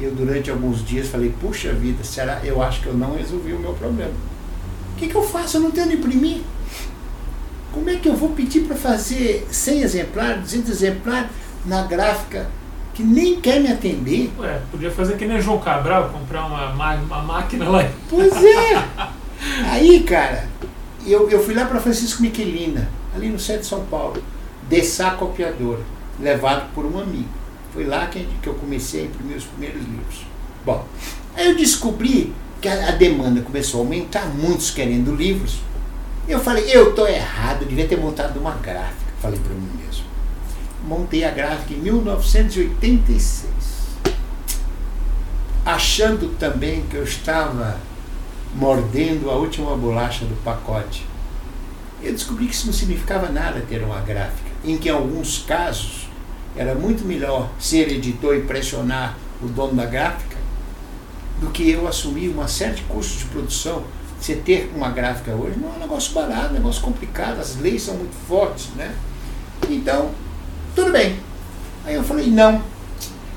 eu 0.00 0.12
durante 0.12 0.50
alguns 0.50 0.84
dias 0.84 1.08
falei, 1.08 1.32
puxa 1.40 1.72
vida, 1.72 2.02
será? 2.02 2.40
Eu 2.44 2.62
acho 2.62 2.80
que 2.80 2.86
eu 2.86 2.94
não 2.94 3.16
resolvi 3.16 3.52
o 3.52 3.58
meu 3.58 3.74
problema. 3.74 4.12
O 4.94 4.98
que, 4.98 5.08
que 5.08 5.14
eu 5.14 5.22
faço? 5.22 5.58
Eu 5.58 5.60
não 5.60 5.70
tenho 5.70 5.86
onde 5.86 5.96
imprimir. 5.96 6.42
Como 7.72 7.88
é 7.90 7.96
que 7.96 8.08
eu 8.08 8.16
vou 8.16 8.30
pedir 8.30 8.62
para 8.62 8.76
fazer 8.76 9.46
100 9.50 9.82
exemplares, 9.82 10.42
200 10.42 10.70
exemplares 10.70 11.30
na 11.66 11.82
gráfica 11.82 12.48
que 12.98 13.02
nem 13.04 13.40
quer 13.40 13.60
me 13.60 13.70
atender? 13.70 14.28
Ué, 14.40 14.60
podia 14.72 14.90
fazer 14.90 15.16
que 15.16 15.24
nem 15.24 15.40
João 15.40 15.60
Cabral, 15.60 16.10
comprar 16.10 16.44
uma, 16.46 16.72
uma 16.96 17.22
máquina 17.22 17.68
lá. 17.68 17.88
Pois 18.10 18.32
é! 18.42 18.74
Aí, 19.70 20.02
cara, 20.02 20.48
eu, 21.06 21.30
eu 21.30 21.40
fui 21.40 21.54
lá 21.54 21.64
para 21.64 21.78
Francisco 21.78 22.20
Miquelina, 22.20 22.88
ali 23.14 23.28
no 23.28 23.38
centro 23.38 23.62
de 23.62 23.68
São 23.68 23.84
Paulo, 23.84 24.20
Dessá 24.68 25.12
Copiadora, 25.12 25.82
levado 26.18 26.74
por 26.74 26.84
um 26.84 26.98
amigo. 26.98 27.28
Foi 27.72 27.84
lá 27.84 28.04
que, 28.06 28.26
que 28.42 28.48
eu 28.48 28.54
comecei 28.54 29.02
a 29.02 29.04
imprimir 29.04 29.36
os 29.36 29.44
primeiros 29.44 29.80
livros. 29.80 30.26
Bom, 30.66 30.84
aí 31.36 31.50
eu 31.50 31.56
descobri 31.56 32.34
que 32.60 32.66
a, 32.66 32.88
a 32.88 32.90
demanda 32.90 33.42
começou 33.42 33.80
a 33.80 33.84
aumentar, 33.84 34.26
muitos 34.26 34.72
querendo 34.72 35.14
livros. 35.14 35.60
Eu 36.26 36.40
falei, 36.40 36.64
eu 36.68 36.90
estou 36.90 37.06
errado, 37.06 37.64
devia 37.64 37.86
ter 37.86 37.96
montado 37.96 38.40
uma 38.40 38.54
gráfica. 38.54 39.12
Falei 39.22 39.38
para 39.38 39.54
mim 39.54 39.70
mesmo. 39.86 40.07
Montei 40.86 41.24
a 41.24 41.30
gráfica 41.30 41.74
em 41.74 41.78
1986. 41.78 43.48
Achando 45.64 46.28
também 46.38 46.82
que 46.82 46.96
eu 46.96 47.04
estava 47.04 47.78
mordendo 48.54 49.30
a 49.30 49.34
última 49.34 49.76
bolacha 49.76 50.24
do 50.24 50.34
pacote. 50.42 51.06
Eu 52.02 52.12
descobri 52.12 52.46
que 52.46 52.54
isso 52.54 52.66
não 52.66 52.72
significava 52.72 53.28
nada 53.28 53.62
ter 53.68 53.82
uma 53.82 54.00
gráfica, 54.00 54.48
em 54.64 54.78
que 54.78 54.88
em 54.88 54.92
alguns 54.92 55.38
casos 55.38 56.08
era 56.56 56.74
muito 56.74 57.04
melhor 57.04 57.50
ser 57.58 57.90
editor 57.92 58.36
e 58.36 58.42
pressionar 58.42 59.16
o 59.42 59.46
dono 59.46 59.74
da 59.74 59.86
gráfica 59.86 60.36
do 61.40 61.50
que 61.50 61.70
eu 61.70 61.86
assumir 61.86 62.28
uma 62.28 62.48
série 62.48 62.74
de 62.74 62.82
custos 62.82 63.20
de 63.20 63.24
produção. 63.26 63.84
Você 64.20 64.34
ter 64.34 64.72
uma 64.74 64.90
gráfica 64.90 65.32
hoje 65.32 65.58
não 65.58 65.72
é 65.72 65.76
um 65.76 65.78
negócio 65.78 66.12
barato, 66.12 66.46
é 66.46 66.50
um 66.50 66.54
negócio 66.54 66.82
complicado, 66.82 67.38
as 67.38 67.56
leis 67.56 67.82
são 67.82 67.94
muito 67.94 68.14
fortes, 68.26 68.68
né? 68.74 68.92
Então, 69.68 70.10
tudo 70.78 70.92
bem. 70.92 71.16
Aí 71.84 71.94
eu 71.96 72.04
falei, 72.04 72.28
não, 72.28 72.62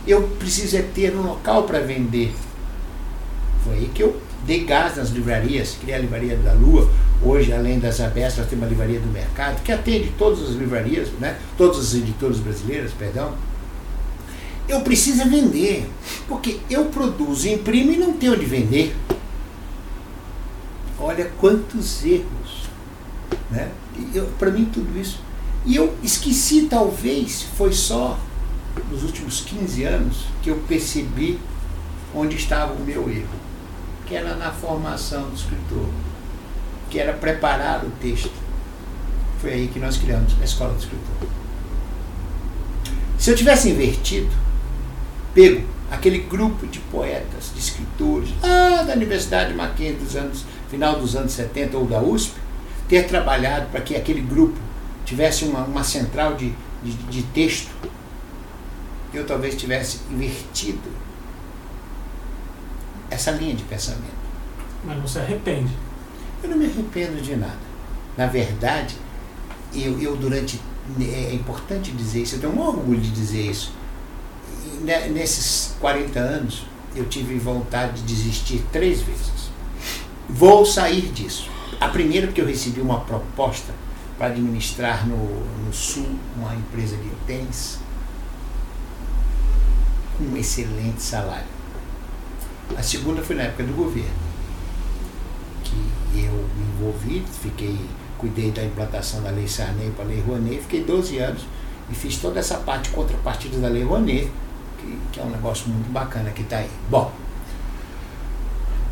eu 0.06 0.22
preciso 0.38 0.78
é 0.78 0.84
ter 0.84 1.16
um 1.16 1.24
local 1.24 1.64
para 1.64 1.80
vender. 1.80 2.32
Foi 3.64 3.74
aí 3.74 3.90
que 3.94 4.04
eu 4.04 4.22
dei 4.46 4.64
gás 4.64 4.98
nas 4.98 5.10
livrarias, 5.10 5.76
criei 5.82 5.96
a 5.96 6.00
Livraria 6.00 6.38
da 6.38 6.54
Lua. 6.54 6.88
Hoje, 7.24 7.52
além 7.52 7.80
das 7.80 8.00
abertas, 8.00 8.46
temos 8.48 8.64
uma 8.64 8.68
livraria 8.68 9.00
do 9.00 9.08
mercado, 9.08 9.62
que 9.64 9.72
atende 9.72 10.14
todas 10.20 10.42
as 10.50 10.56
livrarias, 10.56 11.10
né? 11.20 11.38
todas 11.58 11.80
as 11.80 11.94
editoras 11.96 12.38
brasileiras, 12.38 12.92
perdão. 12.92 13.34
Eu 14.68 14.82
preciso 14.82 15.28
vender, 15.28 15.90
porque 16.28 16.60
eu 16.70 16.86
produzo, 16.86 17.48
imprimo 17.48 17.92
e 17.92 17.98
não 17.98 18.14
tenho 18.14 18.34
onde 18.34 18.46
vender. 18.46 18.96
Olha 21.00 21.32
quantos 21.40 22.06
erros. 22.06 22.70
Né? 23.50 23.72
Para 24.38 24.52
mim, 24.52 24.66
tudo 24.66 25.00
isso. 25.00 25.31
E 25.66 25.76
eu 25.76 25.96
esqueci, 26.02 26.64
talvez, 26.64 27.44
foi 27.58 27.72
só 27.72 28.20
nos 28.90 29.04
últimos 29.04 29.42
15 29.42 29.84
anos 29.84 30.26
que 30.42 30.50
eu 30.50 30.58
percebi 30.68 31.40
onde 32.16 32.36
estava 32.36 32.74
o 32.74 32.80
meu 32.80 33.10
erro 33.10 33.42
que 34.12 34.18
era 34.18 34.36
na 34.36 34.52
formação 34.52 35.30
do 35.30 35.36
escritor, 35.36 35.88
que 36.90 37.00
era 37.00 37.14
preparar 37.14 37.86
o 37.86 37.90
texto. 37.92 38.34
Foi 39.40 39.54
aí 39.54 39.68
que 39.70 39.80
nós 39.80 39.96
criamos 39.96 40.36
a 40.42 40.44
Escola 40.44 40.74
do 40.74 40.80
Escritor. 40.80 41.30
Se 43.18 43.32
eu 43.32 43.36
tivesse 43.38 43.70
invertido, 43.70 44.30
pego 45.34 45.66
aquele 45.90 46.18
grupo 46.20 46.68
de 46.68 46.80
poetas, 46.80 47.54
de 47.54 47.60
escritores, 47.62 48.32
da 48.42 48.94
Universidade 48.94 49.54
Mackenzie 49.54 49.96
dos 49.96 50.18
anos, 50.18 50.44
final 50.70 51.00
dos 51.00 51.16
anos 51.16 51.32
70 51.32 51.78
ou 51.78 51.86
da 51.86 52.02
USP, 52.02 52.34
ter 52.90 53.08
trabalhado 53.08 53.68
para 53.68 53.80
que 53.80 53.96
aquele 53.96 54.20
grupo 54.20 54.60
tivesse 55.12 55.44
uma, 55.44 55.66
uma 55.66 55.84
central 55.84 56.36
de, 56.36 56.54
de, 56.82 56.94
de 56.94 57.24
texto, 57.24 57.70
eu 59.14 59.26
talvez 59.26 59.56
tivesse 59.58 60.00
invertido 60.10 60.90
essa 63.10 63.32
linha 63.32 63.54
de 63.54 63.64
pensamento. 63.64 64.22
Mas 64.86 64.98
não 64.98 65.06
se 65.06 65.20
arrepende? 65.20 65.70
Eu 66.42 66.50
não 66.50 66.58
me 66.58 66.66
arrependo 66.66 67.22
de 67.22 67.36
nada. 67.36 67.60
Na 68.18 68.26
verdade, 68.28 68.96
eu, 69.76 70.00
eu 70.00 70.16
durante. 70.16 70.62
É 71.00 71.34
importante 71.34 71.92
dizer 71.92 72.22
isso, 72.22 72.36
eu 72.36 72.40
tenho 72.40 72.54
um 72.54 72.62
orgulho 72.62 73.02
de 73.02 73.12
dizer 73.12 73.52
isso. 73.52 73.74
Nesses 75.12 75.76
40 75.82 76.20
anos, 76.20 76.66
eu 76.96 77.06
tive 77.06 77.38
vontade 77.38 78.02
de 78.02 78.04
desistir 78.04 78.64
três 78.72 79.02
vezes. 79.02 79.52
Vou 80.30 80.66
sair 80.66 81.12
disso. 81.12 81.50
A 81.82 81.90
primeira, 81.90 82.28
porque 82.28 82.42
eu 82.42 82.46
recebi 82.46 82.80
uma 82.80 83.02
proposta 83.02 83.74
para 84.22 84.28
administrar 84.28 85.08
no, 85.08 85.18
no 85.66 85.74
Sul 85.74 86.06
uma 86.38 86.54
empresa 86.54 86.96
de 86.96 87.10
tênis 87.26 87.80
com 90.16 90.26
um 90.26 90.38
excelente 90.38 91.02
salário 91.02 91.48
a 92.78 92.84
segunda 92.84 93.22
foi 93.22 93.36
na 93.36 93.44
época 93.44 93.64
do 93.64 93.74
governo, 93.74 94.10
que 95.64 96.24
eu 96.24 96.32
me 96.32 96.64
envolvi, 96.74 97.26
fiquei, 97.42 97.78
cuidei 98.18 98.52
da 98.52 98.64
implantação 98.64 99.22
da 99.22 99.30
Lei 99.30 99.48
Sarney 99.48 99.92
para 99.92 100.06
a 100.06 100.08
Lei 100.08 100.22
Rouanet, 100.22 100.62
fiquei 100.62 100.84
12 100.84 101.18
anos 101.18 101.42
e 101.90 101.96
fiz 101.96 102.18
toda 102.18 102.40
essa 102.40 102.58
parte 102.58 102.90
contrapartida 102.90 103.58
da 103.58 103.68
Lei 103.68 103.84
Rouanet, 103.84 104.32
que, 104.78 105.00
que 105.12 105.20
é 105.20 105.24
um 105.24 105.30
negócio 105.30 105.68
muito 105.68 105.92
bacana 105.92 106.30
que 106.32 106.44
está 106.44 106.58
aí. 106.58 106.70
Bom, 106.90 107.12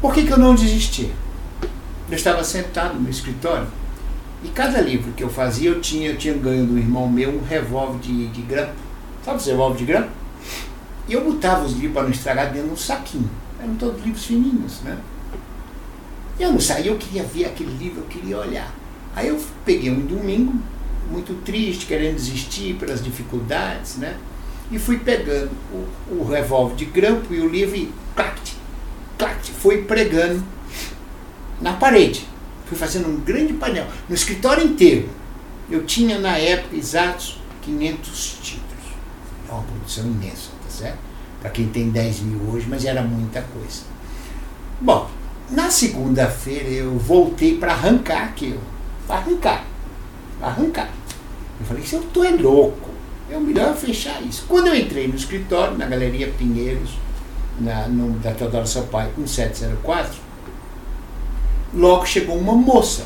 por 0.02 0.14
que, 0.14 0.26
que 0.26 0.32
eu 0.32 0.40
não 0.40 0.56
desisti? 0.56 1.14
Eu 2.10 2.16
estava 2.16 2.44
sentado 2.44 2.96
no 2.96 3.10
escritório 3.10 3.68
e 4.44 4.48
cada 4.50 4.80
livro 4.80 5.12
que 5.12 5.24
eu 5.24 5.30
fazia, 5.30 5.70
eu 5.70 5.82
tinha, 5.82 6.12
eu 6.12 6.18
tinha 6.18 6.34
ganho 6.34 6.66
do 6.66 6.78
irmão 6.78 7.10
meu 7.10 7.30
um 7.30 7.44
revólver 7.44 8.00
de, 8.00 8.28
de 8.28 8.42
grampo. 8.42 8.74
Sabe 9.24 9.38
esse 9.38 9.50
revólver 9.50 9.78
de 9.78 9.86
grampo? 9.86 10.10
E 11.08 11.14
eu 11.14 11.24
botava 11.24 11.66
os 11.66 11.74
livros 11.74 11.94
para 11.94 12.04
não 12.04 12.12
estragar 12.12 12.52
dentro 12.52 12.68
de 12.68 12.74
um 12.74 12.78
saquinho. 12.78 13.30
Eram 13.62 13.76
todos 13.76 14.04
livros 14.04 14.26
fininhos, 14.26 14.80
né? 14.82 14.98
Eu 16.40 16.54
não 16.54 16.60
saí, 16.60 16.88
eu 16.88 16.96
queria 16.96 17.24
ver 17.24 17.46
aquele 17.46 17.76
livro, 17.78 18.00
eu 18.00 18.06
queria 18.06 18.38
olhar. 18.38 18.74
Aí 19.14 19.28
eu 19.28 19.38
peguei 19.66 19.92
um 19.92 20.00
domingo, 20.06 20.54
muito 21.12 21.34
triste, 21.44 21.86
querendo 21.86 22.16
desistir 22.16 22.76
pelas 22.76 23.04
dificuldades, 23.04 23.98
né? 23.98 24.16
E 24.72 24.80
fui 24.80 25.00
pegando 25.00 25.52
o, 25.74 26.14
o 26.14 26.30
revólver 26.30 26.76
de 26.76 26.86
grampo 26.86 27.34
e 27.34 27.42
o 27.42 27.50
livro 27.50 27.76
e 27.76 27.92
clac, 28.16 28.40
clac, 29.18 29.52
fui 29.52 29.82
pregando 29.82 30.42
na 31.60 31.74
parede. 31.74 32.26
Fui 32.70 32.78
fazendo 32.78 33.10
um 33.10 33.20
grande 33.20 33.54
painel, 33.54 33.88
no 34.08 34.16
escritório 34.16 34.64
inteiro. 34.64 35.10
Eu 35.70 35.86
tinha 35.86 36.18
na 36.18 36.38
época 36.38 36.76
exatos 36.76 37.40
500 37.64 38.38
títulos. 38.42 38.86
É 39.50 39.52
uma 39.52 39.64
produção 39.64 40.06
imensa, 40.06 40.52
tá 40.64 40.70
certo? 40.70 41.10
para 41.40 41.50
quem 41.50 41.68
tem 41.68 41.90
10 41.90 42.22
mil 42.22 42.52
hoje, 42.52 42.68
mas 42.70 42.86
era 42.86 43.02
muita 43.02 43.42
coisa. 43.42 43.84
Bom, 44.82 45.10
na 45.50 45.70
segunda-feira 45.70 46.68
eu 46.68 46.98
voltei 46.98 47.58
para 47.58 47.74
arrancar 47.74 48.26
aquilo. 48.26 48.60
Arrancar. 49.08 49.64
Arrancar. 50.42 50.90
Eu 51.60 51.66
falei, 51.66 51.84
se 51.84 51.96
eu 51.96 52.04
tô 52.14 52.24
é 52.24 52.32
louco, 52.32 52.90
é 53.30 53.38
o 53.38 53.42
melhor 53.42 53.76
fechar 53.76 54.22
isso. 54.22 54.46
Quando 54.48 54.68
eu 54.68 54.76
entrei 54.76 55.08
no 55.08 55.16
escritório, 55.16 55.78
na 55.78 55.86
Galeria 55.86 56.32
Pinheiros, 56.38 56.92
na, 57.60 57.88
no, 57.88 58.20
da 58.20 58.32
Teodoro 58.32 58.68
Sampaio 58.68 59.12
1704, 59.18 60.29
logo 61.74 62.06
chegou 62.06 62.38
uma 62.38 62.54
moça, 62.54 63.06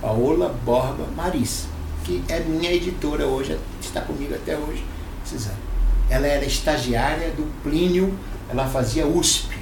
Paola 0.00 0.54
Borba 0.64 1.06
Marisa, 1.16 1.66
que 2.04 2.22
é 2.28 2.40
minha 2.40 2.72
editora 2.72 3.26
hoje, 3.26 3.58
está 3.80 4.00
comigo 4.00 4.34
até 4.34 4.56
hoje, 4.56 4.84
Cisane 5.24 5.68
ela 6.10 6.26
era 6.26 6.44
estagiária 6.44 7.30
do 7.30 7.44
Plínio, 7.62 8.18
ela 8.48 8.66
fazia 8.66 9.06
USP, 9.06 9.56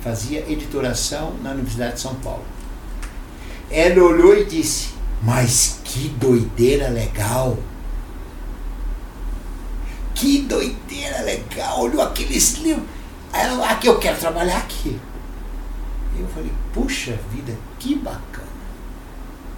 fazia 0.00 0.40
editoração 0.50 1.34
na 1.42 1.52
Universidade 1.52 1.94
de 1.94 2.00
São 2.00 2.14
Paulo. 2.16 2.44
Ela 3.70 4.02
olhou 4.02 4.36
e 4.36 4.44
disse: 4.44 4.90
Mas 5.22 5.80
que 5.84 6.08
doideira 6.08 6.88
legal! 6.88 7.56
Que 10.14 10.42
doideira 10.42 11.22
legal! 11.22 11.82
Olhou 11.82 12.02
aqueles 12.02 12.54
livros. 12.54 12.84
Aí 13.32 13.46
ela, 13.46 13.70
aqui 13.70 13.86
eu 13.86 13.98
quero 13.98 14.18
trabalhar 14.18 14.58
aqui. 14.58 15.00
Eu 16.22 16.28
falei, 16.28 16.52
puxa 16.72 17.18
vida, 17.32 17.52
que 17.78 17.96
bacana. 17.96 18.46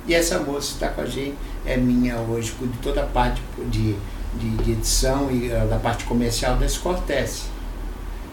E 0.06 0.14
essa 0.14 0.38
moça 0.38 0.72
está 0.72 0.88
com 0.88 1.00
a 1.00 1.06
gente, 1.06 1.36
é 1.64 1.76
minha 1.76 2.16
hoje, 2.16 2.54
de 2.60 2.78
toda 2.78 3.02
a 3.02 3.06
parte 3.06 3.42
de, 3.70 3.94
de, 4.38 4.50
de 4.62 4.72
edição 4.72 5.30
e 5.30 5.48
uh, 5.48 5.68
da 5.68 5.76
parte 5.76 6.04
comercial 6.04 6.56
da 6.56 6.66
Escortece. 6.66 7.44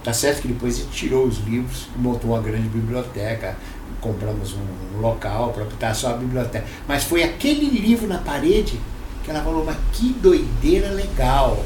Tá 0.04 0.12
certo 0.12 0.42
que 0.42 0.48
depois 0.48 0.80
ele 0.80 0.90
tirou 0.92 1.26
os 1.26 1.38
livros, 1.40 1.88
montou 1.96 2.32
uma 2.32 2.42
grande 2.42 2.68
biblioteca, 2.68 3.56
compramos 4.00 4.54
um 4.54 5.00
local 5.00 5.54
para 5.54 5.64
botar 5.64 5.94
só 5.94 6.10
a 6.10 6.14
biblioteca. 6.14 6.66
Mas 6.88 7.04
foi 7.04 7.24
aquele 7.24 7.70
livro 7.70 8.08
na 8.08 8.18
parede 8.18 8.80
que 9.24 9.30
ela 9.30 9.44
falou, 9.44 9.64
mas 9.64 9.78
que 9.94 10.14
doideira 10.14 10.90
legal. 10.90 11.64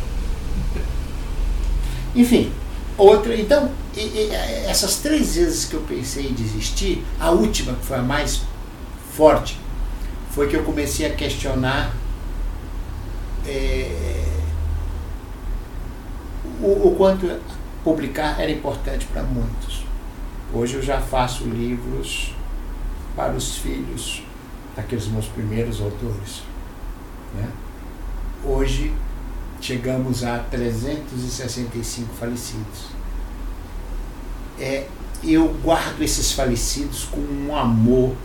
Enfim, 2.14 2.52
outra. 2.98 3.36
Então, 3.36 3.72
e, 3.96 4.00
e, 4.00 4.30
essas 4.68 4.98
três 4.98 5.36
vezes 5.36 5.66
que 5.66 5.76
eu 5.76 5.82
pensei 5.82 6.28
em 6.28 6.34
desistir, 6.34 7.04
a 7.20 7.32
última, 7.32 7.74
que 7.74 7.86
foi 7.86 7.98
a 7.98 8.02
mais 8.02 8.42
forte, 9.14 9.60
foi 10.32 10.48
que 10.48 10.56
eu 10.56 10.64
comecei 10.64 11.06
a 11.06 11.16
questionar 11.16 11.94
é, 13.48 14.26
o, 16.62 16.88
o 16.88 16.96
quanto 16.98 17.40
publicar 17.84 18.40
era 18.40 18.52
importante 18.52 19.06
para 19.06 19.24
muitos. 19.24 19.86
Hoje 20.54 20.76
eu 20.76 20.82
já 20.82 21.00
faço 21.00 21.44
livros 21.46 22.34
para 23.16 23.34
os 23.34 23.58
filhos 23.58 24.24
daqueles 24.76 25.08
meus 25.08 25.28
primeiros 25.28 25.80
autores. 25.80 26.44
Né? 27.34 27.50
Hoje 28.44 28.94
chegamos 29.66 30.24
a 30.24 30.40
365 30.40 32.14
falecidos. 32.14 32.86
É, 34.60 34.88
eu 35.24 35.48
guardo 35.64 36.02
esses 36.04 36.32
falecidos 36.34 37.06
com 37.06 37.20
um 37.20 37.56
amor. 37.56 38.16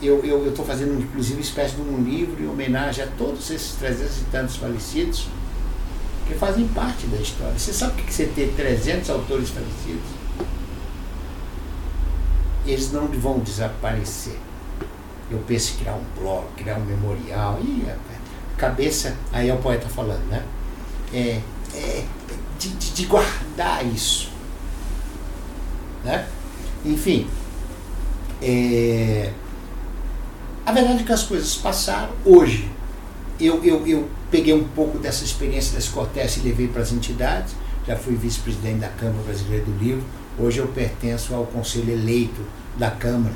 Eu 0.00 0.48
estou 0.48 0.64
fazendo, 0.64 1.00
inclusive, 1.00 1.34
uma 1.34 1.42
espécie 1.42 1.74
de 1.74 1.80
um 1.80 2.02
livro 2.02 2.42
em 2.42 2.46
homenagem 2.46 3.02
a 3.02 3.06
todos 3.18 3.50
esses 3.50 3.74
300 3.76 4.18
e 4.18 4.24
tantos 4.24 4.56
falecidos 4.56 5.26
que 6.28 6.34
fazem 6.34 6.68
parte 6.68 7.06
da 7.06 7.16
história. 7.16 7.58
Você 7.58 7.72
sabe 7.72 8.00
o 8.00 8.04
que 8.04 8.12
você 8.12 8.26
ter 8.26 8.54
300 8.54 9.10
autores 9.10 9.50
falecidos? 9.50 10.08
Eles 12.64 12.92
não 12.92 13.08
vão 13.08 13.40
desaparecer. 13.40 14.38
Eu 15.30 15.38
penso 15.46 15.74
em 15.74 15.76
criar 15.78 15.94
um 15.94 16.20
blog, 16.20 16.46
criar 16.56 16.76
um 16.76 16.84
memorial. 16.84 17.58
Ih, 17.62 17.86
cabeça, 18.56 19.16
aí 19.32 19.48
é 19.48 19.54
o 19.54 19.58
poeta 19.58 19.88
falando, 19.88 20.24
né? 20.28 20.42
É, 21.12 21.40
é 21.74 22.04
de, 22.58 22.68
de, 22.68 23.06
guardar 23.06 23.84
isso. 23.86 24.30
Né? 26.04 26.26
Enfim, 26.84 27.26
é, 28.42 29.30
a 30.64 30.72
verdade 30.72 31.02
é 31.02 31.04
que 31.04 31.12
as 31.12 31.22
coisas 31.22 31.54
passaram. 31.56 32.12
Hoje, 32.24 32.70
eu, 33.40 33.62
eu, 33.64 33.86
eu 33.86 34.08
peguei 34.30 34.54
um 34.54 34.64
pouco 34.64 34.98
dessa 34.98 35.24
experiência 35.24 35.72
da 35.72 35.78
Escortece 35.78 36.40
e 36.40 36.42
levei 36.42 36.68
para 36.68 36.82
as 36.82 36.92
entidades. 36.92 37.54
Já 37.86 37.96
fui 37.96 38.14
vice-presidente 38.14 38.78
da 38.78 38.88
Câmara 38.88 39.22
Brasileira 39.24 39.64
do 39.64 39.76
Livro. 39.76 40.04
Hoje 40.38 40.58
eu 40.58 40.66
pertenço 40.68 41.34
ao 41.34 41.44
conselho 41.46 41.92
eleito 41.92 42.40
da 42.78 42.90
Câmara. 42.90 43.34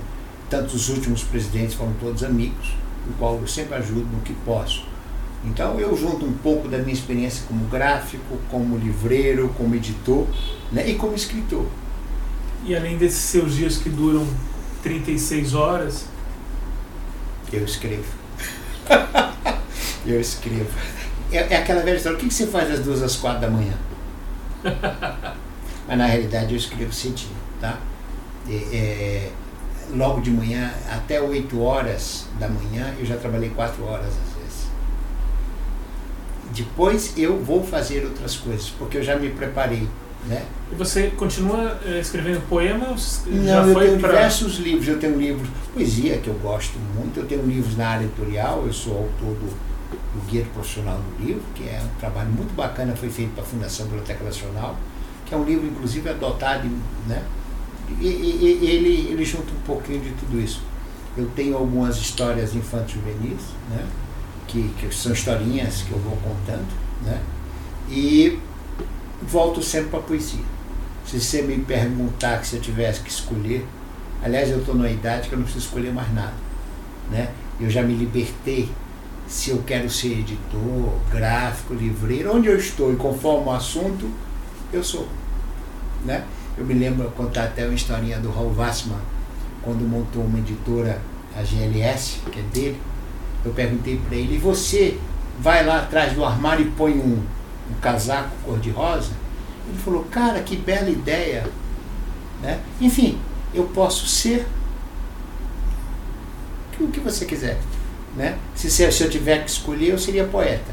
Tanto 0.48 0.74
os 0.74 0.88
últimos 0.88 1.22
presidentes 1.22 1.74
foram 1.74 1.92
todos 2.00 2.24
amigos, 2.24 2.74
o 3.06 3.12
qual 3.18 3.38
eu 3.38 3.46
sempre 3.46 3.74
ajudo 3.74 4.06
no 4.10 4.22
que 4.22 4.32
posso. 4.46 4.87
Então 5.44 5.78
eu 5.78 5.96
junto 5.96 6.26
um 6.26 6.32
pouco 6.32 6.68
da 6.68 6.78
minha 6.78 6.92
experiência 6.92 7.44
como 7.46 7.64
gráfico, 7.66 8.38
como 8.50 8.76
livreiro, 8.76 9.48
como 9.56 9.74
editor 9.74 10.26
né, 10.72 10.88
e 10.88 10.94
como 10.94 11.14
escritor. 11.14 11.66
E 12.64 12.74
além 12.74 12.98
desses 12.98 13.20
seus 13.20 13.54
dias 13.54 13.78
que 13.78 13.88
duram 13.88 14.26
36 14.82 15.54
horas? 15.54 16.06
Eu 17.52 17.64
escrevo. 17.64 18.12
eu 20.04 20.20
escrevo. 20.20 20.70
É, 21.30 21.54
é, 21.54 21.56
aquela 21.56 21.82
velha 21.82 21.96
história, 21.96 22.16
o 22.16 22.20
que, 22.20 22.28
que 22.28 22.34
você 22.34 22.46
faz 22.46 22.70
às 22.70 22.80
duas 22.80 23.02
às 23.02 23.16
quatro 23.16 23.40
da 23.40 23.50
manhã? 23.50 23.74
Mas 25.86 25.98
na 25.98 26.06
realidade 26.06 26.52
eu 26.52 26.58
escrevo 26.58 26.92
cedinho, 26.92 27.36
tá? 27.60 27.78
É, 28.48 28.54
é, 28.54 29.30
logo 29.94 30.20
de 30.20 30.30
manhã, 30.30 30.72
até 30.90 31.20
8 31.20 31.60
horas 31.60 32.26
da 32.38 32.48
manhã, 32.48 32.94
eu 32.98 33.06
já 33.06 33.16
trabalhei 33.16 33.50
4 33.50 33.84
horas. 33.84 34.12
Depois 36.58 37.16
eu 37.16 37.38
vou 37.38 37.62
fazer 37.64 38.04
outras 38.04 38.36
coisas, 38.36 38.68
porque 38.70 38.98
eu 38.98 39.02
já 39.02 39.14
me 39.16 39.30
preparei. 39.30 39.88
Né? 40.26 40.44
E 40.72 40.74
você 40.74 41.12
continua 41.16 41.78
eh, 41.86 42.00
escrevendo 42.00 42.40
poemas? 42.48 43.22
Não, 43.26 43.44
já 43.44 43.62
eu 43.62 43.78
tenho 43.78 44.00
pra... 44.00 44.08
diversos 44.08 44.56
livros. 44.58 44.88
Eu 44.88 44.98
tenho 44.98 45.16
livros, 45.16 45.48
poesia 45.72 46.18
que 46.18 46.28
eu 46.28 46.34
gosto 46.34 46.76
muito, 46.96 47.20
eu 47.20 47.26
tenho 47.26 47.46
livros 47.46 47.76
na 47.76 47.88
área 47.88 48.04
editorial, 48.04 48.64
eu 48.66 48.72
sou 48.72 48.96
autor 48.96 49.36
do, 49.36 49.46
do 49.46 50.26
Guia 50.28 50.44
Profissional 50.52 50.98
do 50.98 51.24
Livro, 51.24 51.42
que 51.54 51.62
é 51.62 51.80
um 51.80 52.00
trabalho 52.00 52.30
muito 52.30 52.52
bacana, 52.54 52.96
foi 52.96 53.08
feito 53.08 53.32
para 53.34 53.44
a 53.44 53.46
Fundação 53.46 53.86
Biblioteca 53.86 54.24
Nacional, 54.24 54.76
que 55.24 55.32
é 55.32 55.38
um 55.38 55.44
livro, 55.44 55.66
inclusive, 55.66 56.08
adotado, 56.08 56.68
né? 57.06 57.22
E, 58.00 58.06
e, 58.06 58.68
ele, 58.68 59.12
ele 59.12 59.24
junta 59.24 59.52
um 59.52 59.60
pouquinho 59.64 60.00
de 60.00 60.10
tudo 60.10 60.40
isso. 60.40 60.60
Eu 61.16 61.26
tenho 61.36 61.56
algumas 61.56 61.96
histórias 61.96 62.54
infantis 62.54 62.94
juvenis, 62.94 63.40
né? 63.70 63.86
Que, 64.48 64.70
que 64.78 64.94
são 64.94 65.12
historinhas 65.12 65.82
que 65.82 65.92
eu 65.92 65.98
vou 65.98 66.16
contando, 66.16 66.66
né? 67.04 67.20
E 67.90 68.38
volto 69.22 69.62
sempre 69.62 69.90
para 69.90 70.00
a 70.00 70.02
poesia. 70.02 70.44
Se 71.06 71.20
você 71.20 71.42
me 71.42 71.58
perguntar 71.58 72.40
que 72.40 72.46
se 72.46 72.56
eu 72.56 72.60
tivesse 72.60 73.00
que 73.00 73.10
escolher, 73.10 73.66
aliás, 74.22 74.50
eu 74.50 74.58
estou 74.58 74.74
numa 74.74 74.90
idade 74.90 75.28
que 75.28 75.34
eu 75.34 75.38
não 75.38 75.44
preciso 75.44 75.66
escolher 75.66 75.92
mais 75.92 76.12
nada. 76.12 76.34
Né? 77.10 77.30
Eu 77.58 77.70
já 77.70 77.82
me 77.82 77.94
libertei 77.94 78.68
se 79.26 79.50
eu 79.50 79.62
quero 79.66 79.90
ser 79.90 80.20
editor, 80.20 80.92
gráfico, 81.10 81.74
livreiro, 81.74 82.36
onde 82.36 82.48
eu 82.48 82.56
estou 82.56 82.92
e 82.92 82.96
conforme 82.96 83.46
o 83.46 83.52
assunto, 83.52 84.10
eu 84.72 84.82
sou. 84.82 85.08
Né? 86.04 86.24
Eu 86.56 86.64
me 86.64 86.74
lembro 86.74 87.10
contar 87.10 87.44
até 87.44 87.64
uma 87.64 87.74
historinha 87.74 88.18
do 88.18 88.30
Raul 88.30 88.52
Wassman, 88.54 88.98
quando 89.62 89.80
montou 89.88 90.24
uma 90.24 90.38
editora, 90.38 91.00
a 91.36 91.42
GLS, 91.42 92.20
que 92.32 92.40
é 92.40 92.42
dele, 92.42 92.80
eu 93.44 93.52
perguntei 93.52 93.96
para 93.96 94.16
ele, 94.16 94.38
você 94.38 94.98
vai 95.40 95.64
lá 95.64 95.78
atrás 95.78 96.12
do 96.12 96.24
armário 96.24 96.66
e 96.66 96.70
põe 96.70 96.92
um, 96.92 97.22
um 97.70 97.80
casaco 97.80 98.30
cor-de-rosa? 98.44 99.12
Ele 99.68 99.78
falou, 99.78 100.04
cara, 100.04 100.40
que 100.40 100.56
bela 100.56 100.88
ideia. 100.88 101.46
Né? 102.42 102.60
Enfim, 102.80 103.18
eu 103.54 103.64
posso 103.64 104.06
ser 104.06 104.46
o 106.80 106.88
que 106.88 107.00
você 107.00 107.24
quiser. 107.24 107.58
Né? 108.16 108.38
Se, 108.54 108.70
se 108.70 109.02
eu 109.02 109.10
tiver 109.10 109.44
que 109.44 109.50
escolher, 109.50 109.90
eu 109.90 109.98
seria 109.98 110.24
poeta. 110.24 110.72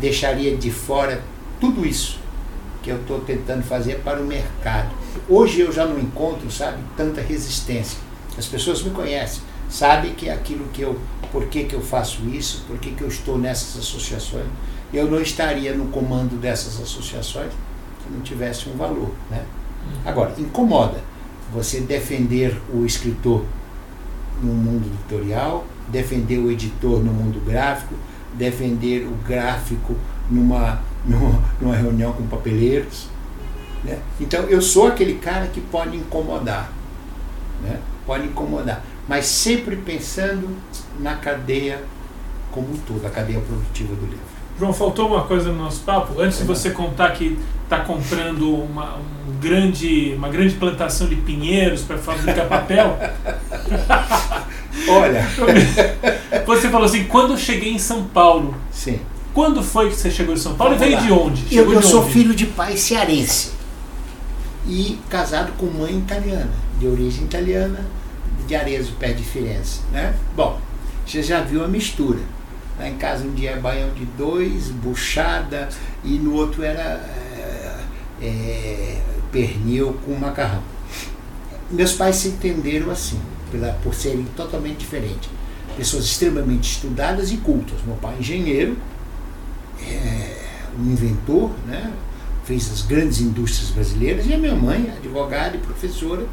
Deixaria 0.00 0.56
de 0.56 0.70
fora 0.70 1.22
tudo 1.60 1.86
isso 1.86 2.18
que 2.82 2.90
eu 2.90 3.00
estou 3.00 3.20
tentando 3.20 3.62
fazer 3.62 4.00
para 4.02 4.20
o 4.20 4.24
mercado. 4.24 4.90
Hoje 5.28 5.60
eu 5.60 5.72
já 5.72 5.84
não 5.84 5.98
encontro, 5.98 6.50
sabe, 6.50 6.78
tanta 6.96 7.20
resistência. 7.20 7.98
As 8.36 8.46
pessoas 8.46 8.82
me 8.82 8.90
conhecem, 8.90 9.42
sabem 9.68 10.14
que 10.14 10.30
aquilo 10.30 10.66
que 10.72 10.82
eu, 10.82 10.98
por 11.30 11.46
que, 11.46 11.64
que 11.64 11.74
eu 11.74 11.80
faço 11.82 12.22
isso, 12.28 12.64
por 12.66 12.78
que, 12.78 12.92
que 12.92 13.02
eu 13.02 13.08
estou 13.08 13.38
nessas 13.38 13.78
associações 13.78 14.46
eu 14.92 15.10
não 15.10 15.20
estaria 15.20 15.74
no 15.74 15.86
comando 15.86 16.40
dessas 16.40 16.80
associações 16.80 17.52
se 18.02 18.10
não 18.10 18.20
tivesse 18.20 18.68
um 18.68 18.76
valor. 18.76 19.10
Né? 19.30 19.42
Uhum. 19.86 19.92
Agora, 20.04 20.34
incomoda 20.38 21.00
você 21.52 21.80
defender 21.80 22.58
o 22.72 22.84
escritor 22.84 23.44
no 24.42 24.52
mundo 24.52 24.86
editorial, 24.86 25.66
defender 25.88 26.38
o 26.38 26.50
editor 26.50 27.00
no 27.00 27.12
mundo 27.12 27.42
gráfico, 27.44 27.94
defender 28.34 29.06
o 29.06 29.14
gráfico 29.26 29.94
numa, 30.30 30.80
numa, 31.04 31.42
numa 31.60 31.76
reunião 31.76 32.12
com 32.12 32.26
papeleiros. 32.26 33.08
Né? 33.84 33.98
Então, 34.20 34.44
eu 34.44 34.62
sou 34.62 34.86
aquele 34.86 35.14
cara 35.14 35.48
que 35.48 35.60
pode 35.60 35.96
incomodar. 35.96 36.72
Né? 37.62 37.78
Pode 38.08 38.26
incomodar. 38.26 38.82
Mas 39.06 39.26
sempre 39.26 39.76
pensando 39.76 40.48
na 40.98 41.16
cadeia 41.16 41.84
como 42.50 42.72
um 42.72 42.76
todo, 42.78 43.06
a 43.06 43.10
cadeia 43.10 43.38
produtiva 43.38 43.94
do 43.94 44.06
livro. 44.06 44.18
João, 44.58 44.72
faltou 44.72 45.08
uma 45.08 45.24
coisa 45.24 45.52
no 45.52 45.58
nosso 45.58 45.82
papo. 45.82 46.18
Antes 46.18 46.38
de 46.38 46.44
você 46.44 46.70
contar 46.70 47.10
que 47.12 47.38
está 47.64 47.80
comprando 47.80 48.50
uma, 48.64 48.96
um 48.96 49.38
grande, 49.38 50.14
uma 50.16 50.30
grande 50.30 50.54
plantação 50.54 51.06
de 51.06 51.16
pinheiros 51.16 51.82
para 51.82 51.98
fabricar 51.98 52.48
papel. 52.48 52.98
Olha. 54.88 55.28
Você 56.46 56.70
falou 56.70 56.86
assim, 56.86 57.04
quando 57.04 57.34
eu 57.34 57.36
cheguei 57.36 57.74
em 57.74 57.78
São 57.78 58.04
Paulo. 58.04 58.54
Sim. 58.72 59.00
Quando 59.34 59.62
foi 59.62 59.90
que 59.90 59.96
você 59.96 60.10
chegou 60.10 60.34
em 60.34 60.38
São 60.38 60.54
Paulo 60.54 60.74
Vamos 60.74 60.86
e 60.86 60.96
veio 60.96 61.00
lá. 61.00 61.06
de 61.06 61.12
onde? 61.12 61.54
eu, 61.54 61.70
eu 61.70 61.80
de 61.80 61.86
sou 61.86 62.02
onde? 62.02 62.12
filho 62.12 62.34
de 62.34 62.46
pai 62.46 62.74
cearense. 62.76 63.52
E 64.66 64.98
casado 65.10 65.52
com 65.58 65.66
mãe 65.66 65.98
italiana, 65.98 66.50
de 66.78 66.86
origem 66.86 67.24
italiana, 67.24 67.84
de 68.46 68.54
Arezzo, 68.54 68.92
perto 68.98 69.16
de 69.16 69.24
Firenze. 69.24 69.80
Né? 69.92 70.14
Bom, 70.34 70.60
você 71.06 71.22
já 71.22 71.40
viu 71.40 71.64
a 71.64 71.68
mistura 71.68 72.20
Lá 72.78 72.88
em 72.88 72.96
casa 72.96 73.24
um 73.24 73.34
dia 73.34 73.50
é 73.50 73.56
baião 73.56 73.92
de 73.92 74.04
dois, 74.04 74.68
buchada, 74.68 75.68
e 76.04 76.10
no 76.10 76.32
outro 76.34 76.62
era 76.62 76.80
é, 76.80 77.74
é, 78.22 79.02
pernil 79.32 79.98
com 80.04 80.14
macarrão. 80.14 80.62
meus 81.70 81.92
pais 81.92 82.16
se 82.16 82.28
entenderam 82.28 82.90
assim, 82.92 83.20
pela, 83.50 83.72
por 83.82 83.92
serem 83.94 84.24
totalmente 84.36 84.78
diferentes. 84.78 85.28
Pessoas 85.76 86.04
extremamente 86.04 86.70
estudadas 86.70 87.32
e 87.32 87.38
cultas. 87.38 87.80
Meu 87.84 87.96
pai 87.96 88.16
engenheiro, 88.20 88.76
é, 89.82 90.36
um 90.78 90.92
inventor, 90.92 91.50
né? 91.66 91.92
fez 92.44 92.70
as 92.72 92.82
grandes 92.82 93.20
indústrias 93.20 93.70
brasileiras, 93.70 94.24
e 94.26 94.32
a 94.32 94.38
minha 94.38 94.54
mãe, 94.54 94.90
advogada 94.96 95.56
e 95.56 95.58
professora, 95.58 96.24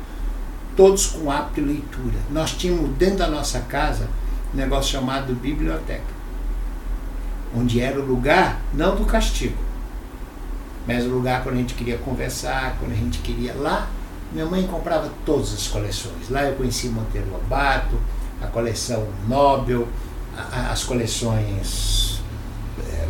todos 0.75 1.07
com 1.07 1.25
de 1.53 1.61
leitura. 1.61 2.17
Nós 2.31 2.51
tínhamos 2.51 2.89
dentro 2.97 3.17
da 3.17 3.27
nossa 3.27 3.59
casa 3.61 4.07
um 4.53 4.57
negócio 4.57 4.91
chamado 4.91 5.33
biblioteca, 5.33 6.03
onde 7.55 7.79
era 7.81 7.99
o 7.99 8.05
lugar 8.05 8.61
não 8.73 8.95
do 8.95 9.05
castigo, 9.05 9.57
mas 10.87 11.05
o 11.05 11.09
lugar 11.09 11.43
quando 11.43 11.55
a 11.55 11.59
gente 11.59 11.73
queria 11.73 11.97
conversar, 11.97 12.77
quando 12.79 12.91
a 12.91 12.95
gente 12.95 13.19
queria 13.19 13.53
lá. 13.53 13.87
Minha 14.31 14.45
mãe 14.45 14.67
comprava 14.67 15.09
todas 15.25 15.53
as 15.53 15.67
coleções. 15.67 16.29
Lá 16.29 16.43
eu 16.43 16.55
conheci 16.55 16.89
Monteiro 16.89 17.29
Lobato, 17.31 17.97
a 18.41 18.47
coleção 18.47 19.07
Nobel, 19.27 19.87
a, 20.35 20.41
a, 20.41 20.71
as 20.71 20.83
coleções 20.83 22.21
é, 22.85 23.07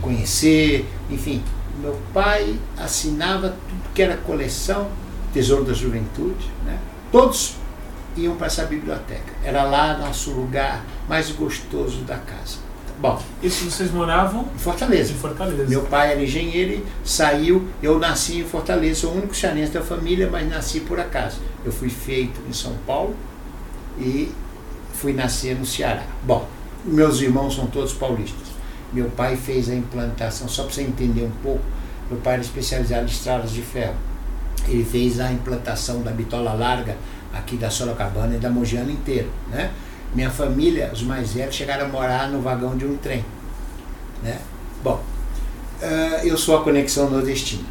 Conhecer, 0.00 0.88
enfim. 1.10 1.42
Meu 1.80 1.98
pai 2.12 2.58
assinava 2.76 3.50
tudo 3.50 3.94
que 3.94 4.02
era 4.02 4.16
coleção, 4.16 4.88
Tesouro 5.32 5.64
da 5.64 5.72
Juventude, 5.72 6.50
né? 6.64 6.78
Todos 7.10 7.56
iam 8.16 8.36
para 8.36 8.46
essa 8.46 8.64
biblioteca. 8.64 9.32
Era 9.42 9.64
lá 9.64 9.96
nosso 9.98 10.30
lugar 10.30 10.84
mais 11.08 11.30
gostoso 11.30 12.02
da 12.02 12.16
casa. 12.16 12.58
Bom. 13.00 13.22
Isso 13.40 13.70
vocês 13.70 13.92
moravam? 13.92 14.48
Em 14.54 14.58
Fortaleza. 14.58 15.12
Em 15.12 15.16
Fortaleza. 15.16 15.66
Meu 15.68 15.82
pai 15.82 16.12
era 16.12 16.22
engenheiro 16.22 16.84
saiu. 17.04 17.68
Eu 17.80 17.98
nasci 17.98 18.40
em 18.40 18.44
Fortaleza, 18.44 19.02
sou 19.02 19.12
o 19.12 19.18
único 19.18 19.34
cearense 19.36 19.72
da 19.72 19.82
família, 19.82 20.28
mas 20.30 20.48
nasci 20.48 20.80
por 20.80 20.98
acaso. 20.98 21.38
Eu 21.64 21.70
fui 21.70 21.88
feito 21.88 22.40
em 22.48 22.52
São 22.52 22.74
Paulo 22.86 23.14
e 23.98 24.32
fui 24.94 25.12
nascer 25.12 25.56
no 25.56 25.64
Ceará. 25.64 26.02
Bom, 26.24 26.48
meus 26.84 27.20
irmãos 27.20 27.54
são 27.54 27.66
todos 27.68 27.92
paulistas. 27.92 28.48
Meu 28.92 29.08
pai 29.10 29.36
fez 29.36 29.68
a 29.68 29.74
implantação, 29.74 30.48
só 30.48 30.64
para 30.64 30.72
você 30.72 30.82
entender 30.82 31.22
um 31.22 31.30
pouco, 31.42 31.62
meu 32.10 32.18
pai 32.20 32.34
era 32.34 32.42
especializado 32.42 33.02
em 33.02 33.10
estradas 33.10 33.52
de 33.52 33.60
ferro. 33.62 33.94
Ele 34.66 34.84
fez 34.84 35.20
a 35.20 35.32
implantação 35.32 36.02
da 36.02 36.10
bitola 36.10 36.52
larga 36.52 36.96
aqui 37.32 37.56
da 37.56 37.70
Sorocabana 37.70 38.36
e 38.36 38.38
da 38.38 38.50
Mogiana 38.50 38.90
inteira, 38.90 39.28
né? 39.50 39.70
Minha 40.14 40.30
família, 40.30 40.90
os 40.92 41.02
mais 41.02 41.32
velhos, 41.34 41.54
chegaram 41.54 41.86
a 41.86 41.88
morar 41.88 42.28
no 42.28 42.40
vagão 42.40 42.76
de 42.76 42.86
um 42.86 42.96
trem. 42.96 43.24
Né? 44.22 44.38
Bom, 44.82 45.02
uh, 45.82 46.26
eu 46.26 46.36
sou 46.36 46.56
a 46.56 46.64
conexão 46.64 47.10
nordestina. 47.10 47.64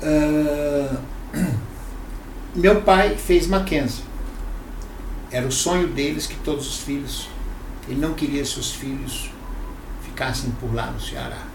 Uh, 0.00 0.96
meu 2.54 2.82
pai 2.82 3.16
fez 3.16 3.48
Mackenzie. 3.48 4.04
Era 5.32 5.46
o 5.46 5.52
sonho 5.52 5.88
deles 5.88 6.26
que 6.28 6.36
todos 6.36 6.66
os 6.68 6.78
filhos. 6.78 7.28
Ele 7.88 8.00
não 8.00 8.14
queria 8.14 8.42
que 8.42 8.48
seus 8.48 8.72
filhos 8.72 9.30
ficassem 10.04 10.50
por 10.60 10.72
lá 10.72 10.92
no 10.92 11.00
Ceará. 11.00 11.53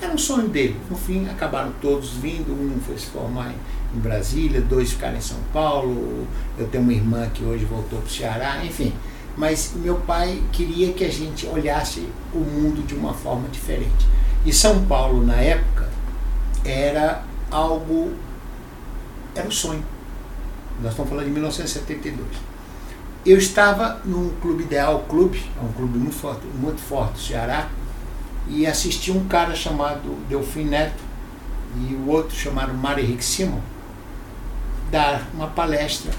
Era 0.00 0.12
um 0.12 0.18
sonho 0.18 0.48
dele. 0.48 0.76
No 0.88 0.96
fim, 0.96 1.28
acabaram 1.28 1.72
todos 1.80 2.10
vindo. 2.14 2.52
Um 2.52 2.80
foi 2.80 2.96
se 2.96 3.06
formar 3.06 3.52
em 3.94 3.98
Brasília, 3.98 4.60
dois 4.60 4.92
ficaram 4.92 5.16
em 5.16 5.20
São 5.20 5.38
Paulo, 5.52 6.26
eu 6.56 6.66
tenho 6.68 6.84
uma 6.84 6.92
irmã 6.92 7.28
que 7.30 7.42
hoje 7.44 7.64
voltou 7.64 7.98
para 7.98 8.06
o 8.06 8.10
Ceará, 8.10 8.64
enfim. 8.64 8.92
Mas 9.36 9.72
meu 9.74 9.96
pai 9.96 10.42
queria 10.52 10.92
que 10.92 11.04
a 11.04 11.10
gente 11.10 11.46
olhasse 11.46 12.06
o 12.32 12.38
mundo 12.38 12.86
de 12.86 12.94
uma 12.94 13.12
forma 13.12 13.48
diferente. 13.48 14.06
E 14.44 14.52
São 14.52 14.84
Paulo, 14.86 15.24
na 15.24 15.36
época, 15.36 15.88
era 16.64 17.22
algo. 17.50 18.12
era 19.34 19.46
um 19.46 19.50
sonho. 19.50 19.84
Nós 20.80 20.92
estamos 20.92 21.10
falando 21.10 21.26
de 21.26 21.32
1972. 21.32 22.26
Eu 23.24 23.36
estava 23.36 24.00
num 24.04 24.30
clube 24.40 24.62
ideal, 24.62 25.04
clube, 25.08 25.42
é 25.60 25.62
um 25.62 25.72
clube 25.72 25.98
muito 25.98 26.14
forte, 26.14 26.46
muito 26.46 26.80
forte 26.80 27.12
do 27.12 27.20
Ceará, 27.20 27.68
e 28.50 28.66
assisti 28.66 29.12
um 29.12 29.26
cara 29.26 29.54
chamado 29.54 30.16
Delfim 30.28 30.64
Neto 30.64 31.02
e 31.76 31.94
o 31.94 32.08
outro 32.08 32.36
chamado 32.36 32.74
Mário 32.74 33.04
Henrique 33.04 33.24
Simon 33.24 33.60
dar 34.90 35.28
uma 35.32 35.46
palestra. 35.46 36.10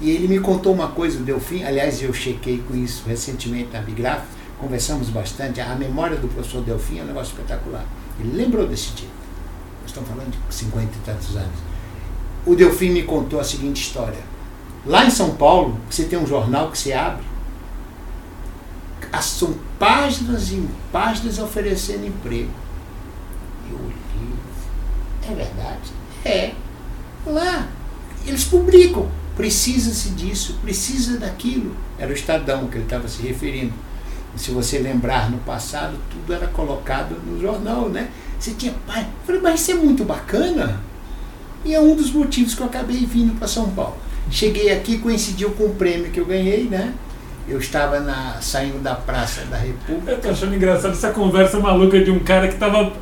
E 0.00 0.10
ele 0.10 0.28
me 0.28 0.40
contou 0.40 0.72
uma 0.72 0.88
coisa, 0.88 1.18
o 1.18 1.22
Delfim, 1.22 1.64
aliás, 1.64 2.02
eu 2.02 2.12
chequei 2.12 2.62
com 2.66 2.74
isso 2.74 3.02
recentemente 3.06 3.70
na 3.72 3.80
Bigraf, 3.80 4.24
conversamos 4.58 5.08
bastante. 5.08 5.60
A 5.60 5.74
memória 5.74 6.16
do 6.16 6.28
professor 6.28 6.62
Delfim 6.62 6.98
é 6.98 7.02
um 7.02 7.06
negócio 7.06 7.32
espetacular. 7.32 7.84
Ele 8.20 8.36
lembrou 8.36 8.66
desse 8.66 8.92
dia. 8.92 9.08
Nós 9.82 9.90
estamos 9.90 10.08
falando 10.08 10.30
de 10.30 10.54
50 10.54 10.84
e 10.84 10.98
tantos 11.04 11.36
anos. 11.36 11.58
O 12.46 12.54
Delfim 12.54 12.90
me 12.90 13.02
contou 13.02 13.40
a 13.40 13.44
seguinte 13.44 13.82
história. 13.82 14.18
Lá 14.86 15.04
em 15.06 15.10
São 15.10 15.34
Paulo, 15.36 15.78
você 15.90 16.04
tem 16.04 16.18
um 16.18 16.26
jornal 16.26 16.70
que 16.70 16.78
você 16.78 16.92
abre, 16.92 17.24
são 19.20 19.54
páginas 19.78 20.50
e 20.50 20.62
páginas 20.92 21.38
oferecendo 21.38 22.06
emprego. 22.06 22.50
Eu 23.70 23.76
olhei, 23.78 23.94
é 25.30 25.34
verdade? 25.34 25.92
É. 26.24 26.52
Lá, 27.26 27.68
eles 28.26 28.44
publicam. 28.44 29.08
Precisa-se 29.36 30.10
disso, 30.10 30.58
precisa 30.62 31.18
daquilo. 31.18 31.76
Era 31.98 32.10
o 32.10 32.14
Estadão 32.14 32.68
que 32.68 32.76
ele 32.76 32.84
estava 32.84 33.08
se 33.08 33.20
referindo. 33.22 33.72
Se 34.36 34.50
você 34.50 34.78
lembrar, 34.78 35.30
no 35.30 35.38
passado, 35.38 35.96
tudo 36.10 36.32
era 36.32 36.46
colocado 36.48 37.16
no 37.24 37.40
jornal, 37.40 37.88
né? 37.88 38.10
Você 38.38 38.52
tinha. 38.52 38.74
Pai, 38.86 39.06
falei, 39.26 39.40
mas 39.40 39.60
isso 39.60 39.72
é 39.72 39.74
muito 39.74 40.04
bacana. 40.04 40.80
E 41.64 41.74
é 41.74 41.80
um 41.80 41.96
dos 41.96 42.12
motivos 42.12 42.54
que 42.54 42.60
eu 42.60 42.66
acabei 42.66 43.04
vindo 43.06 43.36
para 43.38 43.48
São 43.48 43.70
Paulo. 43.70 43.96
Cheguei 44.30 44.72
aqui, 44.72 44.98
coincidiu 44.98 45.50
com 45.52 45.64
o 45.64 45.74
prêmio 45.74 46.10
que 46.10 46.20
eu 46.20 46.26
ganhei, 46.26 46.64
né? 46.64 46.94
Eu 47.46 47.58
estava 47.58 48.00
na, 48.00 48.38
saindo 48.40 48.82
da 48.82 48.94
Praça 48.94 49.42
da 49.50 49.56
República. 49.56 50.12
Eu 50.12 50.20
tô 50.20 50.28
achando 50.30 50.54
engraçado 50.54 50.92
essa 50.92 51.10
conversa 51.10 51.58
maluca 51.60 52.02
de 52.02 52.10
um 52.10 52.18
cara 52.18 52.48
que 52.48 52.54
estava 52.54 52.92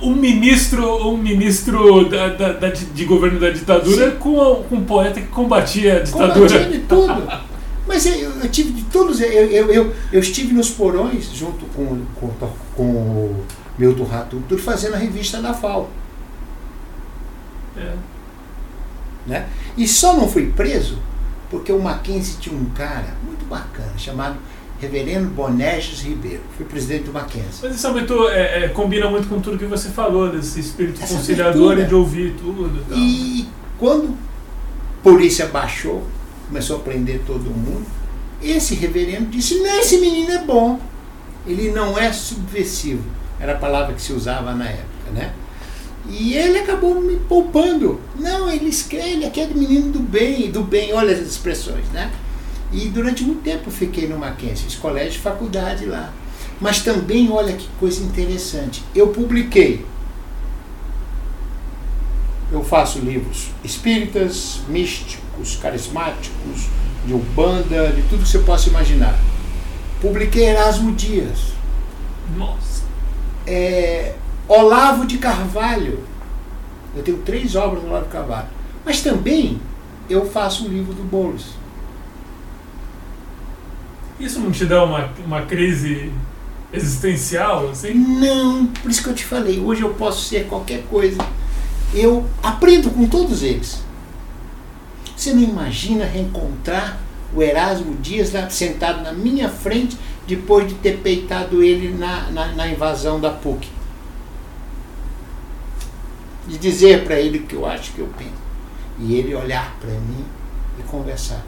um 0.00 0.14
ministro, 0.14 1.08
um 1.08 1.16
ministro 1.16 2.08
da, 2.08 2.28
da, 2.28 2.52
da, 2.52 2.68
de 2.68 3.04
governo 3.04 3.38
da 3.38 3.50
ditadura 3.50 4.12
com, 4.12 4.64
com 4.68 4.76
um 4.76 4.84
poeta 4.84 5.20
que 5.20 5.28
combatia 5.28 5.98
a 5.98 6.00
ditadura. 6.00 6.34
Combatia 6.34 6.68
de 6.68 6.78
tudo. 6.80 7.42
Mas 7.86 8.06
eu, 8.06 8.30
eu, 8.30 8.48
tive 8.48 8.72
de 8.72 8.82
todos. 8.84 9.20
Eu, 9.20 9.28
eu, 9.28 9.70
eu, 9.70 9.94
eu, 10.12 10.20
estive 10.20 10.52
nos 10.52 10.70
porões 10.70 11.30
junto 11.32 11.64
com, 11.66 12.04
com, 12.14 12.28
com 12.76 12.82
o 12.82 13.44
Milton 13.78 14.04
Rato, 14.04 14.42
tudo 14.48 14.62
fazendo 14.62 14.94
a 14.94 14.98
revista 14.98 15.40
da 15.40 15.52
FAO. 15.52 15.90
É. 17.76 17.92
Né? 19.26 19.46
E 19.76 19.86
só 19.86 20.14
não 20.16 20.28
fui 20.28 20.52
preso 20.52 20.98
porque 21.52 21.70
o 21.70 21.78
Mackenzie 21.78 22.38
tinha 22.40 22.58
um 22.58 22.64
cara 22.70 23.14
muito 23.22 23.44
bacana 23.44 23.92
chamado 23.98 24.36
Reverendo 24.80 25.28
Bonerges 25.28 26.00
Ribeiro. 26.00 26.40
Fui 26.56 26.64
presidente 26.64 27.04
do 27.04 27.12
Mackenzie. 27.12 27.60
Mas 27.62 27.76
isso 27.76 27.92
muito, 27.92 28.26
é, 28.30 28.64
é, 28.64 28.68
combina 28.68 29.08
muito 29.10 29.28
com 29.28 29.38
tudo 29.38 29.58
que 29.58 29.66
você 29.66 29.90
falou, 29.90 30.30
desse 30.30 30.58
espírito 30.58 31.02
Essa 31.02 31.14
conciliador 31.14 31.78
e 31.78 31.84
de 31.84 31.94
ouvir 31.94 32.34
tudo. 32.38 32.82
E 32.90 33.46
quando 33.78 34.16
a 34.98 35.02
polícia 35.02 35.46
baixou, 35.46 36.02
começou 36.48 36.78
a 36.78 36.80
prender 36.80 37.20
todo 37.26 37.44
mundo, 37.50 37.84
esse 38.42 38.74
reverendo 38.74 39.26
disse, 39.26 39.58
não, 39.58 39.78
esse 39.78 39.98
menino 39.98 40.32
é 40.32 40.42
bom. 40.42 40.80
Ele 41.46 41.70
não 41.70 41.98
é 41.98 42.10
subversivo. 42.14 43.04
Era 43.38 43.52
a 43.52 43.58
palavra 43.58 43.94
que 43.94 44.00
se 44.00 44.14
usava 44.14 44.54
na 44.54 44.68
época, 44.70 45.10
né? 45.12 45.34
E 46.08 46.34
ele 46.34 46.58
acabou 46.58 47.00
me 47.00 47.16
poupando. 47.16 48.00
Não, 48.18 48.50
ele 48.50 48.68
escreve, 48.68 49.10
ele 49.10 49.24
é 49.24 49.28
aquele 49.28 49.54
menino 49.54 49.92
do 49.92 50.00
bem, 50.00 50.50
do 50.50 50.62
bem, 50.62 50.92
olha 50.92 51.12
as 51.12 51.20
expressões, 51.20 51.86
né? 51.92 52.10
E 52.72 52.88
durante 52.88 53.22
muito 53.22 53.42
tempo 53.42 53.70
fiquei 53.70 54.08
no 54.08 54.18
Mackenzie, 54.18 54.76
colégio 54.78 55.18
e 55.18 55.22
faculdade 55.22 55.84
lá. 55.84 56.12
Mas 56.60 56.80
também, 56.82 57.30
olha 57.30 57.52
que 57.54 57.68
coisa 57.78 58.02
interessante, 58.02 58.82
eu 58.94 59.08
publiquei. 59.08 59.84
Eu 62.50 62.62
faço 62.62 62.98
livros 62.98 63.48
espíritas, 63.64 64.60
místicos, 64.68 65.56
carismáticos, 65.56 66.68
de 67.06 67.14
Ubanda, 67.14 67.92
de 67.92 68.02
tudo 68.02 68.22
que 68.22 68.28
você 68.28 68.38
possa 68.40 68.68
imaginar. 68.68 69.18
Publiquei 70.00 70.44
Erasmo 70.44 70.92
Dias. 70.92 71.52
Nossa! 72.36 72.82
É, 73.46 74.14
Olavo 74.48 75.06
de 75.06 75.18
Carvalho. 75.18 76.00
Eu 76.94 77.02
tenho 77.02 77.18
três 77.18 77.54
obras 77.54 77.82
do 77.82 77.88
Olavo 77.88 78.06
de 78.06 78.12
Carvalho. 78.12 78.48
Mas 78.84 79.00
também 79.00 79.60
eu 80.08 80.26
faço 80.26 80.66
um 80.66 80.68
livro 80.68 80.92
do 80.92 81.02
Boulos. 81.02 81.54
Isso 84.18 84.38
não 84.38 84.50
te 84.50 84.64
dá 84.64 84.84
uma, 84.84 85.10
uma 85.24 85.42
crise 85.42 86.12
existencial, 86.72 87.70
assim? 87.70 87.92
Não, 87.92 88.66
por 88.66 88.90
isso 88.90 89.02
que 89.02 89.08
eu 89.08 89.14
te 89.14 89.24
falei, 89.24 89.58
hoje 89.58 89.82
eu 89.82 89.94
posso 89.94 90.24
ser 90.24 90.46
qualquer 90.46 90.84
coisa. 90.84 91.18
Eu 91.92 92.24
aprendo 92.42 92.90
com 92.90 93.06
todos 93.06 93.42
eles. 93.42 93.82
Você 95.16 95.32
não 95.32 95.42
imagina 95.42 96.04
reencontrar 96.04 96.98
o 97.34 97.42
Erasmo 97.42 97.94
Dias 97.96 98.32
lá, 98.32 98.48
sentado 98.48 99.02
na 99.02 99.12
minha 99.12 99.48
frente 99.48 99.96
depois 100.26 100.68
de 100.68 100.74
ter 100.74 100.98
peitado 100.98 101.62
ele 101.62 101.96
na, 101.96 102.30
na, 102.30 102.46
na 102.52 102.68
invasão 102.68 103.20
da 103.20 103.30
PUC. 103.30 103.68
De 106.46 106.58
dizer 106.58 107.04
para 107.04 107.18
ele 107.20 107.38
o 107.38 107.42
que 107.46 107.54
eu 107.54 107.66
acho 107.66 107.92
que 107.92 108.00
eu 108.00 108.08
penso. 108.18 108.42
e 108.98 109.14
ele 109.14 109.34
olhar 109.34 109.74
para 109.80 109.90
mim 109.90 110.24
e 110.78 110.82
conversar. 110.82 111.44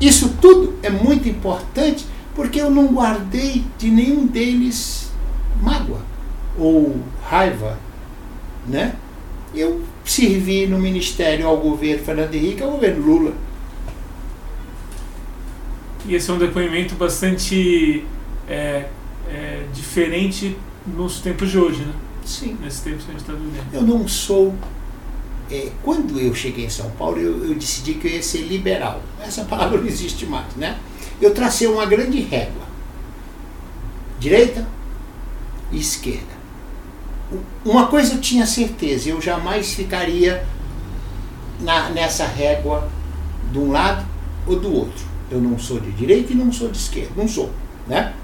Isso 0.00 0.36
tudo 0.40 0.78
é 0.82 0.90
muito 0.90 1.28
importante 1.28 2.06
porque 2.34 2.60
eu 2.60 2.70
não 2.70 2.86
guardei 2.86 3.64
de 3.78 3.90
nenhum 3.90 4.26
deles 4.26 5.10
mágoa 5.62 6.00
ou 6.58 7.00
raiva, 7.22 7.78
né? 8.66 8.94
Eu 9.54 9.82
servi 10.04 10.66
no 10.66 10.78
ministério 10.78 11.46
ao 11.46 11.56
governo 11.58 12.04
Fernando 12.04 12.34
Henrique, 12.34 12.62
ao 12.62 12.70
governo 12.70 13.04
Lula. 13.04 13.34
E 16.06 16.14
esse 16.14 16.30
é 16.30 16.34
um 16.34 16.38
depoimento 16.38 16.94
bastante 16.94 18.04
é, 18.48 18.86
é, 19.32 19.64
diferente 19.72 20.56
nos 20.86 21.20
tempos 21.20 21.50
de 21.50 21.58
hoje, 21.58 21.82
né? 21.82 21.94
Sim. 22.24 22.56
Nesse 22.60 22.82
tempo 22.82 22.98
que 22.98 23.04
a 23.04 23.12
gente 23.12 23.20
está 23.20 23.32
vivendo. 23.32 23.66
Eu 23.72 23.82
não 23.82 24.06
sou. 24.06 24.54
É, 25.50 25.70
quando 25.82 26.18
eu 26.20 26.34
cheguei 26.34 26.66
em 26.66 26.70
São 26.70 26.90
Paulo, 26.90 27.18
eu, 27.18 27.44
eu, 27.46 27.54
decidi 27.54 27.94
que 27.94 28.06
eu 28.06 28.12
ia 28.12 28.22
ser 28.22 28.42
liberal. 28.42 29.02
Essa 29.20 29.44
palavra 29.44 29.78
não 29.78 29.86
existe 29.86 30.26
mais, 30.26 30.54
né? 30.56 30.78
Eu 31.20 31.34
tracei 31.34 31.66
uma 31.66 31.86
grande 31.86 32.20
régua: 32.20 32.62
direita 34.18 34.66
e 35.72 35.78
esquerda. 35.78 36.40
Uma 37.64 37.86
coisa 37.86 38.14
eu 38.14 38.20
tinha 38.20 38.46
certeza: 38.46 39.08
eu 39.08 39.20
jamais 39.20 39.72
ficaria 39.72 40.44
na, 41.60 41.90
nessa 41.90 42.26
régua 42.26 42.88
de 43.50 43.58
um 43.58 43.72
lado 43.72 44.06
ou 44.46 44.58
do 44.58 44.72
outro. 44.72 45.04
Eu 45.30 45.40
não 45.40 45.58
sou 45.58 45.78
de 45.78 45.90
direita 45.92 46.32
e 46.32 46.36
não 46.36 46.52
sou 46.52 46.68
de 46.68 46.78
esquerda. 46.78 47.10
Não 47.16 47.26
sou, 47.26 47.50
né? 47.86 48.14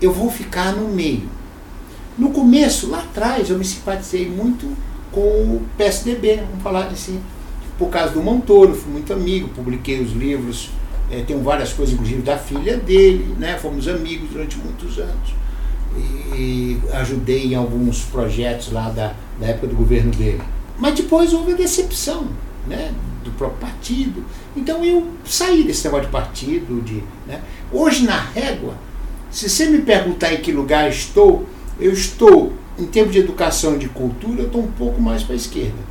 Eu 0.00 0.12
vou 0.12 0.30
ficar 0.30 0.72
no 0.72 0.88
meio 0.88 1.28
no 2.16 2.30
começo, 2.30 2.88
lá 2.88 2.98
atrás, 2.98 3.50
eu 3.50 3.58
me 3.58 3.64
simpatizei 3.64 4.28
muito 4.28 4.72
com 5.10 5.20
o 5.20 5.62
PSDB, 5.76 6.36
vamos 6.36 6.62
falar 6.62 6.86
assim, 6.86 7.20
por 7.76 7.88
causa 7.88 8.12
do 8.12 8.22
Montoro, 8.22 8.74
fui 8.74 8.92
muito 8.92 9.12
amigo, 9.12 9.48
publiquei 9.48 10.00
os 10.00 10.12
livros, 10.12 10.70
é, 11.10 11.22
tenho 11.22 11.42
várias 11.42 11.72
coisas, 11.72 11.92
inclusive 11.92 12.22
da 12.22 12.38
filha 12.38 12.76
dele, 12.76 13.34
né? 13.36 13.58
fomos 13.58 13.88
amigos 13.88 14.30
durante 14.30 14.56
muitos 14.58 14.98
anos. 14.98 15.34
E, 16.36 16.80
ajudei 16.92 17.52
em 17.52 17.54
alguns 17.54 18.02
projetos 18.02 18.72
lá 18.72 18.88
da, 18.90 19.12
da 19.38 19.46
época 19.46 19.68
do 19.68 19.76
governo 19.76 20.12
dele. 20.12 20.40
Mas 20.78 20.94
depois 20.94 21.32
houve 21.32 21.52
a 21.52 21.56
decepção 21.56 22.28
né? 22.66 22.92
do 23.24 23.30
próprio 23.32 23.60
partido. 23.60 24.24
Então 24.56 24.84
eu 24.84 25.08
saí 25.24 25.62
desse 25.62 25.84
negócio 25.84 26.06
de 26.06 26.12
partido. 26.12 26.82
De, 26.82 27.02
né? 27.28 27.40
Hoje 27.72 28.04
na 28.04 28.18
régua, 28.18 28.74
se 29.34 29.50
você 29.50 29.66
me 29.66 29.82
perguntar 29.82 30.32
em 30.32 30.40
que 30.40 30.52
lugar 30.52 30.88
estou, 30.88 31.44
eu 31.80 31.92
estou, 31.92 32.52
em 32.78 32.86
termos 32.86 33.12
de 33.12 33.18
educação 33.18 33.74
e 33.74 33.78
de 33.78 33.88
cultura, 33.88 34.42
eu 34.42 34.46
estou 34.46 34.62
um 34.62 34.70
pouco 34.70 35.02
mais 35.02 35.24
para 35.24 35.32
a 35.32 35.36
esquerda. 35.36 35.82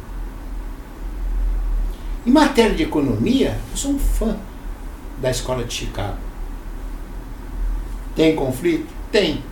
Em 2.26 2.32
matéria 2.32 2.74
de 2.74 2.84
economia, 2.84 3.60
eu 3.72 3.78
sou 3.78 3.92
um 3.92 4.00
fã 4.00 4.38
da 5.22 5.30
escola 5.30 5.66
de 5.66 5.74
Chicago. 5.74 6.16
Tem 8.16 8.34
conflito? 8.34 8.88
Tem. 9.12 9.44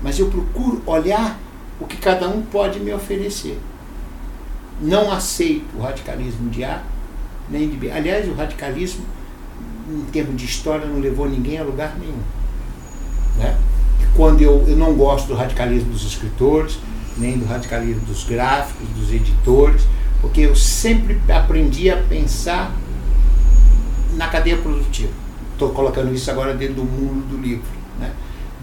Mas 0.00 0.16
eu 0.20 0.28
procuro 0.28 0.80
olhar 0.86 1.40
o 1.80 1.86
que 1.86 1.96
cada 1.96 2.28
um 2.28 2.42
pode 2.42 2.78
me 2.78 2.92
oferecer. 2.92 3.58
Não 4.80 5.10
aceito 5.10 5.76
o 5.76 5.80
radicalismo 5.82 6.48
de 6.50 6.62
A 6.62 6.84
nem 7.50 7.68
de 7.68 7.76
B. 7.76 7.90
Aliás, 7.90 8.28
o 8.28 8.34
radicalismo, 8.34 9.04
em 9.90 10.04
termos 10.12 10.36
de 10.36 10.44
história, 10.44 10.86
não 10.86 11.00
levou 11.00 11.28
ninguém 11.28 11.58
a 11.58 11.64
lugar 11.64 11.98
nenhum. 11.98 12.37
Né? 13.38 13.56
quando 14.18 14.42
eu, 14.42 14.64
eu 14.66 14.76
não 14.76 14.94
gosto 14.94 15.28
do 15.28 15.34
radicalismo 15.34 15.92
dos 15.92 16.04
escritores, 16.04 16.78
nem 17.16 17.38
do 17.38 17.46
radicalismo 17.46 18.00
dos 18.04 18.24
gráficos, 18.24 18.88
dos 18.88 19.12
editores, 19.12 19.82
porque 20.20 20.40
eu 20.40 20.56
sempre 20.56 21.20
aprendi 21.32 21.88
a 21.88 21.96
pensar 21.96 22.74
na 24.16 24.26
cadeia 24.26 24.56
produtiva. 24.56 25.12
Estou 25.52 25.70
colocando 25.70 26.12
isso 26.12 26.28
agora 26.32 26.52
dentro 26.52 26.74
do 26.74 26.84
mundo 26.84 27.28
do 27.28 27.40
livro. 27.40 27.68
Né? 28.00 28.12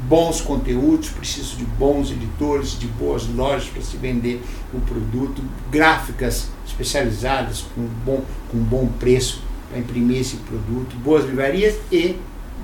Bons 0.09 0.41
conteúdos, 0.41 1.09
preciso 1.09 1.55
de 1.55 1.63
bons 1.63 2.11
editores, 2.11 2.78
de 2.78 2.88
boas 2.88 3.26
lojas 3.26 3.69
para 3.69 3.82
se 3.82 3.95
vender 3.95 4.43
o 4.73 4.82
produto, 4.82 5.41
gráficas 5.71 6.49
especializadas 6.67 7.63
com 7.73 7.84
bom, 8.05 8.23
com 8.51 8.57
bom 8.57 8.89
preço 8.99 9.41
para 9.69 9.80
imprimir 9.80 10.19
esse 10.19 10.36
produto, 10.38 10.97
boas 10.97 11.26
livrarias 11.26 11.76
e 11.89 12.17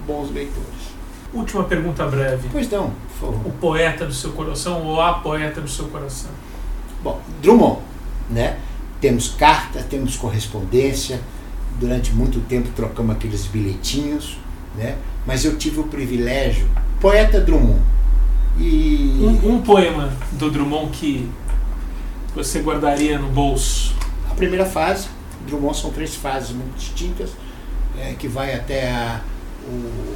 bons 0.05 0.30
leitores. 0.30 0.81
Última 1.34 1.64
pergunta 1.64 2.06
breve. 2.08 2.50
Pois 2.52 2.70
não, 2.70 2.90
por 2.90 3.28
favor. 3.28 3.48
O 3.48 3.52
poeta 3.52 4.06
do 4.06 4.14
seu 4.14 4.32
coração 4.32 4.86
ou 4.86 5.02
a 5.02 5.14
poeta 5.14 5.62
do 5.62 5.70
seu 5.70 5.88
coração? 5.88 6.30
Bom, 7.02 7.22
Drummond, 7.42 7.80
né? 8.30 8.58
Temos 9.00 9.30
carta, 9.30 9.82
temos 9.82 10.18
correspondência. 10.18 11.22
Durante 11.80 12.12
muito 12.12 12.42
tempo 12.42 12.70
trocamos 12.76 13.16
aqueles 13.16 13.46
bilhetinhos, 13.46 14.38
né? 14.76 14.98
Mas 15.26 15.46
eu 15.46 15.58
tive 15.58 15.80
o 15.80 15.84
privilégio, 15.86 16.68
poeta 17.00 17.40
Drummond. 17.40 17.80
E 18.60 19.18
um, 19.22 19.56
um 19.56 19.62
poema 19.62 20.12
do 20.34 20.52
Drummond 20.52 20.92
que 20.92 21.30
você 22.36 22.60
guardaria 22.60 23.18
no 23.18 23.30
bolso? 23.30 23.96
A 24.30 24.34
primeira 24.34 24.66
fase, 24.66 25.08
Drummond 25.48 25.78
são 25.78 25.92
três 25.92 26.14
fases 26.14 26.52
muito 26.52 26.76
distintas, 26.78 27.30
é, 27.98 28.14
que 28.20 28.28
vai 28.28 28.54
até 28.54 28.92
a, 28.92 29.22
o 29.66 30.16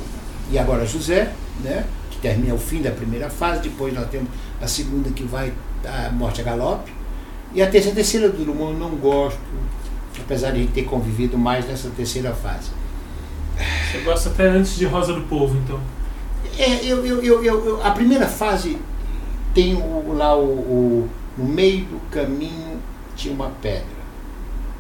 e 0.52 0.58
agora 0.60 0.86
José, 0.86 1.32
né, 1.64 1.86
que 2.12 2.20
termina 2.20 2.54
o 2.54 2.58
fim 2.58 2.82
da 2.82 2.92
primeira 2.92 3.30
fase, 3.30 3.62
depois 3.62 3.94
nós 3.94 4.10
temos 4.10 4.30
a 4.62 4.68
segunda 4.68 5.10
que 5.10 5.24
vai 5.24 5.54
a 5.86 6.12
Morte 6.12 6.42
a 6.42 6.44
Galope, 6.44 6.92
e 7.54 7.62
a 7.62 7.70
terceira, 7.70 7.94
a 7.94 7.96
terceira 7.96 8.30
do 8.30 8.44
Drummond 8.44 8.78
não 8.78 8.92
gosto, 8.96 9.40
apesar 10.20 10.52
de 10.52 10.68
ter 10.68 10.84
convivido 10.84 11.38
mais 11.38 11.66
nessa 11.66 11.90
terceira 11.90 12.34
fase. 12.34 12.70
Você 13.92 14.00
gosta 14.00 14.30
até 14.30 14.48
antes 14.48 14.76
de 14.76 14.86
Rosa 14.86 15.14
do 15.14 15.22
Povo, 15.22 15.58
então? 15.58 15.80
É, 16.58 16.86
eu, 16.86 17.06
eu, 17.06 17.24
eu, 17.24 17.44
eu 17.44 17.86
a 17.86 17.92
primeira 17.92 18.28
fase 18.28 18.78
tem 19.54 19.76
o, 19.76 20.14
lá 20.14 20.36
o, 20.38 20.44
o, 20.44 21.10
no 21.38 21.46
meio 21.46 21.86
do 21.86 22.00
caminho 22.12 22.80
tinha 23.16 23.34
uma 23.34 23.50
pedra. 23.62 23.96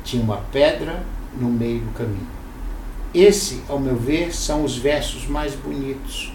Tinha 0.03 0.21
uma 0.21 0.37
pedra 0.51 1.01
no 1.39 1.49
meio 1.49 1.79
do 1.79 1.91
caminho. 1.93 2.34
Esse, 3.15 3.61
ao 3.69 3.79
meu 3.79 3.95
ver, 3.95 4.35
são 4.35 4.65
os 4.65 4.77
versos 4.77 5.25
mais 5.25 5.55
bonitos, 5.55 6.33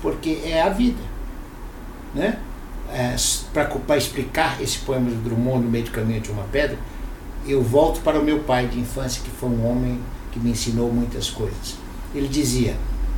porque 0.00 0.38
é 0.44 0.62
a 0.62 0.68
vida. 0.68 1.02
Né? 2.14 2.38
É, 2.92 3.16
Para 3.52 3.96
explicar 3.96 4.62
esse 4.62 4.78
poema 4.78 5.10
do 5.10 5.16
Drummond, 5.16 5.64
No 5.64 5.70
Meio 5.70 5.84
do 5.84 5.90
Caminho 5.90 6.20
de 6.20 6.30
uma 6.30 6.44
Pedra, 6.44 6.78
eu 7.46 7.60
volto 7.60 8.00
para 8.02 8.18
o 8.18 8.24
meu 8.24 8.40
pai 8.40 8.68
de 8.68 8.78
infância, 8.78 9.22
que 9.24 9.30
foi 9.30 9.48
um 9.48 9.68
homem 9.68 9.98
que 10.30 10.38
me 10.38 10.50
ensinou 10.50 10.92
muitas 10.92 11.28
coisas. 11.30 11.74
Ele 12.14 12.28
dizia: 12.28 12.76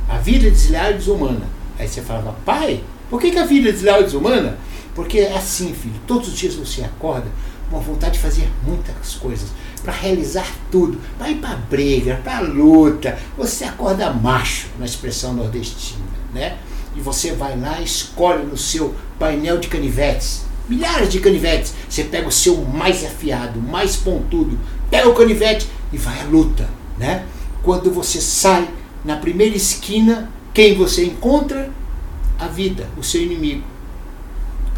a 0.09 0.17
vida 0.17 0.47
é 0.47 0.49
desleal 0.49 0.91
e 0.91 0.95
desumana. 0.95 1.45
Aí 1.77 1.87
você 1.87 2.01
falava, 2.01 2.35
pai, 2.43 2.83
por 3.09 3.21
que, 3.21 3.29
que 3.29 3.37
a 3.37 3.45
vida 3.45 3.69
é 3.69 3.71
desleal 3.71 4.01
e 4.01 4.05
desumana? 4.05 4.57
Porque 4.95 5.19
é 5.19 5.35
assim, 5.35 5.73
filho, 5.73 5.99
todos 6.07 6.29
os 6.29 6.35
dias 6.35 6.55
você 6.55 6.83
acorda 6.83 7.27
com 7.69 7.77
a 7.77 7.79
vontade 7.79 8.13
de 8.13 8.19
fazer 8.19 8.49
muitas 8.65 9.15
coisas, 9.15 9.49
para 9.83 9.93
realizar 9.93 10.47
tudo, 10.71 10.99
para 11.17 11.29
ir 11.29 11.35
para 11.35 11.55
briga, 11.55 12.19
para 12.23 12.39
luta. 12.39 13.17
Você 13.37 13.65
acorda 13.65 14.11
macho, 14.13 14.67
na 14.79 14.85
expressão 14.85 15.33
nordestina, 15.33 16.03
né? 16.33 16.57
E 16.95 17.01
você 17.01 17.33
vai 17.33 17.57
lá 17.57 17.81
escolhe 17.81 18.45
no 18.45 18.57
seu 18.57 18.95
painel 19.19 19.57
de 19.57 19.67
canivetes, 19.67 20.45
milhares 20.69 21.09
de 21.09 21.19
canivetes. 21.19 21.73
Você 21.89 22.03
pega 22.03 22.27
o 22.27 22.31
seu 22.31 22.57
mais 22.63 23.03
afiado, 23.03 23.59
mais 23.59 23.95
pontudo, 23.95 24.57
pega 24.89 25.09
o 25.09 25.13
canivete 25.13 25.67
e 25.91 25.97
vai 25.97 26.21
à 26.21 26.23
luta, 26.23 26.69
né? 26.97 27.25
Quando 27.61 27.91
você 27.91 28.21
sai 28.21 28.69
na 29.03 29.17
primeira 29.17 29.55
esquina, 29.55 30.29
quem 30.53 30.75
você 30.75 31.05
encontra? 31.05 31.69
A 32.39 32.47
vida, 32.47 32.89
o 32.97 33.03
seu 33.03 33.21
inimigo. 33.21 33.63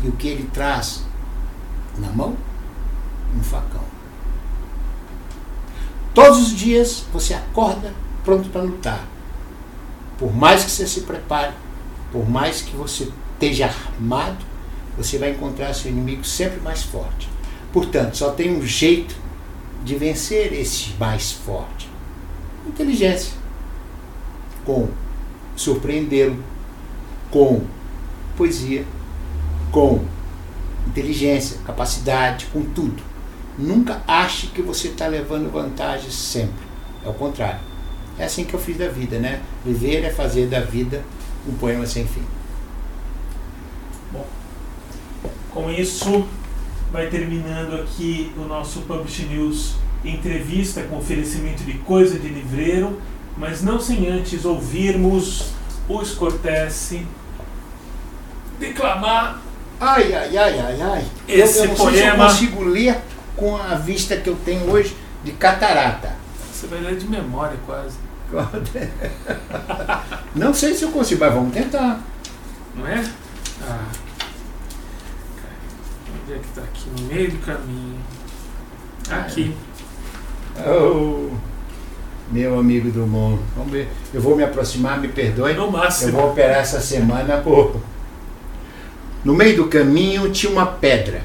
E 0.03 0.07
o 0.07 0.11
que 0.11 0.27
ele 0.27 0.49
traz 0.53 1.03
na 1.97 2.09
mão? 2.09 2.35
Um 3.35 3.41
facão. 3.41 3.84
Todos 6.15 6.39
os 6.39 6.55
dias 6.55 7.03
você 7.11 7.33
acorda 7.33 7.93
pronto 8.23 8.47
para 8.47 8.61
lutar. 8.61 9.05
Por 10.17 10.33
mais 10.33 10.63
que 10.63 10.71
você 10.71 10.87
se 10.87 11.01
prepare, 11.01 11.53
por 12.09 12.27
mais 12.27 12.61
que 12.61 12.73
você 12.73 13.11
esteja 13.33 13.65
armado, 13.65 14.37
você 14.97 15.17
vai 15.17 15.31
encontrar 15.31 15.73
seu 15.73 15.91
inimigo 15.91 16.23
sempre 16.23 16.61
mais 16.61 16.83
forte. 16.83 17.27
Portanto, 17.73 18.15
só 18.15 18.31
tem 18.31 18.57
um 18.57 18.65
jeito 18.65 19.13
de 19.83 19.95
vencer 19.95 20.53
esse 20.53 20.93
mais 20.97 21.33
forte: 21.33 21.89
inteligência. 22.65 23.33
Com 24.65 24.87
surpreendê-lo, 25.53 26.41
com 27.29 27.61
poesia, 28.37 28.85
com 29.69 29.99
inteligência, 30.87 31.59
capacidade, 31.65 32.45
com 32.53 32.63
tudo. 32.63 33.03
Nunca 33.57 34.01
ache 34.07 34.47
que 34.47 34.61
você 34.61 34.89
está 34.89 35.07
levando 35.07 35.51
vantagem 35.51 36.11
sempre. 36.11 36.65
É 37.05 37.09
o 37.09 37.13
contrário. 37.13 37.59
É 38.17 38.25
assim 38.25 38.43
que 38.45 38.53
eu 38.53 38.59
fiz 38.59 38.77
da 38.77 38.87
vida, 38.87 39.19
né? 39.19 39.41
Viver 39.65 40.03
é 40.03 40.09
fazer 40.09 40.47
da 40.47 40.61
vida 40.61 41.03
um 41.47 41.53
poema 41.53 41.85
sem 41.85 42.05
fim. 42.05 42.23
Bom, 44.11 44.25
com 45.51 45.71
isso 45.71 46.27
vai 46.91 47.07
terminando 47.07 47.75
aqui 47.75 48.31
o 48.37 48.41
nosso 48.41 48.81
Publish 48.81 49.23
News 49.23 49.75
entrevista 50.03 50.83
com 50.83 50.97
oferecimento 50.97 51.63
de 51.63 51.73
coisa 51.79 52.19
de 52.19 52.27
livreiro, 52.27 53.01
mas 53.37 53.61
não 53.61 53.79
sem 53.79 54.07
antes 54.07 54.45
ouvirmos 54.45 55.51
o 55.89 56.03
Scortese 56.05 57.05
declamar. 58.59 59.41
Ai, 59.79 60.13
ai, 60.13 60.37
ai, 60.37 60.59
ai, 60.59 60.81
ai. 60.81 61.05
Esse 61.27 61.59
eu, 61.59 61.63
eu 61.63 61.69
não 61.69 61.75
poema. 61.75 61.93
sei 61.93 62.01
se 62.01 62.07
eu 62.07 62.15
consigo 62.15 62.63
ler 62.63 62.97
com 63.35 63.55
a 63.57 63.75
vista 63.75 64.15
que 64.17 64.29
eu 64.29 64.35
tenho 64.45 64.69
hoje 64.69 64.95
de 65.23 65.31
catarata. 65.31 66.13
Você 66.51 66.67
vai 66.67 66.79
ler 66.79 66.97
de 66.97 67.07
memória 67.07 67.57
quase. 67.65 67.97
Não 70.35 70.53
sei 70.53 70.73
se 70.73 70.83
eu 70.83 70.91
consigo, 70.91 71.23
mas 71.23 71.33
vamos 71.33 71.53
tentar. 71.53 71.99
Não 72.75 72.87
é? 72.87 73.03
Ah. 73.61 73.85
Onde 76.23 76.33
é 76.33 76.39
que 76.39 76.47
tá 76.49 76.61
aqui? 76.61 76.89
No 76.97 77.07
meio 77.07 77.31
do 77.31 77.37
caminho. 77.39 77.99
Aqui. 79.09 79.55
Oh, 80.65 81.29
meu 82.31 82.57
amigo 82.57 82.89
do 82.91 83.05
mundo. 83.05 83.41
Vamos 83.55 83.71
ver. 83.71 83.89
Eu 84.13 84.21
vou 84.21 84.35
me 84.35 84.43
aproximar, 84.43 84.99
me 84.99 85.09
perdoe. 85.09 85.53
No 85.53 85.65
Eu 85.65 85.71
máximo. 85.71 86.13
vou 86.13 86.31
operar 86.31 86.59
essa 86.59 86.79
semana. 86.79 87.43
No 89.23 89.33
meio 89.33 89.57
do 89.57 89.67
caminho 89.67 90.31
tinha 90.31 90.51
uma 90.51 90.65
pedra. 90.65 91.21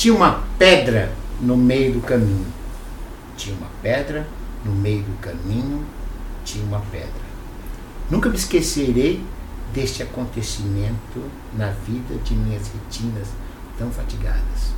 Tinha 0.00 0.14
uma 0.14 0.42
pedra 0.58 1.12
no 1.42 1.58
meio 1.58 1.92
do 1.92 2.00
caminho. 2.00 2.46
Tinha 3.36 3.54
uma 3.54 3.68
pedra 3.82 4.26
no 4.64 4.72
meio 4.72 5.02
do 5.02 5.20
caminho. 5.20 5.84
Tinha 6.42 6.64
uma 6.64 6.80
pedra. 6.90 7.22
Nunca 8.10 8.30
me 8.30 8.36
esquecerei 8.36 9.22
deste 9.74 10.02
acontecimento 10.02 11.22
na 11.54 11.68
vida 11.86 12.14
de 12.24 12.34
minhas 12.34 12.62
retinas 12.68 13.28
tão 13.76 13.90
fatigadas. 13.90 14.72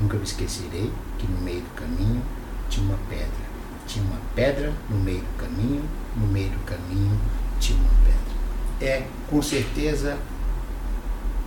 Nunca 0.00 0.16
me 0.16 0.24
esquecerei 0.24 0.90
que 1.18 1.30
no 1.30 1.42
meio 1.42 1.60
do 1.60 1.74
caminho 1.74 2.22
tinha 2.70 2.86
uma 2.86 2.98
pedra. 3.10 3.48
Tinha 3.86 4.02
uma 4.02 4.20
pedra 4.34 4.72
no 4.88 4.96
meio 4.96 5.20
do 5.20 5.36
caminho, 5.36 5.84
no 6.16 6.26
meio 6.26 6.48
do 6.48 6.64
caminho 6.64 7.20
tinha 7.60 7.78
uma 7.78 7.90
pedra. 8.02 8.90
É, 8.94 9.06
com 9.28 9.42
certeza, 9.42 10.16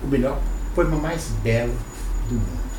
o 0.03 0.07
melhor 0.07 0.39
poema 0.75 0.97
mais 0.97 1.29
belo 1.41 1.75
do 2.29 2.35
mundo. 2.35 2.70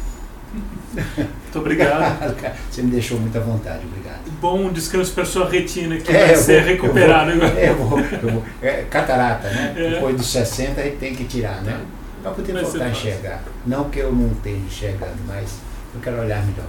Muito 0.53 1.59
obrigado. 1.59 2.37
Você 2.71 2.83
me 2.83 2.91
deixou 2.91 3.19
muito 3.19 3.37
à 3.37 3.41
vontade, 3.41 3.81
obrigado. 3.87 4.21
Bom 4.41 4.71
descanso 4.73 5.13
para 5.13 5.25
sua 5.25 5.49
retina 5.49 5.97
que 5.99 6.11
É, 6.15 6.27
vai 6.29 6.37
ser 6.37 6.61
vou- 6.63 6.71
recuperada 6.71 7.35
vou- 7.35 7.45
agora. 7.47 7.61
É, 7.61 7.69
eu 7.71 7.75
vou, 7.77 7.99
eu 8.01 8.29
vou- 8.31 8.45
é, 8.61 8.85
catarata, 8.91 9.49
né? 9.49 9.75
É. 9.77 9.91
Depois 9.91 10.17
dos 10.17 10.27
60 10.31 10.81
aí 10.81 10.93
tem 10.93 11.15
que 11.15 11.25
tirar, 11.25 11.63
né? 11.63 11.81
Para 12.23 12.33
poder 12.33 12.53
Vai 12.53 12.63
voltar 12.63 12.87
a 12.87 12.89
fácil. 12.91 13.11
enxergar. 13.11 13.43
Não 13.67 13.89
que 13.91 13.99
eu 14.01 14.13
não 14.13 14.33
esteja 14.33 14.57
enxergando, 14.59 15.17
mas 15.27 15.59
eu 15.95 16.01
quero 16.01 16.21
olhar 16.21 16.45
melhor. 16.45 16.67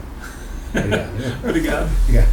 Obrigado. 0.74 1.10
Obrigado. 1.44 1.90
Obrigado. 2.04 2.28